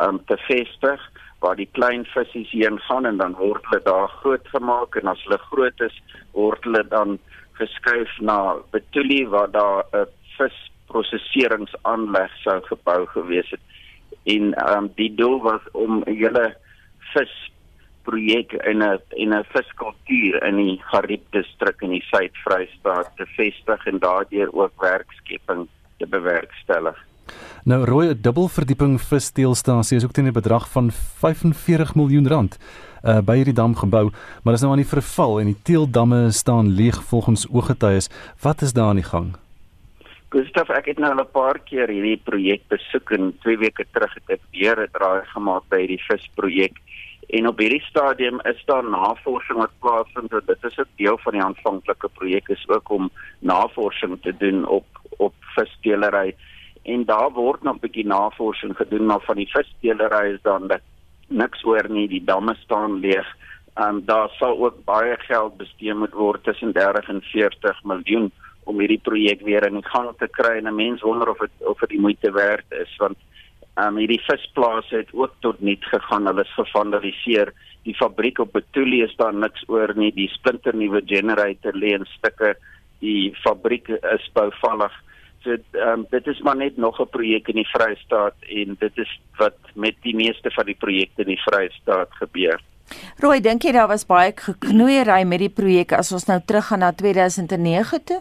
um, 0.00 0.18
te 0.26 0.36
vestig 0.36 1.11
waar 1.42 1.56
die 1.58 1.68
klein 1.78 2.04
visse 2.14 2.44
heen 2.50 2.78
gaan 2.88 3.06
en 3.06 3.16
dan 3.20 3.34
word 3.38 3.64
hulle 3.70 3.84
daar 3.84 4.08
groot 4.22 4.48
gemaak 4.54 4.96
en 5.00 5.06
as 5.12 5.22
hulle 5.26 5.38
groot 5.50 5.78
is 5.88 5.96
word 6.32 6.64
hulle 6.68 6.84
dan 6.94 7.18
geskuif 7.60 8.12
na 8.20 8.38
Betuli 8.74 9.26
waar 9.34 9.50
daar 9.50 9.84
'n 9.92 10.06
visprosesseringsaanleg 10.38 12.32
sou 12.44 12.58
gebou 12.70 13.06
gewees 13.14 13.50
het 13.50 13.64
en 14.24 14.54
um, 14.70 14.90
die 14.94 15.14
doel 15.14 15.40
was 15.42 15.64
om 15.72 16.02
hele 16.06 16.54
vis 17.12 17.34
projek 18.06 18.52
in 18.52 18.82
'n 18.82 18.98
in 19.10 19.34
'n 19.34 19.44
viskultuur 19.54 20.42
in 20.48 20.56
die 20.56 20.80
Gariep 20.90 21.24
distrik 21.30 21.82
in 21.82 21.90
die 21.90 22.04
Suid-Vrystaat 22.10 23.16
te 23.16 23.26
vestig 23.26 23.86
en 23.86 23.98
daardeur 23.98 24.54
ook 24.54 24.80
werkskepping 24.80 25.68
te 25.98 26.06
bewerkstellig. 26.06 26.98
Nou 27.64 27.84
rooi 27.84 28.20
dubbelverdieping 28.20 29.00
vissteelstasie 29.00 29.96
is 29.96 30.04
ook 30.04 30.12
teen 30.12 30.26
'n 30.26 30.32
bedrag 30.32 30.70
van 30.70 30.90
45 30.90 31.94
miljoen 31.94 32.28
rand 32.28 32.58
uh 33.04 33.20
by 33.20 33.36
hierdie 33.36 33.54
dam 33.54 33.74
gebou, 33.76 34.10
maar 34.42 34.54
is 34.54 34.60
nou 34.60 34.72
aan 34.72 34.82
die 34.82 34.94
verval 34.94 35.40
en 35.40 35.46
die 35.46 35.62
teeldamme 35.62 36.30
staan 36.30 36.74
leeg 36.74 37.02
volgens 37.02 37.46
ooggetuies. 37.50 38.10
Wat 38.42 38.62
is 38.62 38.72
daar 38.72 38.88
aan 38.88 39.00
die 39.02 39.10
gang? 39.10 39.36
Gustav, 40.32 40.70
ek 40.70 40.86
het 40.86 40.98
nou 40.98 41.10
al 41.12 41.24
'n 41.24 41.30
paar 41.32 41.58
keer 41.58 41.88
hierdie 41.88 42.20
projek 42.24 42.62
besoek 42.68 43.10
en 43.10 43.34
2 43.42 43.58
weke 43.58 43.84
terug 43.92 44.14
het 44.14 44.30
ek 44.38 44.40
weer 44.50 44.80
'n 44.80 44.88
draai 44.92 45.24
gemaak 45.34 45.62
by 45.68 45.78
hierdie 45.78 46.04
visprojek. 46.08 46.78
En 47.28 47.46
op 47.48 47.58
hierdie 47.58 47.82
stadium 47.82 48.40
is 48.44 48.62
daar 48.66 48.84
navorsing 48.84 49.58
wat 49.58 49.70
plaasvind. 49.80 50.30
Dit 50.30 50.64
is 50.64 50.78
'n 50.78 50.88
deel 50.96 51.18
van 51.18 51.32
die 51.32 51.42
aanvanklike 51.42 52.08
projek 52.08 52.48
is 52.48 52.64
ook 52.68 52.90
om 52.90 53.10
navorsing 53.40 54.22
te 54.22 54.34
doen 54.38 54.66
op 54.66 54.86
op 55.18 55.34
vissteelery 55.54 56.34
en 56.82 57.04
daar 57.04 57.30
word 57.30 57.62
nog 57.62 57.76
'n 57.76 57.80
bietjie 57.80 58.06
navorsing 58.06 58.76
gedoen 58.76 59.06
maar 59.06 59.20
van 59.20 59.36
die 59.36 59.50
vissteelery 59.50 60.34
is 60.34 60.42
dan 60.42 60.66
dat 60.66 60.80
niks 61.28 61.60
hoor 61.62 61.88
nie, 61.88 62.08
die 62.08 62.24
damme 62.24 62.54
staan 62.54 63.00
leeg. 63.00 63.26
En 63.74 64.02
daar 64.04 64.28
sal 64.28 64.64
ook 64.64 64.84
baie 64.84 65.16
geld 65.18 65.56
bestee 65.56 65.94
moet 65.94 66.12
word 66.12 66.44
tussen 66.44 66.72
30 66.72 67.08
en 67.08 67.22
40 67.22 67.84
miljoen 67.84 68.30
om 68.64 68.78
hierdie 68.78 69.00
projek 69.02 69.40
weer 69.40 69.66
in 69.66 69.84
gang 69.84 70.10
te 70.18 70.28
kry 70.28 70.56
en 70.58 70.68
'n 70.68 70.74
mens 70.74 71.00
wonder 71.00 71.28
of 71.28 71.38
dit 71.38 71.50
of 71.58 71.78
dit 71.78 71.88
die 71.88 72.00
moeite 72.00 72.30
werd 72.30 72.64
is 72.68 72.96
want 72.96 73.16
um, 73.76 73.96
hierdie 73.96 74.22
visplase 74.26 74.96
het 74.96 75.08
ook 75.12 75.34
tot 75.40 75.60
niet 75.60 75.84
gegaan. 75.84 76.26
Hulle 76.26 76.42
is 76.42 76.54
gevandaliseer. 76.54 77.52
Die 77.82 77.94
fabriek 77.94 78.38
op 78.38 78.52
Betuli 78.52 79.02
is 79.02 79.16
daar 79.16 79.34
niks 79.34 79.64
oor 79.66 79.92
nie. 79.96 80.12
Die 80.14 80.28
splinternuwe 80.28 81.02
generator 81.06 81.72
lê 81.74 81.94
in 81.96 82.04
stukke. 82.04 82.56
Die 82.98 83.34
fabriek 83.42 83.88
is 83.88 84.30
bouvallig. 84.32 84.92
So 85.42 85.56
um, 85.78 86.06
dit 86.10 86.26
is 86.26 86.40
maar 86.40 86.56
net 86.56 86.76
nog 86.76 87.00
'n 87.00 87.10
projek 87.10 87.48
in 87.48 87.54
die 87.54 87.68
Vrystaat 87.68 88.34
en 88.48 88.76
dit 88.78 88.98
is 88.98 89.20
wat 89.36 89.58
met 89.74 89.94
die 90.02 90.14
meeste 90.14 90.50
van 90.50 90.66
die 90.66 90.78
projekte 90.78 91.22
in 91.22 91.34
die 91.34 91.42
Vrystaat 91.42 92.10
gebeur. 92.10 92.60
Rooi, 93.18 93.40
dink 93.40 93.62
jy 93.62 93.72
daar 93.72 93.88
was 93.88 94.06
baie 94.06 94.32
geknoeiery 94.36 95.22
met 95.24 95.38
die 95.38 95.50
projek 95.50 95.92
as 95.92 96.12
ons 96.12 96.26
nou 96.26 96.40
teruggaan 96.44 96.78
na 96.78 96.92
2009 96.92 98.04
toe? 98.04 98.20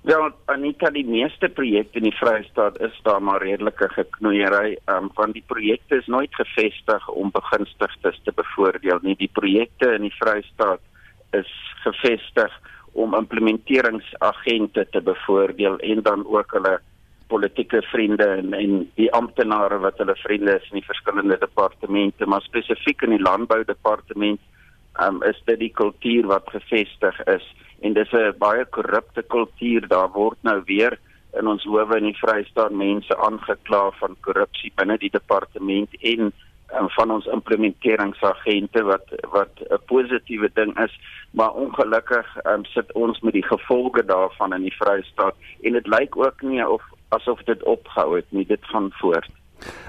Wel, 0.00 0.30
Anita, 0.48 0.88
die 0.90 1.04
meeste 1.04 1.48
projekte 1.48 2.00
in 2.00 2.06
die 2.08 2.16
Vrystaat 2.16 2.78
is 2.80 3.00
daar 3.04 3.20
maar 3.22 3.42
redelike 3.42 3.88
geknoeiery, 3.88 4.78
um, 4.88 5.10
want 5.14 5.36
die 5.36 5.44
projekte 5.46 5.98
is 6.00 6.06
nooit 6.06 6.34
gevestig 6.34 7.08
om 7.08 7.30
begunstigdes 7.30 8.20
te 8.24 8.32
bevoordeel 8.32 8.98
nie. 9.02 9.16
Die 9.20 9.28
projekte 9.32 9.92
in 9.98 10.08
die 10.08 10.16
Vrystaat 10.16 10.80
is 11.36 11.50
gevestig 11.84 12.56
om 12.92 13.14
implementeringsagente 13.14 14.86
te 14.90 15.00
bevoordeel 15.00 15.78
en 15.78 16.02
dan 16.02 16.26
ook 16.26 16.52
hulle 16.52 16.78
politieke 17.30 17.82
vriende 17.82 18.24
en 18.24 18.54
en 18.54 18.90
die 18.98 19.10
amptenare 19.14 19.78
wat 19.78 19.98
hulle 20.02 20.16
vriende 20.24 20.56
is 20.58 20.70
in 20.70 20.80
die 20.80 20.86
verskillende 20.86 21.38
departemente, 21.38 22.26
maar 22.26 22.42
spesifiek 22.42 23.02
in 23.06 23.14
die 23.14 23.22
landboudepartement 23.22 24.40
um, 25.04 25.22
is 25.22 25.38
dit 25.46 25.58
die 25.58 25.72
kultuur 25.82 26.26
wat 26.26 26.50
gevestig 26.50 27.20
is. 27.26 27.46
En 27.80 27.94
dis 27.94 28.12
'n 28.12 28.34
baie 28.38 28.64
korrupte 28.64 29.22
kultuur. 29.22 29.88
Daar 29.88 30.10
word 30.12 30.38
nou 30.42 30.62
weer 30.66 30.98
in 31.38 31.46
ons 31.46 31.64
howe 31.64 31.96
in 31.96 32.10
die 32.10 32.18
Vrystaat 32.18 32.72
mense 32.72 33.16
aangekla 33.16 33.90
van 34.00 34.16
korrupsie 34.26 34.72
binne 34.74 34.98
die 34.98 35.10
departement 35.10 35.94
en 36.00 36.32
van 36.96 37.10
ons 37.10 37.26
implementeringsagente 37.26 38.82
wat 38.82 39.06
wat 39.30 39.52
'n 39.70 39.82
positiewe 39.86 40.50
ding 40.54 40.78
is 40.78 40.94
maar 41.30 41.52
ongelukkig 41.52 42.26
um, 42.44 42.64
sit 42.64 42.92
ons 42.92 43.20
met 43.20 43.32
die 43.32 43.46
gevolge 43.46 44.04
daarvan 44.04 44.54
in 44.54 44.62
die 44.62 44.76
Vrystaat 44.78 45.34
en 45.62 45.72
dit 45.72 45.86
lyk 45.86 46.16
ook 46.16 46.42
nie 46.42 46.68
of 46.68 46.82
asof 47.08 47.42
dit 47.42 47.62
opgehou 47.62 48.16
het 48.16 48.26
nie 48.28 48.46
dit 48.46 48.64
gaan 48.64 48.90
voort 49.00 49.30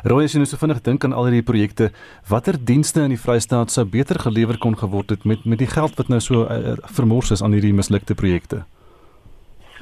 Roy, 0.03 0.23
as 0.23 0.33
jy 0.33 0.41
nou 0.41 0.49
so 0.49 0.59
vinnig 0.59 0.81
dink 0.81 1.05
aan 1.05 1.13
al 1.13 1.29
hierdie 1.29 1.45
projekte, 1.47 1.91
watter 2.27 2.57
dienste 2.59 3.05
in 3.05 3.13
die 3.15 3.21
Vrystaat 3.21 3.71
sou 3.71 3.85
beter 3.85 4.19
gelewer 4.19 4.57
kon 4.57 4.75
geword 4.75 5.09
het 5.09 5.23
met 5.23 5.45
met 5.45 5.59
die 5.59 5.69
geld 5.69 5.95
wat 5.95 6.09
nou 6.11 6.19
so 6.19 6.43
uh, 6.43 6.75
vermors 6.97 7.31
is 7.31 7.41
aan 7.41 7.53
hierdie 7.53 7.73
mislukte 7.73 8.15
projekte? 8.15 8.65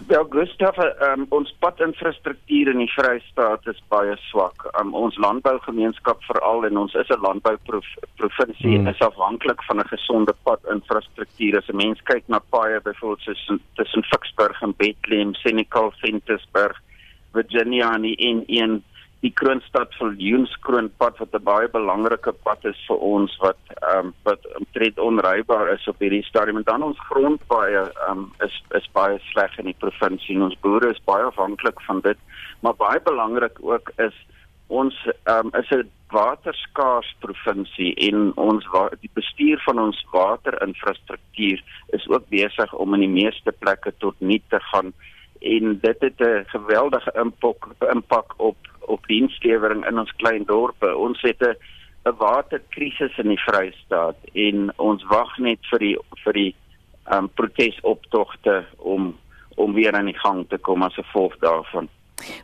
Wel, 0.07 0.25
Gustav, 0.29 0.77
um, 0.77 1.25
ons 1.29 1.49
padinfrastruktuur 1.59 2.71
in 2.71 2.79
die 2.81 2.91
Vrystaat 2.93 3.67
is 3.67 3.79
baie 3.91 4.15
swak. 4.29 4.63
Um, 4.79 4.93
ons 4.97 5.17
landbougemeenskap 5.19 6.23
veral 6.27 6.65
en 6.65 6.77
ons 6.77 6.93
is 6.93 7.09
'n 7.09 7.21
landbouprovinsie 7.21 8.77
hmm. 8.77 8.87
en 8.87 8.93
is 8.93 9.01
afhanklik 9.05 9.63
van 9.67 9.79
'n 9.79 9.91
gesonde 9.91 10.33
padinfrastruktuur. 10.43 11.57
As 11.57 11.69
'n 11.69 11.75
mens 11.75 12.01
kyk 12.03 12.23
na 12.27 12.39
paaie 12.39 12.79
byvoorbeeld 12.81 13.25
tussen 13.25 13.61
tussen 13.75 14.03
Ficksburg 14.03 14.61
en 14.61 14.73
Bethlehem, 14.77 15.33
Senekal, 15.33 15.91
Ventersburg, 16.01 16.81
Virginia 17.33 17.93
en 17.93 18.01
die 18.01 18.17
N1 18.17 18.81
die 19.19 19.31
Kroonstad 19.35 19.91
Viljoenskroonpad 19.99 21.17
wat 21.19 21.33
'n 21.35 21.43
baie 21.43 21.67
belangrike 21.67 22.31
pad 22.43 22.65
is 22.65 22.79
vir 22.87 22.97
ons 22.97 23.35
wat 23.43 23.59
ehm 23.81 24.07
um, 24.07 24.13
wat 24.23 24.47
omtrent 24.59 24.99
onrybaar 24.99 25.73
is 25.73 25.87
op 25.87 25.99
hierdie 25.99 26.23
stadium. 26.23 26.57
En 26.57 26.63
dan 26.63 26.83
ons 26.83 27.05
grondpaaie 27.11 27.83
ehm 27.83 28.17
um, 28.17 28.31
is 28.47 28.63
is 28.79 28.89
baie 28.93 29.19
sleg 29.31 29.57
in 29.59 29.65
die 29.65 29.79
provinsie 29.79 30.35
en 30.35 30.47
ons 30.49 30.59
boere 30.61 30.89
is 30.89 31.03
baie 31.05 31.23
afhanklik 31.23 31.81
van 31.81 31.99
dit. 31.99 32.17
Maar 32.61 32.75
baie 32.75 33.01
belangrik 33.01 33.59
ook 33.61 33.91
is 33.97 34.15
ons 34.67 34.95
ehm 35.25 35.45
um, 35.45 35.61
is 35.61 35.69
'n 35.71 35.89
waterskaars 36.09 37.15
provinsie 37.19 37.93
en 37.95 38.31
ons 38.37 38.65
die 39.01 39.11
bestuur 39.13 39.61
van 39.65 39.79
ons 39.79 40.05
waterinfrastruktuur 40.11 41.63
is 41.97 42.07
ook 42.07 42.29
besig 42.29 42.73
om 42.73 42.93
in 42.93 42.99
die 42.99 43.15
meeste 43.23 43.51
plekke 43.51 43.93
tot 43.97 44.15
nul 44.19 44.41
te 44.49 44.59
gaan 44.59 44.93
en 45.39 45.79
dit 45.81 45.99
het 45.99 46.19
'n 46.19 46.45
geweldige 46.47 47.11
impak 47.15 47.67
impak 47.91 48.33
op 48.37 48.57
op 48.79 49.07
dienslewering 49.07 49.85
in 49.85 49.99
ons 49.99 50.15
klein 50.15 50.43
dorpe. 50.45 50.97
Ons 50.97 51.21
het 51.21 51.41
'n 51.41 51.55
'n 52.05 52.15
waterkrisis 52.17 53.17
in 53.17 53.27
die 53.27 53.43
Vrystaat 53.43 54.17
en 54.33 54.71
ons 54.77 55.03
wag 55.03 55.37
net 55.37 55.59
vir 55.71 55.79
die 55.79 55.97
vir 56.23 56.33
die 56.33 56.55
um 57.11 57.29
protesoptogte 57.33 58.65
om 58.77 59.17
om 59.55 59.73
weer 59.73 59.93
aan 59.93 60.05
die 60.07 60.19
gang 60.19 60.45
te 60.49 60.57
kom 60.57 60.83
as 60.83 60.95
gevolg 60.95 61.35
daarvan. 61.37 61.89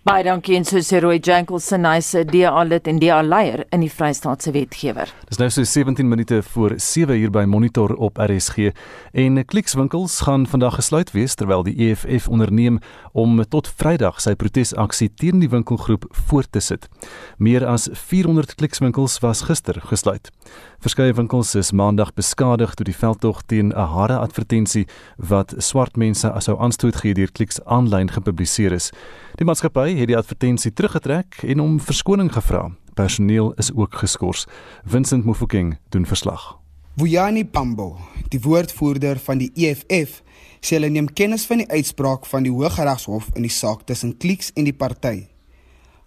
Baie 0.05 0.21
dankie 0.21 0.53
en 0.53 0.67
so 0.69 0.77
sê 0.85 0.99
Roy 1.01 1.17
Jankelson, 1.17 1.81
hy's 1.89 2.13
'n 2.13 2.29
DA 2.29 2.63
lid 2.63 2.87
en 2.87 2.99
DA 2.99 3.23
leier 3.23 3.65
in 3.73 3.81
die 3.81 3.89
Vrystaatse 3.89 4.51
wetgewer. 4.53 5.09
Dis 5.29 5.39
nou 5.39 5.49
so 5.49 5.63
17 5.63 6.07
minute 6.07 6.43
voor 6.43 6.73
7 6.77 7.17
uur 7.17 7.31
by 7.31 7.45
Monitor 7.45 7.95
op 7.95 8.17
RSG 8.17 8.69
en 9.13 9.45
klikswinkels 9.45 10.21
gaan 10.21 10.45
vandag 10.45 10.75
gesluit 10.75 11.11
wees 11.11 11.33
terwyl 11.33 11.63
die 11.63 11.89
EFF 11.89 12.27
onderneem 12.27 12.79
om 13.13 13.41
tot 13.49 13.67
Vrydag 13.67 14.21
sy 14.21 14.35
protesaksie 14.35 15.09
teen 15.09 15.39
die 15.39 15.49
winkelgroep 15.49 16.05
voort 16.11 16.51
te 16.51 16.59
sit. 16.59 16.87
Meer 17.37 17.65
as 17.65 17.89
400 17.91 18.55
klikswinkels 18.55 19.19
was 19.19 19.41
gister 19.41 19.81
gesluit. 19.81 20.29
Verskeie 20.79 21.13
winkels 21.13 21.55
is 21.55 21.71
maandag 21.71 22.13
beskadig 22.13 22.75
toe 22.75 22.85
die 22.85 22.93
veldtog 22.93 23.41
teen 23.47 23.73
'n 23.73 23.89
harde 23.89 24.17
advertensie 24.17 24.85
wat 25.17 25.55
swart 25.57 25.97
mense 25.97 26.31
ashou 26.31 26.59
aanstoot 26.59 26.95
gee 26.95 27.13
deur 27.13 27.31
kliks 27.31 27.59
aanlyn 27.65 28.11
gepubliseer 28.11 28.71
is. 28.71 28.91
Die 29.37 29.45
maatskappy 29.45 29.94
het 29.97 30.07
die 30.07 30.17
advertensie 30.17 30.73
teruggetrek 30.73 31.41
en 31.43 31.59
om 31.59 31.79
verskoning 31.79 32.31
gevra. 32.33 32.69
Personeel 32.93 33.53
is 33.53 33.73
ook 33.73 33.95
geskort. 33.95 34.45
Vincent 34.85 35.25
Mufokeng 35.25 35.77
doen 35.89 36.05
verslag. 36.05 36.59
Vuyani 36.95 37.45
Pambo, 37.45 37.97
die 38.29 38.39
woordvoerder 38.39 39.19
van 39.19 39.41
die 39.41 39.51
EFF, 39.55 40.21
sê 40.61 40.77
hulle 40.77 40.89
neem 40.89 41.09
kennis 41.11 41.43
van 41.49 41.59
die 41.59 41.67
uitspraak 41.67 42.25
van 42.25 42.47
die 42.47 42.53
Hooggeregshof 42.53 43.27
in 43.35 43.43
die 43.43 43.51
saak 43.51 43.83
tussen 43.89 44.15
Kliks 44.17 44.53
en 44.55 44.63
die 44.63 44.73
party. 44.73 45.27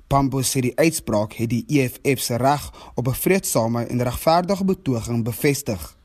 Pambo 0.08 0.40
sê 0.40 0.62
die 0.64 0.72
uitspraak 0.80 1.36
het 1.36 1.50
die 1.52 1.64
EFF 1.68 2.24
se 2.24 2.40
reg 2.40 2.72
op 2.94 3.08
'n 3.08 3.20
vreedsame 3.24 3.84
en 3.84 4.02
regverdige 4.02 4.64
betoging 4.64 5.24
bevestig. 5.24 5.97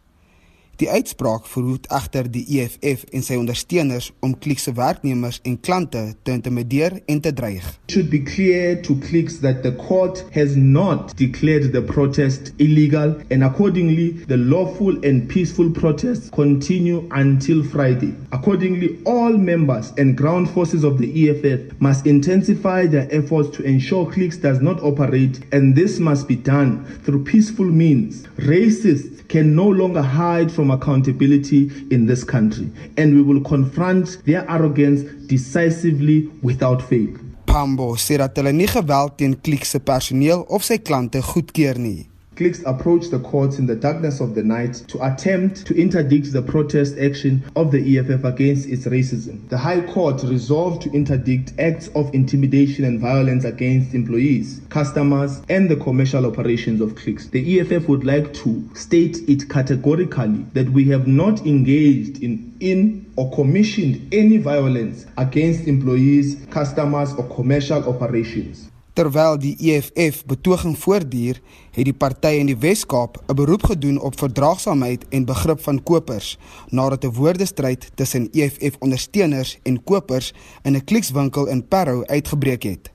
Die 0.83 0.89
uitspraak 0.91 1.45
verhoed 1.47 1.85
egter 1.95 2.25
die 2.27 2.41
EFF 2.57 3.05
en 3.15 3.21
sy 3.23 3.37
ondersteuners 3.39 4.09
om 4.25 4.33
Klik 4.43 4.59
se 4.59 4.73
werknemers 4.75 5.37
en 5.47 5.53
klante 5.63 6.01
te 6.27 6.33
intimideer 6.35 6.97
en 7.07 7.21
te 7.23 7.31
dreig. 7.31 7.63
It 7.87 7.93
should 7.93 8.09
be 8.11 8.19
clear 8.19 8.81
to 8.83 8.97
Clicks 9.05 9.37
that 9.45 9.61
the 9.63 9.71
court 9.85 10.25
has 10.35 10.57
not 10.57 11.15
declared 11.15 11.71
the 11.71 11.81
protest 11.81 12.51
illegal 12.57 13.15
and 13.31 13.47
accordingly 13.47 14.09
the 14.27 14.35
lawful 14.35 14.99
and 15.07 15.29
peaceful 15.29 15.71
protests 15.71 16.27
continue 16.35 17.07
until 17.11 17.63
Friday. 17.63 18.11
Accordingly 18.35 18.99
all 19.05 19.37
members 19.37 19.93
and 19.97 20.17
ground 20.17 20.49
forces 20.49 20.83
of 20.83 20.97
the 20.97 21.07
EFF 21.15 21.79
must 21.79 22.05
intensify 22.05 22.87
their 22.87 23.07
efforts 23.09 23.55
to 23.55 23.63
ensure 23.63 24.11
Clicks 24.11 24.35
does 24.35 24.59
not 24.59 24.83
operate 24.83 25.39
and 25.53 25.77
this 25.77 25.99
must 25.99 26.27
be 26.27 26.35
done 26.35 26.83
through 27.05 27.23
peaceful 27.23 27.71
means. 27.71 28.27
Racists 28.35 29.22
can 29.33 29.55
no 29.55 29.67
longer 29.67 30.03
hide 30.03 30.51
from 30.51 30.69
accountability 30.69 31.71
in 31.89 32.05
this 32.05 32.23
country, 32.23 32.69
and 32.97 33.15
we 33.15 33.21
will 33.23 33.41
confront 33.41 34.23
their 34.25 34.45
arrogance 34.47 35.01
decisively 35.25 36.29
without 36.43 36.81
fail. 36.89 37.09
Pambo 37.49 37.95
sê 37.97 38.19
dat 38.21 38.37
hulle 38.37 38.53
nie 38.53 38.69
geweld 38.69 39.17
teen 39.17 39.33
Klik 39.41 39.65
se 39.65 39.81
personeel 39.81 40.45
of 40.53 40.61
sy 40.61 40.77
klante 40.77 41.21
goedkeur 41.33 41.81
nie. 41.81 42.12
Clicks 42.35 42.63
approached 42.65 43.11
the 43.11 43.19
courts 43.19 43.59
in 43.59 43.67
the 43.67 43.75
darkness 43.75 44.19
of 44.19 44.33
the 44.33 44.41
night 44.41 44.73
to 44.87 45.05
attempt 45.05 45.67
to 45.67 45.79
interdict 45.79 46.33
the 46.33 46.41
protest 46.41 46.97
action 46.97 47.43
of 47.55 47.71
the 47.71 47.97
EFF 47.97 48.23
against 48.23 48.67
its 48.67 48.85
racism. 48.85 49.47
The 49.49 49.57
High 49.57 49.81
Court 49.81 50.23
resolved 50.23 50.81
to 50.83 50.91
interdict 50.91 51.53
acts 51.59 51.89
of 51.89 52.13
intimidation 52.13 52.85
and 52.85 52.99
violence 52.99 53.43
against 53.43 53.93
employees, 53.93 54.61
customers, 54.69 55.41
and 55.49 55.69
the 55.69 55.75
commercial 55.75 56.25
operations 56.25 56.81
of 56.81 56.95
Clicks. 56.95 57.27
The 57.27 57.59
EFF 57.59 57.87
would 57.87 58.03
like 58.03 58.33
to 58.35 58.67
state 58.73 59.17
it 59.29 59.47
categorically 59.47 60.45
that 60.53 60.69
we 60.69 60.85
have 60.85 61.07
not 61.07 61.45
engaged 61.45 62.23
in 62.23 62.53
in 62.59 63.11
or 63.15 63.29
commissioned 63.31 64.07
any 64.13 64.37
violence 64.37 65.05
against 65.17 65.67
employees, 65.67 66.45
customers, 66.49 67.13
or 67.13 67.27
commercial 67.35 67.83
operations. 67.87 68.69
Terwyl 68.93 69.39
die 69.41 69.55
EFF 69.57 70.21
betoging 70.29 70.75
voortduur, 70.77 71.39
het 71.73 71.87
die 71.87 71.95
party 71.97 72.35
in 72.37 72.51
die 72.51 72.57
Wes-Kaap 72.61 73.17
'n 73.25 73.35
beroep 73.35 73.63
gedoen 73.65 73.97
op 73.99 74.19
verdraagsaamheid 74.19 75.05
en 75.09 75.25
begrip 75.25 75.61
van 75.61 75.83
kopers 75.83 76.37
nadat 76.69 77.03
'n 77.03 77.13
woordestryd 77.13 77.91
tussen 77.95 78.29
EFF-ondersteuners 78.31 79.57
en 79.63 79.83
kopers 79.83 80.33
in 80.63 80.75
'n 80.75 80.83
klikswinkel 80.83 81.47
in 81.47 81.67
Parow 81.67 82.03
uitgebreek 82.05 82.63
het. 82.63 82.91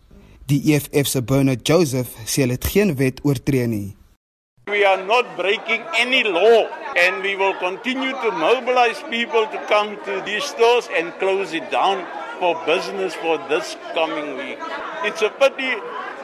Die 0.46 0.62
EFF 0.72 1.07
se 1.07 1.22
Bernard 1.22 1.66
Joseph 1.66 2.11
sê 2.24 2.40
hulle 2.40 2.53
het 2.53 2.64
geen 2.64 2.96
wet 2.96 3.20
oortree 3.22 3.66
nie. 3.66 3.96
We 4.64 4.86
are 4.86 5.05
not 5.05 5.24
breaking 5.36 5.82
any 5.92 6.22
law 6.22 6.66
and 6.94 7.22
we 7.22 7.36
will 7.36 7.57
continue 7.59 8.12
to 8.12 8.30
mobilize 8.30 9.03
people 9.11 9.46
to 9.53 9.59
come 9.66 9.96
to 10.05 10.22
these 10.24 10.46
stores 10.46 10.88
and 10.99 11.18
close 11.18 11.57
it 11.57 11.70
down 11.70 11.99
for 12.39 12.55
business 12.66 13.14
for 13.14 13.39
this 13.49 13.76
coming 13.95 14.36
week. 14.36 14.59
It's 15.05 15.22
a 15.22 15.30
pity 15.30 15.74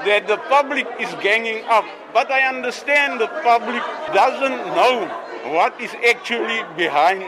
that 0.06 0.26
the 0.26 0.38
public 0.48 0.86
is 1.00 1.12
ganging 1.22 1.64
up, 1.64 1.84
but 2.12 2.30
I 2.30 2.48
understand 2.48 3.20
the 3.20 3.28
public 3.42 3.82
doesn't 4.14 4.58
know 4.78 5.06
what 5.54 5.80
is 5.80 5.94
actually 6.08 6.62
behind 6.76 7.22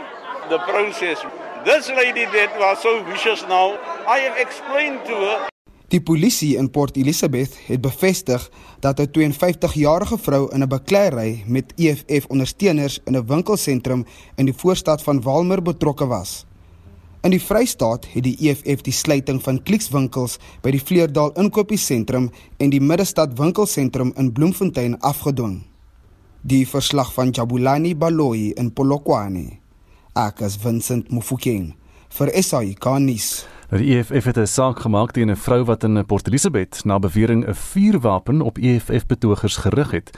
the 0.48 0.58
process. 0.58 1.18
This 1.64 1.88
lady 1.90 2.24
that 2.24 2.58
was 2.58 2.82
so 2.82 3.02
vicious 3.04 3.42
now, 3.48 3.78
I 4.06 4.18
have 4.20 4.38
explained 4.38 5.04
to 5.06 5.14
her 5.14 5.48
Die 5.88 6.00
polisie 6.02 6.56
in 6.58 6.70
Port 6.70 6.96
Elizabeth 6.96 7.58
het 7.66 7.80
bevestig 7.80 8.50
dat 8.80 8.98
'n 8.98 9.10
52-jarige 9.32 10.18
vrou 10.18 10.50
in 10.52 10.62
'n 10.62 10.68
bakleierery 10.68 11.42
met 11.46 11.72
EFF-ondersteuners 11.76 12.98
in 13.04 13.16
'n 13.16 13.26
winkelsentrum 13.26 14.06
in 14.34 14.44
die 14.44 14.54
voorstad 14.54 15.02
van 15.02 15.22
Walmer 15.22 15.62
betrokke 15.62 16.06
was. 16.06 16.44
In 17.26 17.32
die 17.34 17.42
Vrystaat 17.42 18.04
het 18.12 18.22
die 18.22 18.36
EFF 18.38 18.84
die 18.86 18.92
sluiting 18.94 19.40
van 19.42 19.56
Klikswinkels 19.66 20.36
by 20.62 20.70
die 20.70 20.78
Vleerdal 20.78 21.32
Inkopiesentrum 21.34 22.28
en 22.62 22.70
die 22.70 22.78
Middestad 22.78 23.32
Winkelsentrum 23.40 24.12
in 24.14 24.28
Bloemfontein 24.36 24.94
afgedwing. 25.02 25.56
Die 26.46 26.62
verslag 26.70 27.10
van 27.16 27.32
Jabulani 27.34 27.96
Baloyi 27.98 28.52
in 28.54 28.70
Polokwane. 28.70 29.58
Ek 30.14 30.44
is 30.46 30.54
Vincent 30.62 31.10
Mufokeng 31.10 31.72
vir 32.14 32.30
SAI 32.30 32.76
Kanis. 32.78 33.42
Nou, 33.72 33.82
Die 33.82 33.98
EFF 33.98 34.30
het 34.30 34.38
'n 34.38 34.46
saak 34.46 34.86
gemaak 34.86 35.10
teen 35.12 35.30
'n 35.30 35.36
vrou 35.36 35.64
wat 35.64 35.82
in 35.82 36.06
Port 36.06 36.28
Elizabeth 36.28 36.84
na 36.84 36.98
bewering 36.98 37.44
'n 37.44 37.54
vuurwapen 37.54 38.40
op 38.40 38.58
EFF-betogers 38.58 39.56
gerig 39.56 39.90
het. 39.90 40.10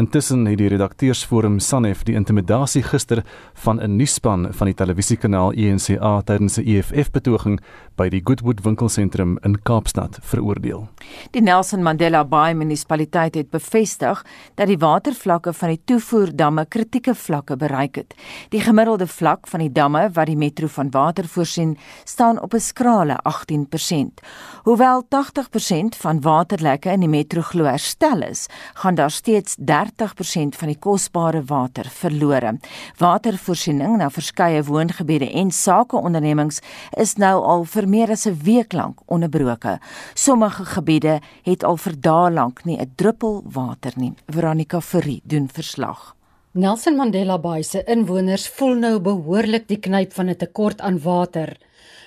Intussen 0.00 0.46
het 0.48 0.56
die 0.56 0.68
redakteursforum 0.72 1.58
Sanef 1.60 2.06
die 2.08 2.14
intimidasie 2.16 2.80
gister 2.82 3.20
van 3.64 3.80
'n 3.80 3.96
nuusspan 3.96 4.46
van 4.50 4.66
die 4.66 4.74
televisiekanaal 4.74 5.52
ENCA 5.52 6.22
tydens 6.24 6.56
'n 6.56 6.64
EFF-betoging 6.64 7.60
by 7.96 8.08
die 8.08 8.20
Goodwood 8.24 8.62
winkelsentrum 8.64 9.38
in 9.42 9.62
Kaapstad 9.62 10.18
veroordeel. 10.22 10.88
Die 11.30 11.42
Nelson 11.42 11.82
Mandela 11.82 12.24
Bay 12.24 12.54
munisipaliteit 12.54 13.34
het 13.34 13.50
bevestig 13.50 14.24
dat 14.54 14.66
die 14.66 14.78
watervlakke 14.78 15.52
van 15.52 15.68
die 15.68 15.80
toevoerdamme 15.84 16.66
kritieke 16.66 17.14
vlakke 17.14 17.56
bereik 17.56 17.94
het. 17.94 18.14
Die 18.48 18.60
gemiddelde 18.60 19.06
vlak 19.06 19.46
van 19.46 19.60
die 19.60 19.72
damme 19.72 20.10
wat 20.12 20.26
die 20.26 20.36
metro 20.36 20.66
van 20.66 20.90
water 20.90 21.28
voorsien, 21.28 21.78
staan 22.04 22.40
op 22.40 22.54
'n 22.54 22.60
skrale 22.60 23.18
18%. 23.22 24.20
Hoewel 24.62 25.04
80% 25.08 25.96
van 25.96 26.20
waterlekke 26.20 26.90
in 26.90 27.00
die 27.00 27.08
metro 27.08 27.40
glo 27.40 27.64
herstel 27.64 28.22
is, 28.22 28.46
gaan 28.74 28.94
daar 28.94 29.10
steeds 29.10 29.56
30% 29.56 29.89
van 29.96 30.68
die 30.68 30.78
kosbare 30.78 31.42
water 31.42 31.84
verlore. 31.84 32.58
Watervoorsiening 32.98 33.96
na 33.98 34.10
verskeie 34.10 34.62
woongebiede 34.62 35.30
en 35.32 35.50
sakeondernemings 35.50 36.60
is 36.96 37.16
nou 37.16 37.42
al 37.42 37.64
vir 37.64 37.88
meer 37.88 38.10
as 38.10 38.26
'n 38.26 38.38
week 38.44 38.72
lank 38.72 39.00
onderbroke. 39.06 39.78
Sommige 40.14 40.64
gebiede 40.64 41.20
het 41.44 41.64
al 41.64 41.76
vir 41.76 41.94
dae 42.00 42.30
lank 42.30 42.64
nie 42.64 42.78
'n 42.78 42.92
druppel 42.96 43.42
water 43.44 43.92
nie. 43.96 44.14
Veronica 44.26 44.80
Fourie 44.80 45.22
doen 45.24 45.48
verslag. 45.48 46.14
Nelson 46.52 46.96
Mandela 46.96 47.38
Bay 47.38 47.62
se 47.62 47.84
inwoners 47.86 48.48
voel 48.48 48.74
nou 48.74 48.98
behoorlik 48.98 49.68
die 49.68 49.78
knyp 49.78 50.12
van 50.12 50.28
'n 50.28 50.36
tekort 50.36 50.80
aan 50.80 50.98
water. 50.98 51.56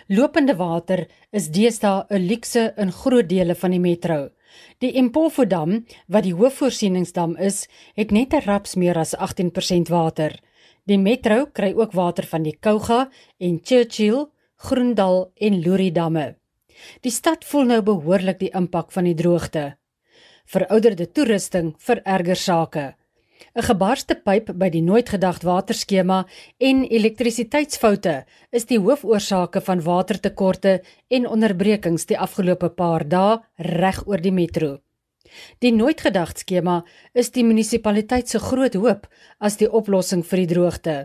Lopende 0.08 0.56
water 0.56 1.08
is 1.32 1.48
deesdae 1.48 2.06
'n 2.10 2.28
luukse 2.28 2.74
in 2.78 2.92
groot 2.92 3.30
dele 3.30 3.56
van 3.56 3.72
die 3.72 3.80
metro. 3.80 4.30
Die 4.80 4.92
Impofu 4.92 5.46
dam, 5.48 5.86
wat 6.08 6.24
die 6.24 6.34
hoofvoorsieningsdam 6.34 7.36
is, 7.38 7.68
het 7.96 8.12
net 8.12 8.34
'n 8.34 8.46
raps 8.46 8.76
meer 8.76 8.98
as 8.98 9.16
18% 9.16 9.90
water. 9.90 10.40
Die 10.86 10.98
metro 10.98 11.46
kry 11.46 11.74
ook 11.76 11.94
water 11.94 12.26
van 12.26 12.44
die 12.44 12.58
Kouga 12.60 13.10
en 13.40 13.60
Churchill, 13.64 14.26
Groendal 14.56 15.32
en 15.36 15.64
Lori 15.64 15.92
damme. 15.92 16.36
Die 17.02 17.12
stad 17.12 17.46
voel 17.46 17.64
nou 17.64 17.82
behoorlik 17.82 18.40
die 18.40 18.52
impak 18.52 18.92
van 18.92 19.04
die 19.04 19.16
droogte. 19.16 19.78
Verouderde 20.46 21.12
toerusting 21.12 21.74
vererger 21.78 22.36
sake. 22.36 22.96
'n 23.54 23.62
Gebarste 23.62 24.16
pyp 24.18 24.48
by 24.58 24.68
die 24.74 24.82
nooit 24.82 25.10
gedagte 25.14 25.46
waterskema 25.46 26.24
en 26.58 26.80
elektrisiteitsfoute 26.90 28.16
is 28.50 28.66
die 28.66 28.80
hoofoorsake 28.82 29.62
van 29.62 29.84
watertekorte 29.86 30.82
en 31.10 31.28
onderbrekings 31.30 32.08
die 32.10 32.18
afgelope 32.18 32.70
paar 32.70 33.06
dae 33.06 33.38
reg 33.78 34.02
oor 34.08 34.18
die 34.18 34.34
metro. 34.34 34.80
Die 35.62 35.72
nooit 35.72 36.02
gedagte 36.02 36.42
skema 36.42 36.82
is 37.14 37.30
die 37.30 37.46
munisipaliteit 37.46 38.30
se 38.30 38.40
groot 38.40 38.74
hoop 38.74 39.06
as 39.40 39.58
die 39.62 39.70
oplossing 39.70 40.26
vir 40.26 40.44
die 40.44 40.52
droogte. 40.56 40.98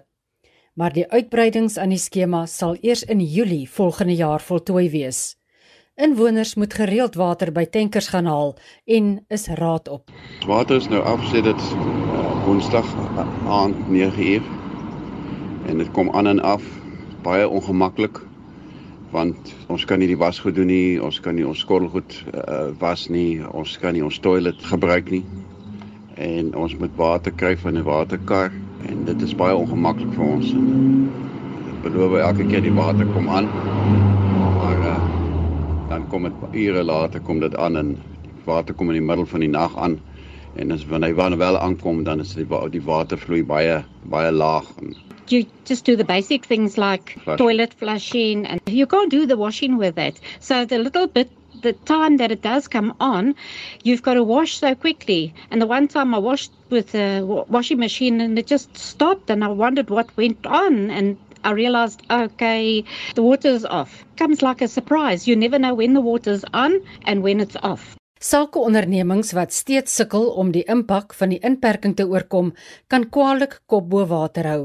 Maar 0.75 0.97
die 0.97 1.05
uitbreidings 1.05 1.77
aan 1.77 1.93
die 1.93 2.01
skema 2.01 2.47
sal 2.47 2.79
eers 2.81 3.03
in 3.03 3.21
Julie 3.21 3.69
volgende 3.69 4.17
jaar 4.17 4.41
voltooi 4.41 4.89
wees. 4.89 5.37
Inwoners 5.99 6.55
moet 6.55 6.75
gereeld 6.75 7.15
water 7.19 7.53
by 7.53 7.67
tankers 7.67 8.09
gaan 8.15 8.27
haal 8.31 8.57
en 8.87 9.19
is 9.29 9.49
raad 9.61 9.89
op. 9.89 10.13
Water 10.47 10.77
is 10.77 10.89
nou 10.89 11.03
afsit 11.03 11.45
dit 11.45 11.73
uh, 11.75 11.98
Woensdag 12.49 12.87
aand 13.45 13.77
9uur 13.93 14.43
en 15.67 15.79
dit 15.79 15.91
kom 15.93 16.09
aan 16.17 16.27
en 16.27 16.39
af 16.41 16.63
baie 17.23 17.49
ongemaklik 17.49 18.23
want 19.13 19.53
ons 19.69 19.85
kan 19.85 20.01
nie 20.01 20.09
die 20.09 20.17
wasgoed 20.17 20.57
doen 20.57 20.71
nie, 20.73 20.97
ons 20.97 21.19
kan 21.21 21.37
nie 21.37 21.45
ons 21.45 21.61
skottelgoed 21.61 22.17
uh, 22.33 22.71
was 22.81 23.05
nie, 23.13 23.45
ons 23.53 23.77
kan 23.83 23.93
nie 23.93 24.05
ons 24.07 24.17
toilet 24.25 24.65
gebruik 24.71 25.13
nie 25.13 25.21
en 26.17 26.55
ons 26.57 26.79
moet 26.81 26.97
water 26.97 27.37
kry 27.37 27.53
van 27.67 27.77
'n 27.77 27.85
waterkar 27.85 28.57
en 28.89 29.05
dit 29.05 29.29
is 29.29 29.37
baie 29.37 29.53
ongemaklik 29.53 30.17
vir 30.17 30.25
ons. 30.25 30.57
Ek 31.69 31.79
beloof 31.85 32.17
elke 32.17 32.49
keer 32.49 32.65
die 32.65 32.77
water 32.81 33.13
kom 33.13 33.29
aan. 33.29 33.53
Maar 34.57 34.87
uh, 34.97 35.01
dan 35.93 36.09
kom 36.09 36.25
dit 36.25 36.65
ure 36.65 36.83
later 36.83 37.21
kom 37.21 37.45
dit 37.45 37.57
aan 37.57 37.77
en 37.77 37.97
die 38.25 38.45
water 38.49 38.75
kom 38.75 38.89
in 38.89 39.03
die 39.03 39.09
middel 39.13 39.27
van 39.27 39.45
die 39.45 39.53
nag 39.53 39.77
aan 39.77 40.01
en 40.59 40.73
as 40.73 40.87
wanneer 40.87 41.15
hy 41.15 41.37
wel 41.39 41.59
aankom 41.59 42.05
dan 42.05 42.21
is 42.21 42.35
die 42.35 42.47
die 42.71 42.85
water 42.85 43.19
vloei 43.19 43.43
baie 43.43 43.85
baie 44.05 44.33
laag 44.33 44.67
en 44.83 44.97
you 45.33 45.47
just 45.65 45.85
do 45.85 45.97
the 45.97 46.05
basic 46.05 46.47
things 46.47 46.79
like 46.79 47.19
Flush. 47.25 47.39
toilet 47.39 47.75
flushing 47.75 48.47
and 48.47 48.61
you 48.67 48.87
can't 48.87 49.11
do 49.11 49.27
the 49.27 49.37
washing 49.37 49.77
with 49.77 49.99
it. 49.99 50.21
So 50.41 50.65
the 50.65 50.79
little 50.79 51.07
bit 51.07 51.31
the 51.63 51.73
time 51.73 52.19
that 52.19 52.31
it 52.31 52.41
does 52.43 52.69
come 52.69 52.95
on, 53.01 53.35
you've 53.83 54.03
got 54.03 54.15
to 54.15 54.23
wash 54.23 54.59
so 54.59 54.75
quickly. 54.75 55.35
And 55.51 55.61
the 55.61 55.67
one 55.67 55.89
time 55.89 56.15
I 56.15 56.19
washed 56.19 56.53
with 56.71 56.95
a 56.95 57.23
washing 57.25 57.79
machine 57.79 58.21
and 58.21 58.39
it 58.39 58.47
just 58.47 58.77
stopped 58.77 59.29
and 59.29 59.43
I 59.43 59.49
wondered 59.49 59.91
what 59.91 60.17
went 60.17 60.47
on 60.47 60.91
and 60.91 61.19
I 61.45 61.51
realized 61.53 62.03
okay, 62.11 62.85
the 63.15 63.23
water's 63.23 63.65
off. 63.65 64.05
Comes 64.17 64.43
like 64.43 64.63
a 64.63 64.69
surprise. 64.69 65.27
You 65.27 65.37
never 65.37 65.59
know 65.59 65.75
when 65.75 65.95
the 65.95 66.01
water's 66.01 66.45
on 66.55 66.81
and 67.05 67.23
when 67.23 67.41
it's 67.41 67.57
off. 67.57 67.98
Sakeondernemings 68.19 69.31
wat 69.33 69.53
steeds 69.55 69.95
sukkel 69.95 70.27
om 70.43 70.51
die 70.51 70.65
impak 70.67 71.15
van 71.15 71.31
die 71.31 71.39
inperking 71.45 71.95
te 71.95 72.07
oorkom, 72.09 72.51
kan 72.91 73.07
kwaliek 73.15 73.61
kop 73.67 73.87
bo 73.93 74.07
water 74.11 74.49
hou. 74.51 74.63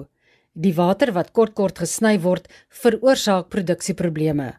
Die 0.53 0.73
water 0.77 1.13
wat 1.13 1.33
kort-kort 1.37 1.79
gesny 1.81 2.17
word, 2.21 2.49
veroorsaak 2.69 3.49
produksieprobleme. 3.53 4.53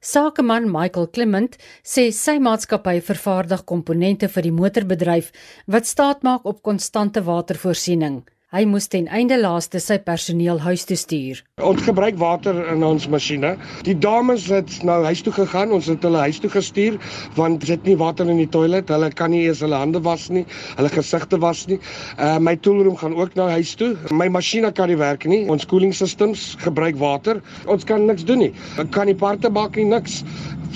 Sakeman 0.00 0.68
Michael 0.70 1.08
Clement 1.10 1.56
sê 1.82 2.10
sy 2.14 2.36
maatskappy 2.38 3.00
vervaardig 3.02 3.64
komponente 3.66 4.28
vir 4.30 4.46
die 4.46 4.54
motorbedryf 4.54 5.32
wat 5.66 5.88
staatmaak 5.90 6.46
op 6.46 6.62
konstante 6.62 7.24
watervoorsiening. 7.26 8.22
Hy 8.54 8.60
moes 8.70 8.84
ten 8.86 9.08
einde 9.10 9.34
laaste 9.40 9.80
sy 9.82 9.96
personeel 10.06 10.60
huis 10.62 10.84
toe 10.86 10.94
stuur. 10.94 11.40
Ons 11.66 11.80
gebruik 11.82 12.14
water 12.20 12.54
in 12.70 12.84
ons 12.86 13.08
masjiene. 13.10 13.56
Die 13.82 13.96
dames 13.98 14.44
het 14.54 14.70
nou 14.86 15.00
huis 15.02 15.24
toe 15.26 15.32
gegaan. 15.34 15.72
Ons 15.74 15.88
het 15.90 16.04
hulle 16.06 16.20
huis 16.28 16.38
toe 16.38 16.50
gestuur 16.52 16.94
want 17.34 17.66
dit 17.66 17.88
nie 17.90 17.96
water 17.98 18.30
in 18.30 18.38
die 18.38 18.46
toilet. 18.46 18.86
Hulle 18.94 19.08
kan 19.18 19.34
nie 19.34 19.48
eens 19.48 19.64
hulle 19.66 19.74
hande 19.74 19.98
was 20.06 20.28
nie, 20.30 20.44
hulle 20.76 20.92
gesigte 20.94 21.40
was 21.42 21.64
nie. 21.66 21.80
Uh 22.22 22.36
my 22.38 22.54
toolroom 22.54 22.94
gaan 23.00 23.16
ook 23.18 23.34
nou 23.34 23.48
huis 23.50 23.74
toe. 23.74 23.96
My 24.14 24.30
masjiene 24.30 24.70
kan 24.70 24.94
nie 24.94 25.00
werk 25.02 25.26
nie. 25.26 25.42
Ons 25.50 25.66
koeling 25.66 25.90
systems 25.90 26.52
gebruik 26.62 27.02
water. 27.02 27.42
Ons 27.66 27.82
kan 27.82 28.06
niks 28.06 28.22
doen 28.30 28.44
nie. 28.46 28.52
Ek 28.78 28.94
kan 28.94 29.10
nie 29.10 29.18
parte 29.18 29.50
maak 29.50 29.74
nie, 29.74 29.88
niks. 29.90 30.22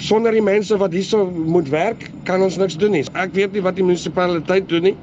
Sonder 0.00 0.32
die 0.32 0.42
mense 0.42 0.76
wat 0.80 0.94
hierso 0.96 1.26
moet 1.28 1.68
werk, 1.68 2.06
kan 2.24 2.40
ons 2.40 2.56
niks 2.56 2.78
doen 2.80 2.94
nie. 2.96 3.02
Ek 3.20 3.34
weet 3.36 3.52
nie 3.52 3.62
wat 3.62 3.76
die 3.76 3.84
munisipaliteit 3.84 4.68
doen 4.70 4.86
nie, 4.88 4.94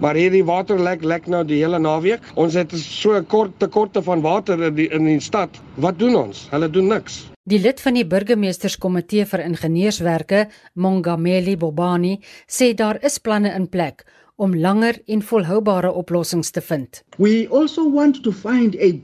maar 0.00 0.14
hierdie 0.14 0.44
water 0.46 0.78
lek 0.78 1.02
lek 1.02 1.26
nou 1.28 1.42
die 1.48 1.58
hele 1.58 1.80
naweek. 1.82 2.13
Ons 2.34 2.54
het 2.54 2.72
so 2.72 3.14
'n 3.16 3.26
kort 3.26 3.58
tekorte 3.58 4.02
van 4.02 4.20
water 4.20 4.62
in 4.62 4.74
die 4.74 4.88
in 4.88 5.04
die 5.04 5.20
stad. 5.20 5.50
Wat 5.74 5.98
doen 5.98 6.16
ons? 6.16 6.48
Hulle 6.50 6.70
doen 6.70 6.86
niks. 6.86 7.24
Die 7.44 7.58
lid 7.60 7.80
van 7.80 7.94
die 7.94 8.06
burgemeesterskomitee 8.06 9.26
vir 9.26 9.40
ingenieurswerke, 9.44 10.46
Mongameli 10.74 11.56
Bobani, 11.56 12.20
sê 12.48 12.74
daar 12.74 12.98
is 13.04 13.18
planne 13.18 13.54
in 13.54 13.68
plek 13.68 14.04
om 14.36 14.54
langer 14.56 14.98
en 15.06 15.22
volhoubare 15.22 15.92
oplossings 15.92 16.50
te 16.50 16.60
vind. 16.60 17.02
We 17.18 17.46
also 17.50 17.90
want 17.90 18.22
to 18.22 18.32
find 18.32 18.76
a 18.80 18.94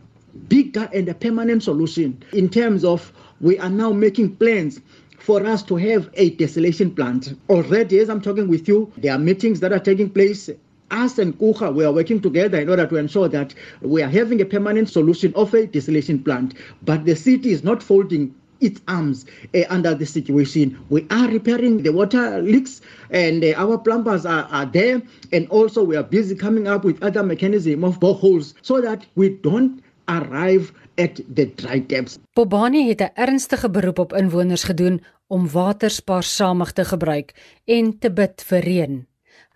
bigger 0.49 0.89
and 0.95 1.09
a 1.09 1.15
permanent 1.15 1.63
solution 1.63 2.17
in 2.33 2.49
terms 2.49 2.85
of 2.85 3.13
we 3.41 3.59
are 3.59 3.71
now 3.71 3.93
making 3.93 4.37
plans 4.37 4.81
for 5.19 5.47
us 5.47 5.63
to 5.63 5.77
have 5.77 6.09
a 6.15 6.31
desolation 6.31 6.95
plant. 6.95 7.35
Already, 7.49 8.01
as 8.01 8.09
I'm 8.09 8.21
talking 8.21 8.49
with 8.49 8.69
you, 8.69 8.91
there 8.97 9.13
are 9.13 9.19
meetings 9.19 9.61
that 9.61 9.73
are 9.73 9.83
taking 9.83 10.11
place. 10.11 10.51
Us 10.91 11.19
and 11.19 11.39
Kucha, 11.39 11.75
we 11.75 11.85
are 11.85 11.93
working 11.93 12.21
together 12.21 12.59
in 12.61 12.69
order 12.69 12.87
to 12.87 12.97
ensure 12.97 13.29
that 13.29 13.55
we 13.81 14.03
are 14.03 14.09
having 14.09 14.41
a 14.41 14.45
permanent 14.45 14.89
solution 14.89 15.33
of 15.35 15.55
a 15.55 15.67
desolation 15.67 16.23
plant. 16.23 16.55
But 16.83 17.05
the 17.05 17.17
city 17.17 17.53
is 17.53 17.63
not 17.65 17.83
folding 17.83 18.35
its 18.61 18.81
arms 18.89 19.27
uh, 19.55 19.63
under 19.69 19.95
the 19.95 20.07
situation. 20.07 20.79
We 20.91 21.07
are 21.11 21.29
repairing 21.29 21.83
the 21.83 21.93
water 21.93 22.41
leaks 22.43 22.81
and 23.11 23.43
uh, 23.43 23.55
our 23.57 23.79
plumbers 23.79 24.27
are, 24.27 24.45
are 24.51 24.67
there. 24.67 25.03
And 25.33 25.49
also 25.49 25.83
we 25.83 25.97
are 25.97 26.03
busy 26.03 26.35
coming 26.35 26.69
up 26.69 26.85
with 26.85 27.03
other 27.03 27.23
mechanism 27.23 27.85
of 27.85 28.01
boreholes 28.01 28.55
so 28.63 28.81
that 28.81 29.07
we 29.15 29.31
don't 29.31 29.83
arrive 30.09 30.73
at 30.99 31.21
the 31.35 31.47
dry 31.47 31.79
depths. 31.79 32.19
Bobani 32.35 32.89
het 32.89 33.01
'n 33.01 33.11
ernstige 33.15 33.71
beroep 33.71 33.99
op 33.99 34.13
inwoners 34.13 34.65
gedoen 34.65 35.01
om 35.27 35.49
water 35.51 35.91
spaarsamig 35.91 36.73
te 36.73 36.85
gebruik 36.85 37.35
en 37.65 37.99
te 37.99 38.13
bid 38.13 38.43
vir 38.43 38.61
reën. 38.61 39.10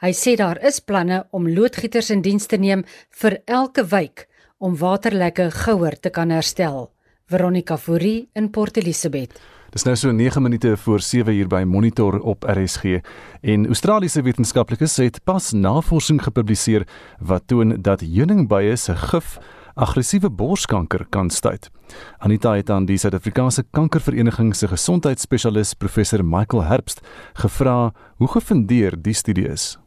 Hy 0.04 0.10
sê 0.12 0.34
daar 0.36 0.58
is 0.60 0.82
planne 0.84 1.22
om 1.32 1.46
loodgieters 1.48 2.10
in 2.12 2.20
diens 2.20 2.44
te 2.44 2.58
neem 2.60 2.82
vir 3.22 3.38
elke 3.48 3.86
wijk 3.88 4.26
om 4.60 4.74
waterlekke 4.76 5.46
gouer 5.62 5.94
te 5.96 6.10
kan 6.12 6.28
herstel. 6.28 6.90
Veronica 7.24 7.78
Fourie 7.80 8.28
in 8.36 8.50
Port 8.52 8.76
Elizabeth. 8.76 9.38
Dis 9.72 9.86
nou 9.88 9.94
so 9.96 10.12
9 10.12 10.42
minute 10.44 10.74
voor 10.76 11.00
7 11.00 11.32
uur 11.32 11.48
by 11.48 11.62
Monitor 11.64 12.18
op 12.20 12.44
RSG 12.44 12.98
en 13.40 13.64
Australiese 13.66 14.20
wetenskaplikes 14.22 14.98
het 15.00 15.22
pas 15.24 15.52
navorsing 15.56 16.20
gepubliseer 16.22 16.84
wat 17.18 17.46
toon 17.48 17.78
dat 17.80 18.04
heuningbye 18.04 18.76
se 18.76 18.92
gif 19.06 19.38
aggressiewe 19.74 20.28
borskanker 20.28 21.06
kan 21.10 21.30
stuit. 21.30 21.70
Anita 22.18 22.52
het 22.54 22.70
aan 22.70 22.84
die 22.84 22.98
Suid-Afrikaanse 23.00 23.64
Kankervereniging 23.70 24.52
se 24.54 24.68
gesondheidsspesialis 24.68 25.72
professor 25.74 26.24
Michael 26.24 26.68
Herbst 26.68 27.00
gevra 27.32 27.94
hoe 28.16 28.28
gefundeer 28.28 29.00
die 29.00 29.16
studie 29.16 29.48
is. 29.48 29.78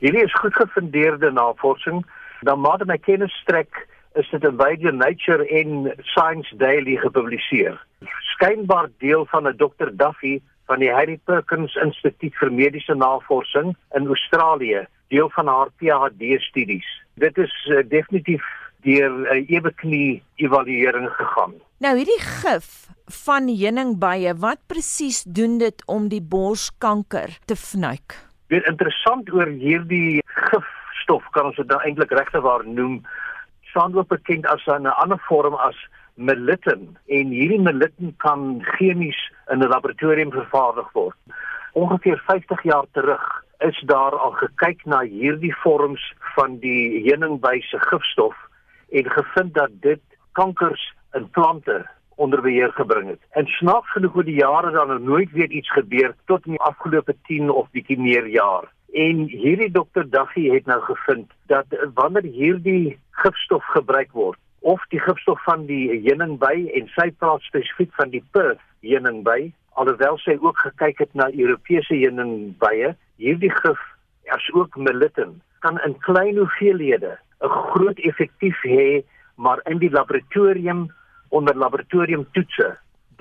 Hierdie 0.00 0.22
is 0.24 0.34
goed 0.40 0.54
gefundeerde 0.56 1.30
navorsing. 1.30 2.04
Dan 2.40 2.60
maar 2.60 2.80
my 2.86 2.96
kennis 2.98 3.32
strek 3.42 3.86
is 4.14 4.28
dit 4.30 4.44
in 4.44 4.56
beide 4.56 4.92
Nature 4.92 5.44
en 5.48 5.92
Science 6.02 6.56
Daily 6.56 6.96
gepubliseer. 6.96 7.76
Skynbaar 8.32 8.88
deel 8.98 9.26
van 9.26 9.48
'n 9.48 9.56
Dr 9.56 9.90
Duffy 9.92 10.40
van 10.66 10.78
die 10.78 10.92
Harry 10.92 11.18
Perkins 11.24 11.74
Instituut 11.74 12.34
vir 12.34 12.52
Mediese 12.52 12.94
Navorsing 12.94 13.76
in 13.94 14.06
Australië, 14.06 14.86
deel 15.08 15.30
van 15.30 15.46
haar 15.46 15.68
PhD 15.76 16.40
studies. 16.40 16.88
Dit 17.14 17.38
is 17.38 17.52
uh, 17.68 17.82
definitief 17.88 18.44
deur 18.82 19.10
'n 19.10 19.26
uh, 19.26 19.50
ewe 19.50 19.72
knie 19.74 20.22
evaluering 20.36 21.10
gegaan. 21.10 21.52
Nou 21.78 21.96
hierdie 21.96 22.20
gif 22.20 22.88
van 23.26 23.48
heuningbye, 23.48 24.34
wat 24.34 24.58
presies 24.66 25.22
doen 25.22 25.58
dit 25.58 25.82
om 25.86 26.08
die 26.08 26.22
borskanker 26.22 27.38
te 27.44 27.56
fnuik? 27.56 28.29
Dit 28.50 28.66
interessant 28.66 29.28
oor 29.30 29.46
hierdie 29.46 30.22
gifstof 30.26 31.26
kan 31.36 31.50
ons 31.50 31.58
dit 31.60 31.68
nou 31.70 31.78
eintlik 31.86 32.10
regtewaar 32.18 32.64
noem 32.66 32.96
staan 33.70 33.94
ook 33.94 34.08
bekend 34.10 34.46
as 34.50 34.66
'n 34.66 34.86
ander 34.86 35.20
vorm 35.28 35.54
as 35.54 35.78
melittin 36.14 36.96
en 37.06 37.30
hierdie 37.30 37.60
melittin 37.60 38.10
kan 38.16 38.58
chemies 38.74 39.20
in 39.52 39.62
'n 39.62 39.70
laboratorium 39.74 40.32
vervaardig 40.32 40.90
word. 40.92 41.16
Ongeveer 41.72 42.18
50 42.26 42.62
jaar 42.62 42.86
terug 42.92 43.44
is 43.58 43.78
daar 43.86 44.18
al 44.18 44.32
gekyk 44.32 44.84
na 44.84 45.00
hierdie 45.00 45.54
vorms 45.62 46.14
van 46.34 46.58
die 46.58 47.02
heuningbyse 47.06 47.78
gifstof 47.78 48.36
en 48.90 49.10
gevind 49.10 49.54
dat 49.54 49.70
dit 49.80 50.02
kankers 50.32 50.94
in 51.12 51.30
plante 51.30 51.86
onder 52.20 52.42
beheer 52.44 52.72
gebring 52.76 53.08
het. 53.08 53.22
En 53.30 53.46
snaaks 53.46 53.92
genoeg 53.92 54.16
oor 54.16 54.28
die 54.28 54.40
jare 54.40 54.70
dan 54.76 54.90
er 54.90 55.00
nooit 55.00 55.32
weer 55.32 55.50
iets 55.50 55.72
gebeur 55.72 56.14
tot 56.30 56.46
in 56.46 56.58
die 56.58 56.66
afgelope 56.68 57.16
10 57.28 57.50
of 57.50 57.70
bietjie 57.76 57.98
meer 57.98 58.26
jaar. 58.28 58.68
En 58.92 59.24
hierdie 59.30 59.70
dokter 59.70 60.10
Daggie 60.10 60.50
het 60.52 60.66
nou 60.66 60.80
gevind 60.82 61.32
dat 61.52 61.66
wanneer 61.94 62.26
hierdie 62.26 62.98
gifstof 63.22 63.64
gebruik 63.76 64.12
word 64.12 64.38
of 64.60 64.84
die 64.92 65.00
gifstof 65.00 65.40
van 65.44 65.64
die 65.66 65.86
heuningby 66.04 66.68
en 66.76 66.90
sy 66.96 67.08
praat 67.22 67.46
spesifiek 67.48 67.94
van 67.96 68.12
die 68.12 68.24
Perth 68.36 68.60
heuningby, 68.84 69.52
alhoewel 69.80 70.18
sy 70.20 70.36
ook 70.40 70.58
gekyk 70.66 71.00
het 71.00 71.14
na 71.16 71.30
Europese 71.32 71.96
heuningbye, 71.96 72.92
hierdie 73.16 73.52
gif 73.62 73.80
asook 74.36 74.76
melittin 74.76 75.38
kan 75.64 75.80
in 75.86 75.96
klein 76.04 76.36
hoeveelhede 76.36 77.16
'n 77.40 77.48
groot 77.72 77.98
effektief 77.98 78.60
hê, 78.62 79.02
maar 79.36 79.60
in 79.64 79.78
die 79.78 79.90
laboratorium 79.90 80.90
onder 81.30 81.56
laboratoriumtoetse. 81.56 82.68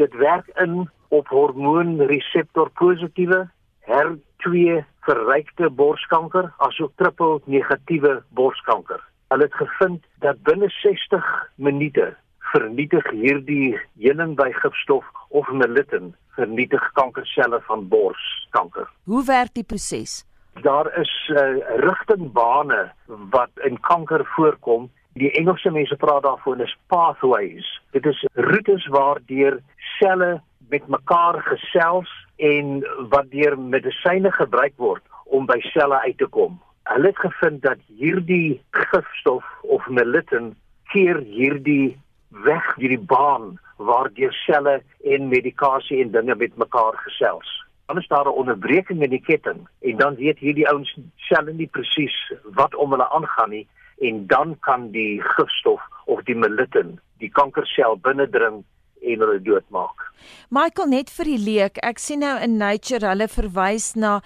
Dit 0.02 0.14
werk 0.14 0.48
in 0.62 0.90
op 1.10 1.28
hormoonreseptor 1.28 2.70
positiewe 2.70 3.48
HER2 3.90 4.82
verrykte 5.08 5.70
borskanker 5.70 6.52
asook 6.58 6.92
triple 7.02 7.40
negatiewe 7.46 8.20
borskanker. 8.38 9.02
Hulle 9.30 9.46
het 9.50 9.58
gevind 9.62 10.06
dat 10.26 10.42
binne 10.44 10.70
60 10.82 11.26
minute 11.56 12.12
vernietig 12.54 13.06
hierdie 13.14 13.78
heuningby 14.02 14.50
gifstof 14.62 15.06
of 15.30 15.50
melittin 15.54 16.14
vernietig 16.38 16.86
kankerselle 16.98 17.60
van 17.68 17.88
borskanker. 17.92 18.88
Hoe 19.10 19.24
werk 19.26 19.54
die 19.54 19.64
proses? 19.64 20.24
Daar 20.64 20.90
is 21.00 21.12
uh, 21.32 21.60
rigtingbane 21.86 22.92
wat 23.34 23.52
in 23.68 23.80
kanker 23.80 24.26
voorkom. 24.36 24.90
Die 25.20 25.32
Engelse 25.36 25.72
mense 25.76 25.96
praat 26.00 26.24
daarvan 26.24 26.62
as 26.64 26.72
pathways. 26.88 27.68
Dit 27.92 28.06
is 28.08 28.20
roetes 28.34 28.86
waardeur 28.88 29.58
selle 29.98 30.42
met 30.72 30.86
mekaar 30.88 31.42
gesels 31.44 32.12
en 32.38 32.78
wat 33.12 33.28
deur 33.34 33.58
medisyne 33.60 34.32
gebruik 34.32 34.78
word 34.78 35.04
om 35.26 35.50
by 35.50 35.58
selle 35.74 35.98
uit 36.06 36.18
te 36.22 36.28
kom. 36.32 36.56
Hulle 36.88 37.12
het 37.12 37.20
gevind 37.20 37.60
dat 37.66 37.82
hierdie 38.00 38.62
gifstof 38.78 39.44
of 39.76 39.88
melittin 39.92 40.54
keer 40.94 41.20
hierdie 41.26 41.98
weg 42.46 42.70
hierdie 42.78 43.02
baan 43.12 43.58
waardeur 43.90 44.32
selle 44.46 44.78
en 45.04 45.28
medikasie 45.34 46.00
en 46.04 46.14
dinge 46.14 46.36
met 46.36 46.56
mekaar 46.64 46.96
gesels. 47.04 47.50
Dan 47.92 48.00
is 48.00 48.08
daar 48.08 48.30
'n 48.30 48.40
onderbreking 48.40 49.04
in 49.04 49.10
die 49.10 49.26
ketting 49.26 49.68
en 49.82 49.98
dan 49.98 50.16
weet 50.16 50.40
hierdie 50.40 50.70
ouens 50.70 50.96
selle 51.16 51.54
nie 51.54 51.68
presies 51.68 52.16
wat 52.56 52.76
om 52.76 52.92
hulle 52.92 53.10
aangaan 53.10 53.50
nie 53.50 53.68
en 54.02 54.26
dan 54.28 54.56
kan 54.66 54.92
die 54.92 55.22
gifstof 55.36 55.82
of 56.06 56.24
die 56.28 56.36
melittin 56.36 56.98
die 57.20 57.30
kankersel 57.30 57.98
binnendring 58.04 58.64
en 59.02 59.24
hulle 59.24 59.40
doodmaak. 59.44 60.06
Michael 60.52 60.92
net 60.92 61.12
vir 61.16 61.32
die 61.32 61.40
leek, 61.40 61.80
ek 61.84 62.00
sien 62.02 62.24
nou 62.24 62.36
in 62.44 62.58
Nature 62.60 63.08
hulle 63.12 63.28
verwys 63.32 63.94
na 63.96 64.20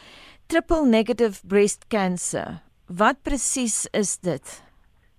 triple 0.49 0.86
negative 0.89 1.41
breast 1.49 1.88
cancer. 1.93 2.61
Wat 2.88 3.21
presies 3.26 3.84
is 3.93 4.17
dit? 4.21 4.59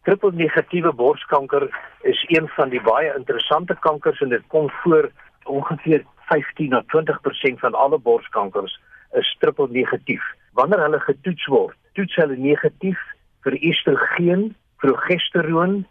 Triple 0.04 0.34
negatiewe 0.36 0.92
borskanker 0.92 1.70
is 2.04 2.20
een 2.28 2.48
van 2.56 2.70
die 2.74 2.82
baie 2.84 3.12
interessante 3.16 3.76
kankers 3.86 4.20
en 4.20 4.34
dit 4.34 4.44
kom 4.52 4.68
voor 4.82 5.08
ongeveer 5.48 6.04
15 6.28 6.74
na 6.74 6.82
20% 6.92 7.62
van 7.64 7.74
alle 7.74 7.98
borskankers 7.98 8.76
is 9.18 9.36
triple 9.40 9.68
negatief. 9.70 10.22
Wanneer 10.52 10.82
hulle 10.84 11.00
getoets 11.00 11.46
word, 11.50 11.76
toets 11.96 12.14
hulle 12.20 12.36
negatief 12.36 13.00
vir 13.44 13.56
estrogen, 13.60 14.54
progesteroon 14.82 15.84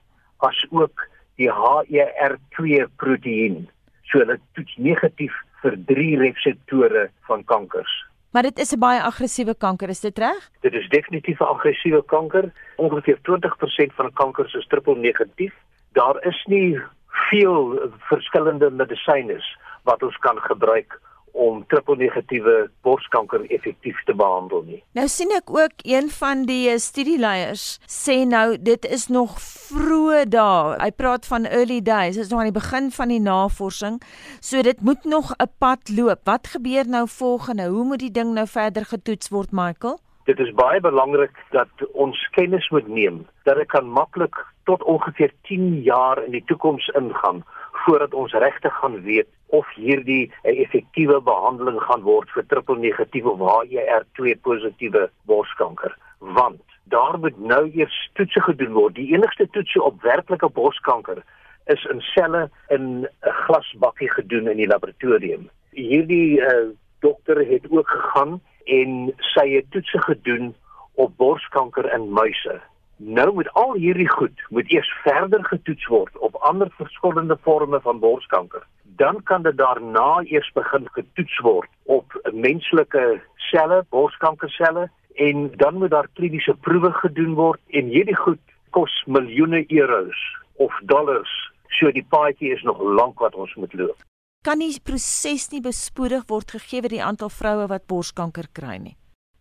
as 0.45 0.66
ook 0.72 1.08
die 1.41 1.49
HER2 1.49 2.88
proteïen. 3.01 3.68
So 4.10 4.22
hulle 4.22 4.39
toets 4.58 4.76
negatief 4.78 5.34
vir 5.64 5.78
drie 5.89 6.18
reseptore 6.20 7.08
van 7.30 7.45
kankers. 7.49 7.93
Maar 8.34 8.49
dit 8.49 8.60
is 8.60 8.74
'n 8.74 8.80
baie 8.80 9.01
aggressiewe 9.01 9.56
kanker, 9.56 9.89
is 9.89 10.01
dit 10.01 10.18
reg? 10.18 10.49
Dit 10.62 10.74
is 10.74 10.89
definitief 10.89 11.39
'n 11.39 11.54
aggressiewe 11.56 12.04
kanker. 12.06 12.51
Ongeveer 12.78 13.18
20% 13.22 13.93
van 13.93 14.14
kankers 14.14 14.54
is 14.54 14.68
triple 14.68 14.95
negatief. 14.95 15.54
Daar 15.93 16.26
is 16.26 16.45
nie 16.45 16.82
veel 17.30 17.89
verskillende 17.99 18.70
medisyne 18.70 19.39
wat 19.84 20.04
ons 20.04 20.18
kan 20.18 20.39
gebruik 20.39 20.99
om 21.34 21.64
triple 21.68 21.96
negatiewe 21.98 22.70
borskanker 22.86 23.46
effektief 23.50 23.98
te 24.06 24.14
behandel 24.14 24.62
nie. 24.68 24.80
Nou 24.98 25.08
sien 25.10 25.34
ek 25.34 25.50
ook 25.50 25.84
een 25.90 26.10
van 26.14 26.46
die 26.50 26.70
eh, 26.70 26.78
studieleiers 26.78 27.66
sê 27.90 28.22
nou 28.30 28.56
dit 28.62 28.86
is 28.86 29.08
nog 29.10 29.36
vroeë 29.42 30.28
dae. 30.30 30.78
Hy 30.78 30.92
praat 30.94 31.26
van 31.30 31.50
early 31.50 31.82
days, 31.82 32.16
dit 32.16 32.26
is 32.26 32.32
nog 32.32 32.44
aan 32.44 32.52
die 32.52 32.60
begin 32.60 32.92
van 32.94 33.14
die 33.14 33.22
navorsing. 33.24 34.00
So 34.42 34.62
dit 34.62 34.82
moet 34.82 35.04
nog 35.10 35.34
'n 35.34 35.50
pad 35.60 35.90
loop. 35.90 36.22
Wat 36.26 36.48
gebeur 36.48 36.88
nou 36.88 37.08
volgende? 37.10 37.68
Hoe 37.68 37.84
moet 37.84 38.00
die 38.00 38.12
ding 38.12 38.34
nou 38.34 38.48
verder 38.48 38.86
getoets 38.86 39.30
word, 39.30 39.52
Michael? 39.52 40.00
Dit 40.24 40.40
is 40.40 40.54
baie 40.56 40.80
belangrik 40.80 41.36
dat 41.52 41.70
ons 41.94 42.30
kennis 42.32 42.70
moet 42.70 42.88
neem 42.88 43.26
dat 43.44 43.56
dit 43.56 43.68
kan 43.68 43.90
maklik 43.90 44.36
tot 44.64 44.84
ongeveer 44.84 45.34
10 45.42 45.82
jaar 45.82 46.24
in 46.24 46.32
die 46.32 46.44
toekoms 46.46 46.88
ingaan 46.88 47.44
voordat 47.72 48.14
ons 48.14 48.32
regtig 48.32 48.74
gaan 48.80 49.02
weet 49.02 49.28
of 49.60 49.68
hierdie 49.76 50.32
'n 50.43 50.56
effektiewe 50.66 51.22
behandeling 51.22 51.80
gaan 51.82 52.01
word 52.01 52.30
vir 52.36 52.45
triple 52.47 52.78
negatiewe 52.78 53.30
of 53.36 53.41
HER2 53.70 54.36
positiewe 54.41 55.10
borskanker 55.26 55.93
want 56.20 56.62
daar 56.84 57.20
moet 57.20 57.38
nou 57.39 57.64
eers 57.74 58.10
toetse 58.14 58.41
gedoen 58.41 58.74
word. 58.74 58.95
Die 58.95 59.14
enigste 59.14 59.47
toetse 59.51 59.82
op 59.84 60.01
werklike 60.01 60.49
borskanker 60.49 61.24
is 61.66 61.86
in 61.91 62.01
selle 62.01 62.49
in 62.70 62.84
'n 63.04 63.08
glasbakkie 63.45 64.10
gedoen 64.10 64.47
in 64.47 64.58
die 64.58 64.68
laboratorium. 64.68 65.49
Hierdie 65.72 66.41
uh, 66.41 66.70
dokter 66.99 67.45
het 67.47 67.66
ook 67.70 67.89
gegaan 67.89 68.41
en 68.66 69.14
sy 69.18 69.47
het 69.56 69.72
toetse 69.72 70.01
gedoen 70.01 70.56
op 70.93 71.18
borskanker 71.18 71.93
in 71.93 72.12
muise 72.12 72.62
Nou 72.98 73.36
met 73.36 73.54
al 73.54 73.74
hierdie 73.74 74.10
goed 74.10 74.41
moet 74.50 74.72
eers 74.72 74.89
verder 75.04 75.44
getoets 75.46 75.86
word 75.88 76.18
op 76.18 76.36
ander 76.36 76.70
verskillende 76.78 77.38
forme 77.41 77.80
van 77.82 78.00
borskanker. 78.00 78.68
Dan 78.84 79.24
kan 79.24 79.44
dit 79.44 79.58
daarna 79.58 80.22
eers 80.24 80.52
begin 80.54 80.88
getoets 80.91 81.38
word 81.39 81.70
op 81.84 82.20
menslike 82.32 83.22
selle, 83.36 83.86
borskankerselle 83.89 84.89
en 85.16 85.52
dan 85.56 85.78
moet 85.78 85.89
daar 85.89 86.08
kliniese 86.14 86.54
proewe 86.54 86.91
gedoen 86.91 87.34
word 87.34 87.62
en 87.68 87.86
hierdie 87.86 88.18
goed 88.18 88.41
kos 88.70 89.04
miljoene 89.06 89.66
euros 89.68 90.22
of 90.54 90.80
dollars. 90.84 91.34
So 91.80 91.91
die 91.91 92.06
paadjie 92.10 92.54
is 92.54 92.62
nog 92.62 92.82
lank 92.82 93.20
wat 93.20 93.36
ons 93.36 93.54
moet 93.56 93.74
loop. 93.74 93.98
Kan 94.44 94.60
die 94.60 94.76
proses 94.84 95.50
nie 95.52 95.62
bespoedig 95.62 96.26
word 96.28 96.52
gegee 96.52 96.82
word 96.84 96.94
die 96.94 97.04
aantal 97.04 97.30
vroue 97.30 97.68
wat 97.72 97.88
borskanker 97.88 98.50
kry 98.52 98.78
nie? 98.78 98.98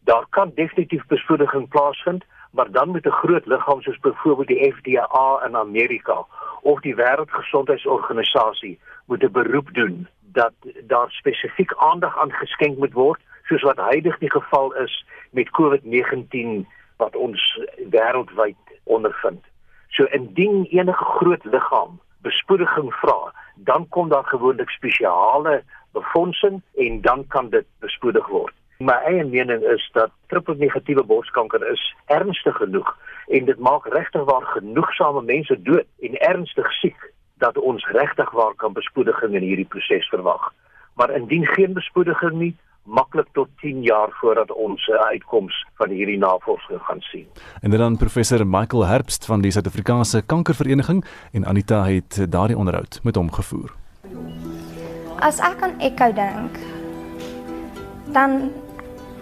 Daar 0.07 0.27
kan 0.31 0.53
definitief 0.55 1.03
bespoediging 1.11 1.69
plaasvind 1.69 2.25
maar 2.53 2.71
dan 2.71 2.91
met 2.91 3.07
'n 3.07 3.21
groot 3.23 3.47
liggaam 3.47 3.83
soos 3.83 3.99
byvoorbeeld 3.99 4.49
die 4.49 4.73
FDA 4.73 5.43
in 5.47 5.57
Amerika 5.57 6.27
of 6.61 6.81
die 6.81 6.95
Wêreldgesondheidsorganisasie 6.95 8.79
moet 9.07 9.23
'n 9.23 9.33
beroep 9.33 9.69
doen 9.73 10.09
dat 10.21 10.53
daar 10.83 11.11
spesifiek 11.11 11.75
aandag 11.75 12.19
aan 12.19 12.33
geskenk 12.33 12.79
moet 12.79 12.93
word 12.93 13.21
soos 13.43 13.63
wat 13.63 13.77
huidig 13.77 14.19
die 14.19 14.31
geval 14.31 14.75
is 14.75 15.05
met 15.31 15.51
COVID-19 15.51 16.67
wat 16.97 17.17
ons 17.17 17.61
wêreldwyd 17.91 18.57
ondervind. 18.83 19.45
So 19.89 20.05
indien 20.05 20.65
enige 20.65 21.05
groot 21.05 21.45
liggaam 21.45 22.01
bespoediging 22.21 22.95
vra, 22.95 23.33
dan 23.55 23.89
kom 23.89 24.09
daar 24.09 24.25
gewoonlik 24.25 24.71
spesiale 24.71 25.63
befondsing 25.93 26.63
en 26.77 27.01
dan 27.01 27.27
kan 27.27 27.49
dit 27.49 27.67
bespoedig 27.79 28.27
word. 28.27 28.55
My 28.83 28.97
eie 29.07 29.25
mening 29.25 29.63
is 29.63 29.83
dat 29.95 30.11
triple 30.27 30.57
negatiewe 30.59 31.05
borskanker 31.07 31.63
is 31.71 31.83
ernstig 32.11 32.57
genoeg 32.57 32.89
en 33.29 33.45
dit 33.45 33.59
maak 33.59 33.87
regtig 33.95 34.25
waar 34.27 34.47
genoegsame 34.57 35.23
mense 35.23 35.57
dood 35.63 35.87
en 36.09 36.19
ernstig 36.19 36.73
siek 36.81 37.13
dat 37.45 37.59
ons 37.59 37.87
regtig 37.95 38.31
waar 38.31 38.55
kan 38.57 38.75
bespoediging 38.75 39.37
in 39.39 39.47
hierdie 39.47 39.69
proses 39.75 40.09
verwag. 40.11 40.49
Maar 40.99 41.15
indien 41.15 41.47
geen 41.47 41.73
bespoediging 41.79 42.35
nie, 42.41 42.57
maklik 42.83 43.29
tot 43.39 43.49
10 43.61 43.83
jaar 43.87 44.11
voordat 44.19 44.51
ons 44.53 44.87
'n 44.89 45.05
uitkoms 45.13 45.67
van 45.79 45.89
hierdie 45.91 46.19
navorsing 46.19 46.81
gaan 46.83 47.01
sien. 47.01 47.27
En 47.61 47.71
dan 47.71 47.97
professor 47.97 48.47
Michael 48.47 48.87
Herbst 48.87 49.27
van 49.27 49.41
die 49.41 49.51
Suid-Afrikaanse 49.51 50.27
Kankervereniging 50.27 51.05
en 51.33 51.47
Anita 51.47 51.85
het 51.85 52.27
daardie 52.33 52.57
onderhoud 52.57 53.01
met 53.03 53.15
hom 53.15 53.33
gevoer. 53.33 53.71
As 55.19 55.39
ek 55.39 55.63
aan 55.63 55.79
Echo 55.79 56.13
dink, 56.13 56.59
dan 58.13 58.51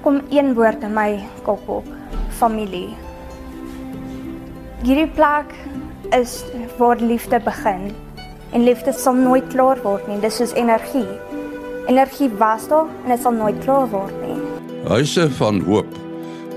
kom 0.02 0.20
een 0.30 0.54
woord 0.54 0.82
in 0.82 0.94
my 0.94 1.20
kop 1.46 1.68
op: 1.68 1.86
familie. 2.38 2.96
Hierdie 4.82 5.10
plek 5.14 5.52
is 6.16 6.40
waar 6.78 6.96
liefde 6.96 7.40
begin. 7.44 7.90
En 8.50 8.64
liefde 8.64 8.92
sal 8.92 9.14
nooit 9.14 9.46
klaar 9.52 9.78
word 9.82 10.06
nie. 10.08 10.18
Dis 10.20 10.40
soos 10.40 10.54
energie. 10.58 11.06
Energie 11.86 12.30
was 12.38 12.66
daar 12.68 12.88
en 13.04 13.12
dit 13.14 13.22
sal 13.22 13.36
nooit 13.36 13.58
klaar 13.64 13.86
word 13.92 14.14
nie. 14.24 14.38
Huise 14.88 15.28
van 15.38 15.60
hoop. 15.66 15.98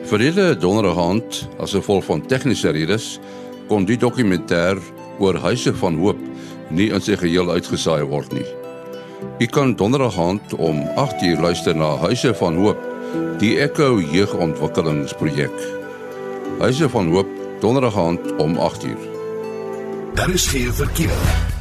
Verlede 0.07 0.57
donderdag 0.57 0.97
aand, 0.99 1.37
as 1.63 1.75
gevolg 1.75 2.03
van 2.05 2.21
tegniese 2.27 2.73
redes, 2.75 3.19
kon 3.69 3.85
die 3.87 3.97
dokumentêr 3.97 4.79
oor 5.23 5.37
Huise 5.45 5.71
van 5.79 5.95
Hoop 6.01 6.19
nie 6.73 6.89
in 6.93 7.01
sy 7.01 7.15
geheel 7.19 7.51
uitgesaai 7.53 8.03
word 8.11 8.33
nie. 8.35 8.45
Jy 9.39 9.47
kan 9.53 9.75
donderdag 9.79 10.17
aand 10.19 10.55
om 10.57 10.81
8:00 10.99 11.39
luister 11.41 11.75
na 11.75 11.95
Huise 12.03 12.33
van 12.35 12.59
Hoop 12.59 12.92
Die 13.13 13.59
Echo 13.59 13.99
Jeugontwikkelingsprojek. 14.01 15.51
Huise 16.59 16.89
van 16.89 17.11
Hoop 17.11 17.27
donderdag 17.59 17.97
aand 17.97 18.35
om 18.41 18.55
8uur. 18.57 18.97
Daar 20.13 20.29
is 20.29 20.47
geen 20.47 20.73
verkeer. 20.73 21.11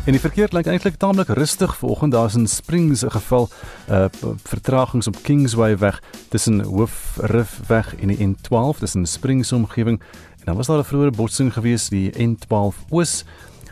En 0.04 0.16
die 0.16 0.20
verkeer 0.20 0.48
lyk 0.50 0.66
eintlik 0.66 0.96
taamlik 0.96 1.28
rustig 1.28 1.76
vanoggend. 1.76 2.12
Daar's 2.12 2.36
'n 2.36 2.46
Springs 2.46 3.04
geval 3.08 3.48
uh 3.90 4.04
vertragings 4.44 5.06
op 5.06 5.16
Kingsway 5.22 5.78
weg 5.78 6.02
tussen 6.28 6.60
Hoofrif 6.60 7.60
weg 7.66 7.96
en 7.96 8.08
die 8.08 8.28
N12 8.28 8.78
tussen 8.78 9.06
Springs 9.06 9.52
omgewing. 9.52 10.00
En 10.38 10.44
dan 10.44 10.56
was 10.56 10.66
daar 10.66 10.78
'n 10.78 10.84
vroeë 10.84 11.10
botsing 11.10 11.52
gewees 11.52 11.88
die 11.88 12.10
N12 12.10 12.76
oos 12.88 13.24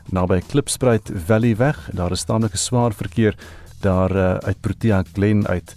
naby 0.05 0.41
Klipspruit 0.47 1.11
Valley 1.27 1.57
weg. 1.57 1.91
Daar 1.93 2.11
is 2.11 2.25
taamlik 2.25 2.57
swaar 2.57 2.93
verkeer 2.93 3.35
daar 3.81 4.17
uh, 4.17 4.35
uit 4.35 4.61
Protea 4.61 5.05
Glen 5.13 5.47
uit 5.47 5.77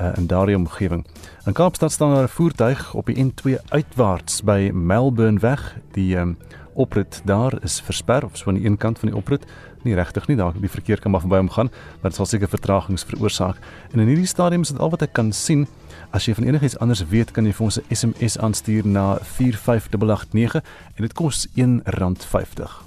uh, 0.00 0.16
in 0.16 0.26
daardie 0.26 0.56
omgewing. 0.56 1.06
In 1.44 1.52
Kaapstad 1.52 1.92
staan 1.92 2.14
daar 2.14 2.24
'n 2.24 2.28
voertuig 2.28 2.94
op 2.94 3.06
die 3.06 3.24
N2 3.24 3.58
uitwaarts 3.68 4.42
by 4.42 4.70
Melbourne 4.72 5.40
weg. 5.40 5.76
Die 5.92 6.16
um, 6.16 6.36
oprit 6.72 7.20
daar 7.24 7.62
is 7.62 7.80
versper 7.80 8.24
of 8.24 8.36
so 8.36 8.48
aan 8.48 8.54
die 8.54 8.66
een 8.66 8.76
kant 8.76 8.98
van 8.98 9.08
die 9.08 9.16
oprit. 9.16 9.44
Nie 9.82 9.94
regtig 9.94 10.26
nie, 10.26 10.36
daar 10.36 10.52
die 10.60 10.70
verkeer 10.70 11.00
kan 11.00 11.10
maar 11.10 11.20
verby 11.20 11.36
hom 11.36 11.50
gaan, 11.50 11.70
maar 12.00 12.10
dit 12.10 12.14
sal 12.14 12.26
seker 12.26 12.48
vertragings 12.48 13.04
veroorsaak. 13.04 13.56
En 13.92 14.00
in 14.00 14.06
hierdie 14.06 14.26
stadium 14.26 14.60
is 14.60 14.68
dit 14.68 14.78
al 14.78 14.90
wat 14.90 15.02
ek 15.02 15.12
kan 15.12 15.32
sien. 15.32 15.66
As 16.10 16.24
jy 16.24 16.34
van 16.34 16.44
enigiets 16.44 16.78
anders 16.78 17.04
weet, 17.10 17.30
kan 17.30 17.44
jy 17.44 17.52
vir 17.52 17.64
ons 17.64 17.78
'n 17.78 17.94
SMS 17.94 18.38
aanstuur 18.38 18.86
na 18.86 19.18
45889 19.22 20.62
en 20.94 21.02
dit 21.02 21.12
kos 21.12 21.46
R1.50. 21.54 22.84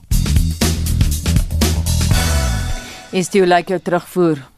Is 3.11 3.29
dit 3.29 3.45
like 3.45 3.69
jou 3.69 3.79
terugvoer? 3.79 4.56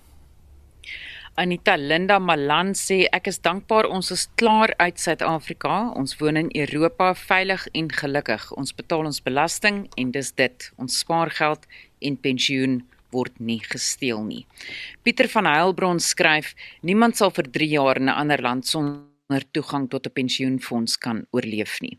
Anita 1.40 1.78
Linda 1.78 2.18
Malan 2.20 2.74
sê 2.76 3.06
ek 3.16 3.30
is 3.32 3.38
dankbaar 3.40 3.88
ons 3.88 4.10
is 4.12 4.26
klaar 4.36 4.74
uit 4.76 4.98
Suid-Afrika. 5.00 5.72
Ons 5.96 6.18
woon 6.20 6.36
in 6.36 6.50
Europa 6.52 7.14
veilig 7.16 7.64
en 7.80 7.88
gelukkig. 8.02 8.50
Ons 8.60 8.76
betaal 8.76 9.08
ons 9.08 9.22
belasting 9.24 9.86
en 9.96 10.12
dis 10.12 10.32
dit. 10.36 10.68
Ons 10.76 11.00
spaargeld 11.00 11.64
en 12.04 12.20
pensioen 12.20 12.82
word 13.16 13.40
nie 13.40 13.62
gesteel 13.64 14.20
nie. 14.28 14.44
Pieter 15.08 15.32
van 15.32 15.48
Heilbron 15.48 16.04
skryf: 16.04 16.52
Niemand 16.84 17.16
sal 17.16 17.32
vir 17.32 17.48
3 17.48 17.72
jaar 17.72 18.04
in 18.04 18.12
'n 18.12 18.20
ander 18.20 18.44
land 18.44 18.68
sonder 18.68 19.48
toegang 19.56 19.88
tot 19.88 20.08
'n 20.08 20.12
pensioenfonds 20.12 20.98
kan 21.00 21.26
oorleef 21.32 21.80
nie. 21.80 21.96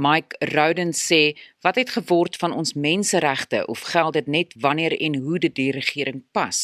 Mike 0.00 0.36
Rowden 0.54 0.94
sê, 0.96 1.36
wat 1.60 1.76
het 1.76 1.90
geword 1.92 2.36
van 2.40 2.54
ons 2.56 2.72
menseregte 2.72 3.66
of 3.68 3.82
geld 3.92 4.16
dit 4.16 4.26
net 4.26 4.54
wanneer 4.56 4.96
en 4.96 5.18
hoe 5.20 5.38
dit 5.38 5.54
die 5.54 5.72
regering 5.76 6.22
pas? 6.32 6.60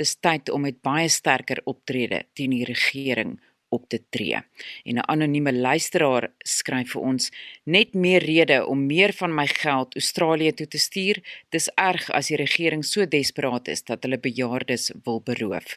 Dis 0.00 0.16
tyd 0.16 0.48
om 0.48 0.64
met 0.64 0.80
baie 0.80 1.08
sterker 1.12 1.60
optrede 1.68 2.22
teen 2.32 2.56
die 2.56 2.64
regering 2.64 3.36
op 3.68 3.84
te 3.92 4.00
tree. 4.08 4.40
En 4.84 4.96
'n 4.96 5.08
anonieme 5.12 5.52
luisteraar 5.52 6.32
skryf 6.38 6.90
vir 6.90 7.02
ons: 7.02 7.30
"Net 7.64 7.94
meer 7.94 8.24
rede 8.24 8.66
om 8.66 8.86
meer 8.86 9.12
van 9.12 9.34
my 9.34 9.46
geld 9.46 9.94
Australië 9.94 10.52
toe 10.52 10.68
te 10.68 10.78
stuur. 10.78 11.16
Dis 11.48 11.70
erg 11.74 12.10
as 12.10 12.26
die 12.26 12.36
regering 12.36 12.84
so 12.84 13.06
desperaat 13.06 13.68
is 13.68 13.84
dat 13.84 14.02
hulle 14.02 14.18
bejaardes 14.18 14.92
wil 15.04 15.20
beroof, 15.20 15.76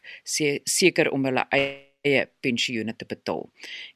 seker 0.64 1.12
om 1.12 1.26
hulle 1.26 1.46
eie 1.50 1.91
eie 2.08 2.26
pensioene 2.42 2.94
te 2.98 3.06
betaal. 3.06 3.48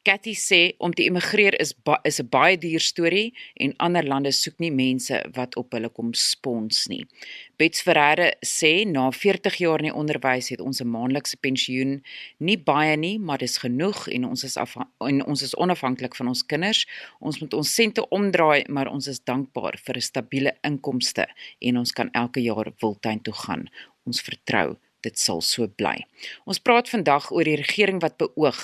Cathy 0.05 0.35
sê 0.37 0.59
om 0.77 0.93
te 0.93 1.05
immigreer 1.09 1.55
is 1.61 1.73
ba 1.73 1.99
is 2.03 2.19
'n 2.19 2.29
baie 2.29 2.57
duur 2.57 2.79
storie 2.79 3.33
en 3.55 3.73
ander 3.77 4.03
lande 4.03 4.31
soek 4.31 4.59
nie 4.59 4.71
mense 4.71 5.15
wat 5.33 5.55
op 5.55 5.71
hulle 5.71 5.89
kom 5.89 6.13
spons 6.13 6.87
nie. 6.87 7.05
Bets 7.57 7.81
Ferreira 7.81 8.31
sê 8.45 8.85
na 8.85 9.11
40 9.11 9.55
jaar 9.57 9.79
in 9.79 9.89
die 9.89 9.93
onderwys 9.93 10.49
het 10.49 10.61
ons 10.61 10.81
'n 10.81 10.87
maandelikse 10.87 11.37
pensioen, 11.37 12.03
nie 12.39 12.57
baie 12.57 12.97
nie, 12.97 13.17
maar 13.19 13.37
dis 13.37 13.57
genoeg 13.57 14.07
en 14.07 14.25
ons 14.25 14.43
is 14.43 14.57
en 14.99 15.25
ons 15.25 15.41
is 15.41 15.55
onafhanklik 15.55 16.15
van 16.15 16.27
ons 16.27 16.45
kinders. 16.45 16.85
Ons 17.19 17.39
moet 17.39 17.53
ons 17.53 17.75
sente 17.75 18.09
omdraai, 18.09 18.65
maar 18.69 18.87
ons 18.87 19.07
is 19.07 19.19
dankbaar 19.19 19.77
vir 19.77 19.95
'n 19.95 20.01
stabiele 20.01 20.53
inkomste 20.63 21.25
en 21.61 21.77
ons 21.77 21.91
kan 21.91 22.09
elke 22.11 22.41
jaar 22.41 22.71
wildtuin 22.81 23.21
toe 23.21 23.33
gaan. 23.33 23.69
Ons 24.05 24.21
vertrou 24.21 24.77
dit 25.05 25.19
sal 25.19 25.43
so 25.45 25.69
bly. 25.79 25.95
Ons 26.49 26.59
praat 26.59 26.89
vandag 26.91 27.29
oor 27.31 27.47
die 27.47 27.59
regering 27.61 28.01
wat 28.03 28.17
beoog 28.21 28.61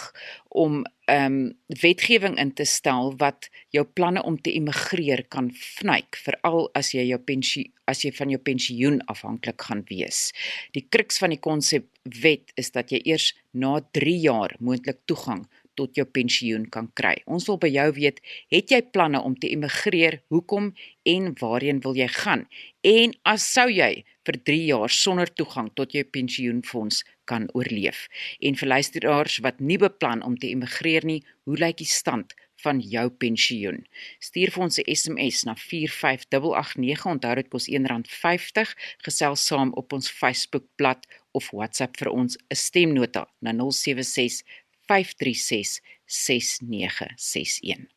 om 0.49 0.81
ehm 1.11 1.25
um, 1.25 1.37
wetgewing 1.81 2.37
in 2.39 2.53
te 2.55 2.65
stel 2.67 3.13
wat 3.19 3.49
jou 3.75 3.83
planne 3.83 4.21
om 4.23 4.37
te 4.39 4.51
immigreer 4.55 5.23
kan 5.33 5.49
vnyk, 5.51 6.19
veral 6.25 6.69
as 6.77 6.93
jy 6.95 7.07
jou 7.09 7.19
pensioen 7.19 7.71
as 7.91 8.05
jy 8.05 8.11
van 8.15 8.31
jou 8.31 8.39
pensioen 8.39 9.01
afhanklik 9.11 9.65
gaan 9.67 9.81
wees. 9.89 10.29
Die 10.75 10.85
kruks 10.87 11.19
van 11.19 11.33
die 11.33 11.41
konsep 11.41 11.89
wet 12.23 12.53
is 12.55 12.71
dat 12.71 12.93
jy 12.93 13.01
eers 13.11 13.31
na 13.51 13.79
3 13.97 14.15
jaar 14.23 14.55
moontlik 14.59 15.01
toegang 15.09 15.43
tot 15.79 15.95
jou 15.95 16.05
pensioen 16.05 16.65
kan 16.69 16.89
kry. 16.97 17.15
Ons 17.25 17.47
wil 17.49 17.59
by 17.61 17.69
jou 17.71 17.87
weet, 17.95 18.19
het 18.53 18.71
jy 18.73 18.81
planne 18.93 19.21
om 19.23 19.35
te 19.39 19.49
immigreer? 19.51 20.21
Hoekom 20.33 20.71
en 21.07 21.31
waarheen 21.39 21.81
wil 21.85 21.97
jy 21.97 22.09
gaan? 22.21 22.45
En 22.81 23.11
as 23.29 23.43
sou 23.45 23.67
jy 23.69 24.01
vir 24.25 24.37
3 24.49 24.61
jaar 24.65 24.89
sonder 24.89 25.29
toegang 25.29 25.69
tot 25.77 25.93
jou 25.93 26.01
pensioenfonds 26.03 27.03
kan 27.29 27.45
oorleef? 27.53 28.07
En 28.41 28.57
vir 28.57 28.71
luisteraars 28.73 29.37
wat 29.45 29.61
nie 29.61 29.77
beplan 29.77 30.25
om 30.25 30.37
te 30.37 30.49
immigreer 30.49 31.05
nie, 31.05 31.21
hoe 31.45 31.57
lyk 31.61 31.77
die 31.77 31.89
stand 31.89 32.33
van 32.61 32.79
jou 32.81 33.09
pensioen. 33.21 33.85
Stuur 34.19 34.51
vir 34.53 34.63
ons 34.63 34.79
'n 34.79 34.95
SMS 34.95 35.43
na 35.45 35.55
45889. 35.55 37.05
Onthou 37.05 37.35
dit 37.35 37.49
kos 37.49 37.69
R1.50. 37.69 38.75
Gesels 39.05 39.45
saam 39.45 39.73
op 39.73 39.93
ons 39.93 40.09
Facebookblad 40.09 41.07
of 41.31 41.49
WhatsApp 41.51 41.97
vir 41.97 42.09
ons 42.09 42.37
'n 42.37 42.55
stemnota 42.55 43.27
na 43.41 43.53
076 43.53 44.43
5366961. 44.87 47.87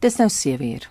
Dis 0.00 0.16
nou 0.16 0.28
7 0.28 0.64
uur. 0.64 0.90